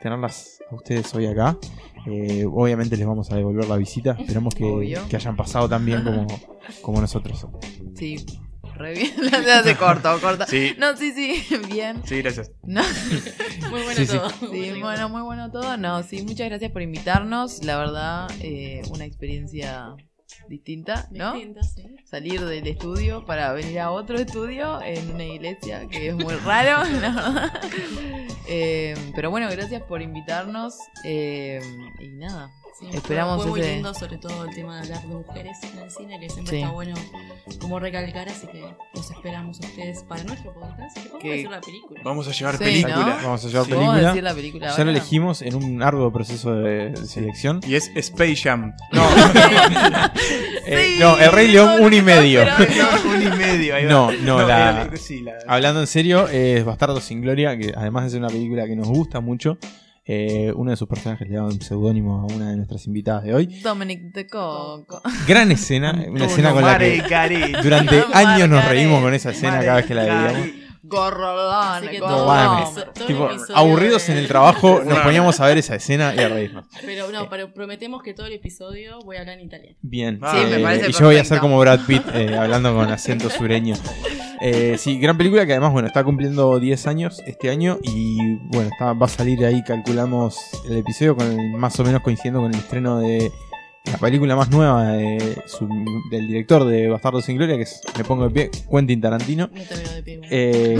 [0.00, 1.56] tenerlas a ustedes hoy acá.
[2.06, 4.16] Eh, obviamente les vamos a devolver la visita.
[4.18, 6.26] Esperamos que, que hayan pasado tan bien como,
[6.82, 7.46] como nosotros.
[7.94, 8.24] Sí,
[8.74, 9.12] re bien.
[9.44, 10.44] Se hace corto, corto.
[10.48, 10.74] Sí.
[10.78, 12.02] No, sí, sí, bien.
[12.04, 12.52] Sí, gracias.
[12.64, 12.82] No.
[13.70, 14.16] Muy bueno Sí, sí.
[14.16, 14.30] todo.
[14.50, 15.76] Sí, bueno, muy bueno todo.
[15.76, 17.62] No, sí, muchas gracias por invitarnos.
[17.64, 19.94] La verdad, eh, una experiencia
[20.48, 21.34] distinta, ¿no?
[21.34, 21.96] Distinta, sí.
[22.04, 26.82] Salir del estudio para venir a otro estudio en una iglesia, que es muy raro,
[27.00, 27.60] la verdad.
[28.52, 30.76] Eh, pero bueno, gracias por invitarnos.
[31.04, 31.60] eh,
[32.00, 35.14] y nada, Sí, Esperamos fue muy ese- lindo, sobre todo el tema de hablar de
[35.14, 36.62] mujeres en el cine, que siempre Sí.
[36.62, 36.94] está bueno
[37.60, 38.64] como recalcar, así que
[38.94, 40.96] los esperamos a ustedes para nuestro podcast.
[40.96, 42.00] Que Que- decir la película.
[42.04, 42.96] Vamos a llevar Sí, película.
[42.96, 43.04] ¿no?
[43.26, 43.70] Vamos a llevar Sí.
[43.72, 44.08] ¿Podemos película.
[44.08, 44.84] decir la película Ya ahora?
[44.84, 47.60] lo elegimos en un arduo proceso de selección.
[47.66, 48.72] Y es Space Jam.
[48.92, 49.02] No,
[50.66, 52.42] Eh, no El Rey León, un y medio.
[53.04, 53.74] un y medio.
[53.74, 53.90] ahí va.
[53.90, 54.90] No, no, la- la-
[55.48, 58.88] Hablando en serio, es Bastardo sin Gloria, que además de ser una película que nos
[58.88, 59.58] gusta mucho,
[60.12, 63.32] eh, uno de sus personajes le da un seudónimo a una de nuestras invitadas de
[63.32, 63.46] hoy.
[63.62, 65.00] Dominic de Coco.
[65.28, 69.76] Gran escena, una escena con la que durante años nos reímos con esa escena cada
[69.76, 70.48] vez que la veíamos.
[70.82, 71.82] Gorrolón.
[73.06, 76.64] Tipo, aburridos de- en el trabajo, nos poníamos a ver esa escena y a reírnos.
[76.84, 79.76] Pero no, pero prometemos que todo el episodio voy a hablar en italiano.
[79.82, 80.20] Bien.
[80.20, 83.28] Sí, me parece Y yo voy a ser como Brad Pitt eh, hablando con acento
[83.30, 83.74] sureño.
[84.40, 88.70] Eh, sí, gran película que además, bueno, está cumpliendo 10 años este año y bueno,
[88.72, 92.52] está, va a salir ahí, calculamos el episodio con el- más o menos coincidiendo con
[92.54, 93.30] el estreno de
[93.84, 95.68] la película más nueva de su-
[96.10, 99.48] del director de Bastardo sin Gloria, que es Me Pongo de Pie, Quentin Tarantino.
[99.48, 100.18] De pie.
[100.18, 100.28] bueno.
[100.30, 100.78] Eh,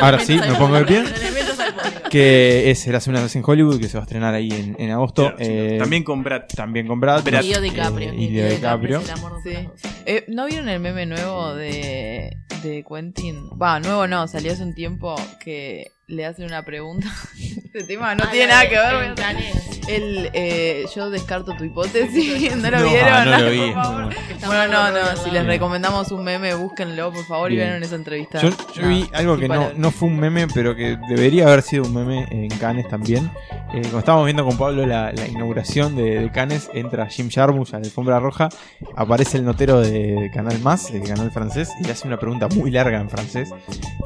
[0.00, 1.04] ahora sí, me pongo de pie.
[2.14, 4.90] Que es La segunda vez en Hollywood, que se va a estrenar ahí en, en
[4.92, 5.22] agosto.
[5.22, 6.42] Claro, sí, Eh, También con Brad.
[6.54, 7.22] también con Brad.
[7.24, 7.42] Brad.
[7.42, 8.10] Y Leo DiCaprio.
[8.10, 9.00] Eh, y Leo
[9.42, 9.68] Sí.
[10.06, 13.50] Eh, ¿No vieron el meme nuevo de, de Quentin?
[13.60, 17.08] Va, nuevo no, salió hace un tiempo que le hacen una pregunta.
[17.38, 19.14] este tema no Ah, tiene nada que ver.
[19.86, 22.56] El, eh, yo descarto tu hipótesis.
[22.56, 23.30] ¿No lo No, vieron?
[23.30, 24.00] no lo vi, por favor.
[24.40, 24.46] no.
[24.46, 25.16] Bueno, no, no.
[25.22, 28.40] Si les recomendamos un meme, búsquenlo, por favor, y vieron esa entrevista.
[28.40, 28.50] Yo,
[28.88, 32.03] vi algo que no, no fue un meme, pero que debería haber sido un meme
[32.12, 33.30] en Cannes también.
[33.72, 37.74] Eh, cuando estábamos viendo con Pablo la, la inauguración de, de Cannes, entra Jim Jarmusch
[37.74, 38.48] a la alfombra roja,
[38.96, 42.70] aparece el notero de Canal Más, el canal francés, y le hace una pregunta muy
[42.70, 43.50] larga en francés.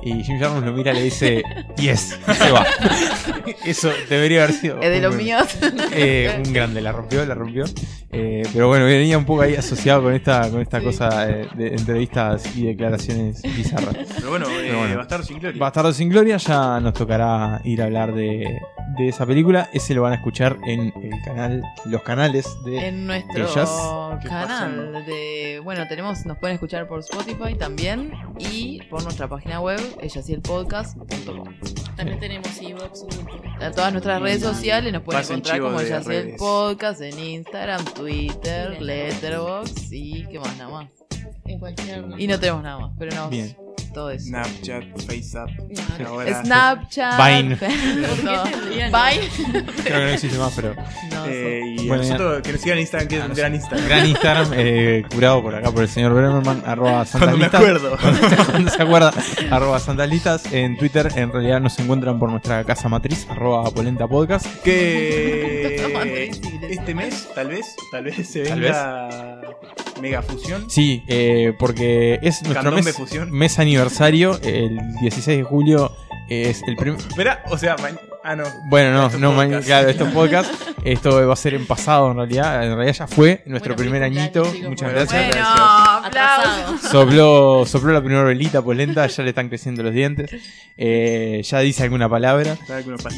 [0.03, 1.43] Y Jim Jarmusch lo mira y le dice,
[1.77, 2.65] yes, y se va.
[3.65, 4.81] Eso debería haber sido.
[4.81, 5.47] Es de un los míos.
[5.93, 7.65] Eh, un grande, la rompió, la rompió.
[8.11, 12.57] Eh, pero bueno, venía un poco ahí asociado con esta, con esta cosa de entrevistas
[12.57, 13.97] y declaraciones bizarras.
[14.15, 14.97] Pero bueno, eh, Pero bueno.
[14.97, 15.61] Bastardo sin Gloria.
[15.61, 18.61] Bastardo sin Gloria ya nos tocará ir a hablar de,
[18.97, 19.69] de esa película.
[19.73, 25.61] Ese lo van a escuchar en el canal, los canales de En nuestro canal de
[25.63, 31.45] bueno tenemos nos pueden escuchar por Spotify también y por nuestra página web ellasielpodcast.com
[31.97, 33.05] También tenemos Evox,
[33.61, 36.39] en todas nuestras redes sociales nos pueden Pasen encontrar como de Ella Hacía el redes.
[36.39, 40.89] podcast en Instagram Twitter Letterboxd y qué más nada más
[41.45, 42.05] En cualquier.
[42.19, 43.68] y no tenemos nada más pero no Bien.
[43.99, 45.51] Todo eso Snapchat, FaceApp.
[45.99, 47.57] No, Ahora- Snapchat Vine.
[47.57, 49.29] Vine
[49.83, 50.75] Creo que no existe más, pero
[51.11, 53.55] no, Eh, y Bueno, nosotros que nos sigan en Instagram, que es Ah, un gran.
[53.55, 53.89] Instagram.
[53.89, 57.97] gran Instagram, eh, curado por acá por el señor Bremerman, arroba Cuando me acuerdo.
[58.51, 59.13] Cuando se acuerda,
[59.51, 60.53] arroba Santas Listas.
[60.53, 64.47] En Twitter, en realidad nos encuentran por nuestra casa matriz, arroba Polenta Podcast.
[64.63, 65.38] Que
[65.83, 69.41] este mes, tal vez, tal vez se venga
[70.01, 70.71] Mega Fusión.
[70.71, 73.31] Sí, eh, porque es nuestro mes, Fusión.
[73.31, 74.39] mes aniversario.
[74.43, 75.93] El 16 de julio
[76.29, 77.01] es el primer.
[77.01, 77.91] Espera, o sea, ma-
[78.29, 78.45] ah, no.
[78.69, 79.67] Bueno, no, Esto es no, ma- podcast.
[79.67, 80.55] claro, esto es podcast.
[80.85, 82.65] Esto va a ser en pasado en realidad.
[82.65, 84.45] En realidad ya fue nuestro Bueno, primer añito.
[84.69, 85.35] Muchas gracias.
[85.35, 90.31] bueno aplausos Sopló, sopló la primera velita polenta, ya le están creciendo los dientes.
[90.77, 92.57] Eh, ya dice alguna palabra.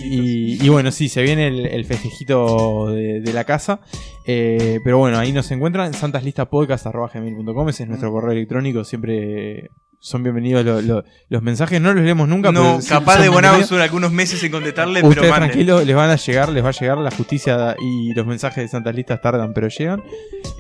[0.03, 3.81] Y, y bueno, sí, se viene el, el festejito de, de la casa.
[4.27, 7.69] Eh, pero bueno, ahí nos encuentran en santaslistapodcast.com.
[7.69, 8.85] Ese es nuestro correo electrónico.
[8.85, 9.71] Siempre
[10.03, 11.81] son bienvenidos lo- lo- los mensajes.
[11.81, 12.51] No los leemos nunca.
[12.51, 15.51] no, pero capaz de son algunos meses en contestarle, pero Ustedes manden.
[15.51, 18.69] tranquilos, les van a llegar, les va a llegar la justicia y los mensajes de
[18.69, 20.03] Santas Listas tardan, pero llegan.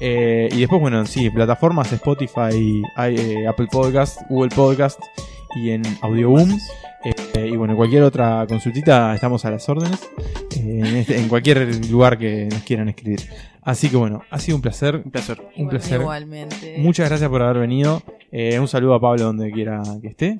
[0.00, 5.00] Eh, y después, bueno, sí, plataformas Spotify, eh, Apple Podcast, Google Podcast
[5.56, 6.58] y en Audioboom.
[7.34, 9.98] Eh, y bueno, cualquier otra consultita estamos a las órdenes.
[10.56, 13.20] eh, en, este- en cualquier lugar que nos quieran escribir.
[13.70, 14.96] Así que bueno, ha sido un placer.
[15.04, 15.40] Un placer.
[15.56, 16.00] Un placer.
[16.00, 18.02] igualmente Muchas gracias por haber venido.
[18.32, 20.36] Eh, un saludo a Pablo donde quiera que esté.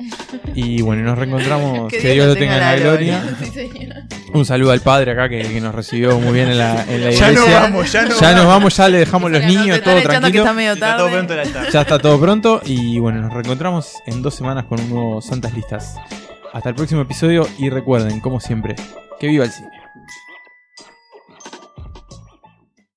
[0.57, 1.89] Y bueno, nos reencontramos.
[1.93, 3.23] que, Dios lo tenga en la gloria.
[3.41, 3.95] Sí, señor.
[4.35, 7.11] Un saludo al padre acá que, que nos recibió muy bien en la, en la
[7.11, 7.33] Ya iglesia.
[7.33, 8.77] nos vamos, ya nos Ya nos vamos.
[8.77, 10.43] ya le dejamos los niños, echando todo tranquilo.
[10.43, 11.17] está medio Está todo tarde.
[11.17, 11.71] pronto el altar.
[11.71, 15.55] Ya está todo pronto y bueno, nos reencontramos en dos semanas con un nuevo Santas
[15.55, 15.95] Listas.
[16.53, 18.75] Hasta el próximo episodio y recuerden, como siempre,
[19.21, 19.69] que viva el cine.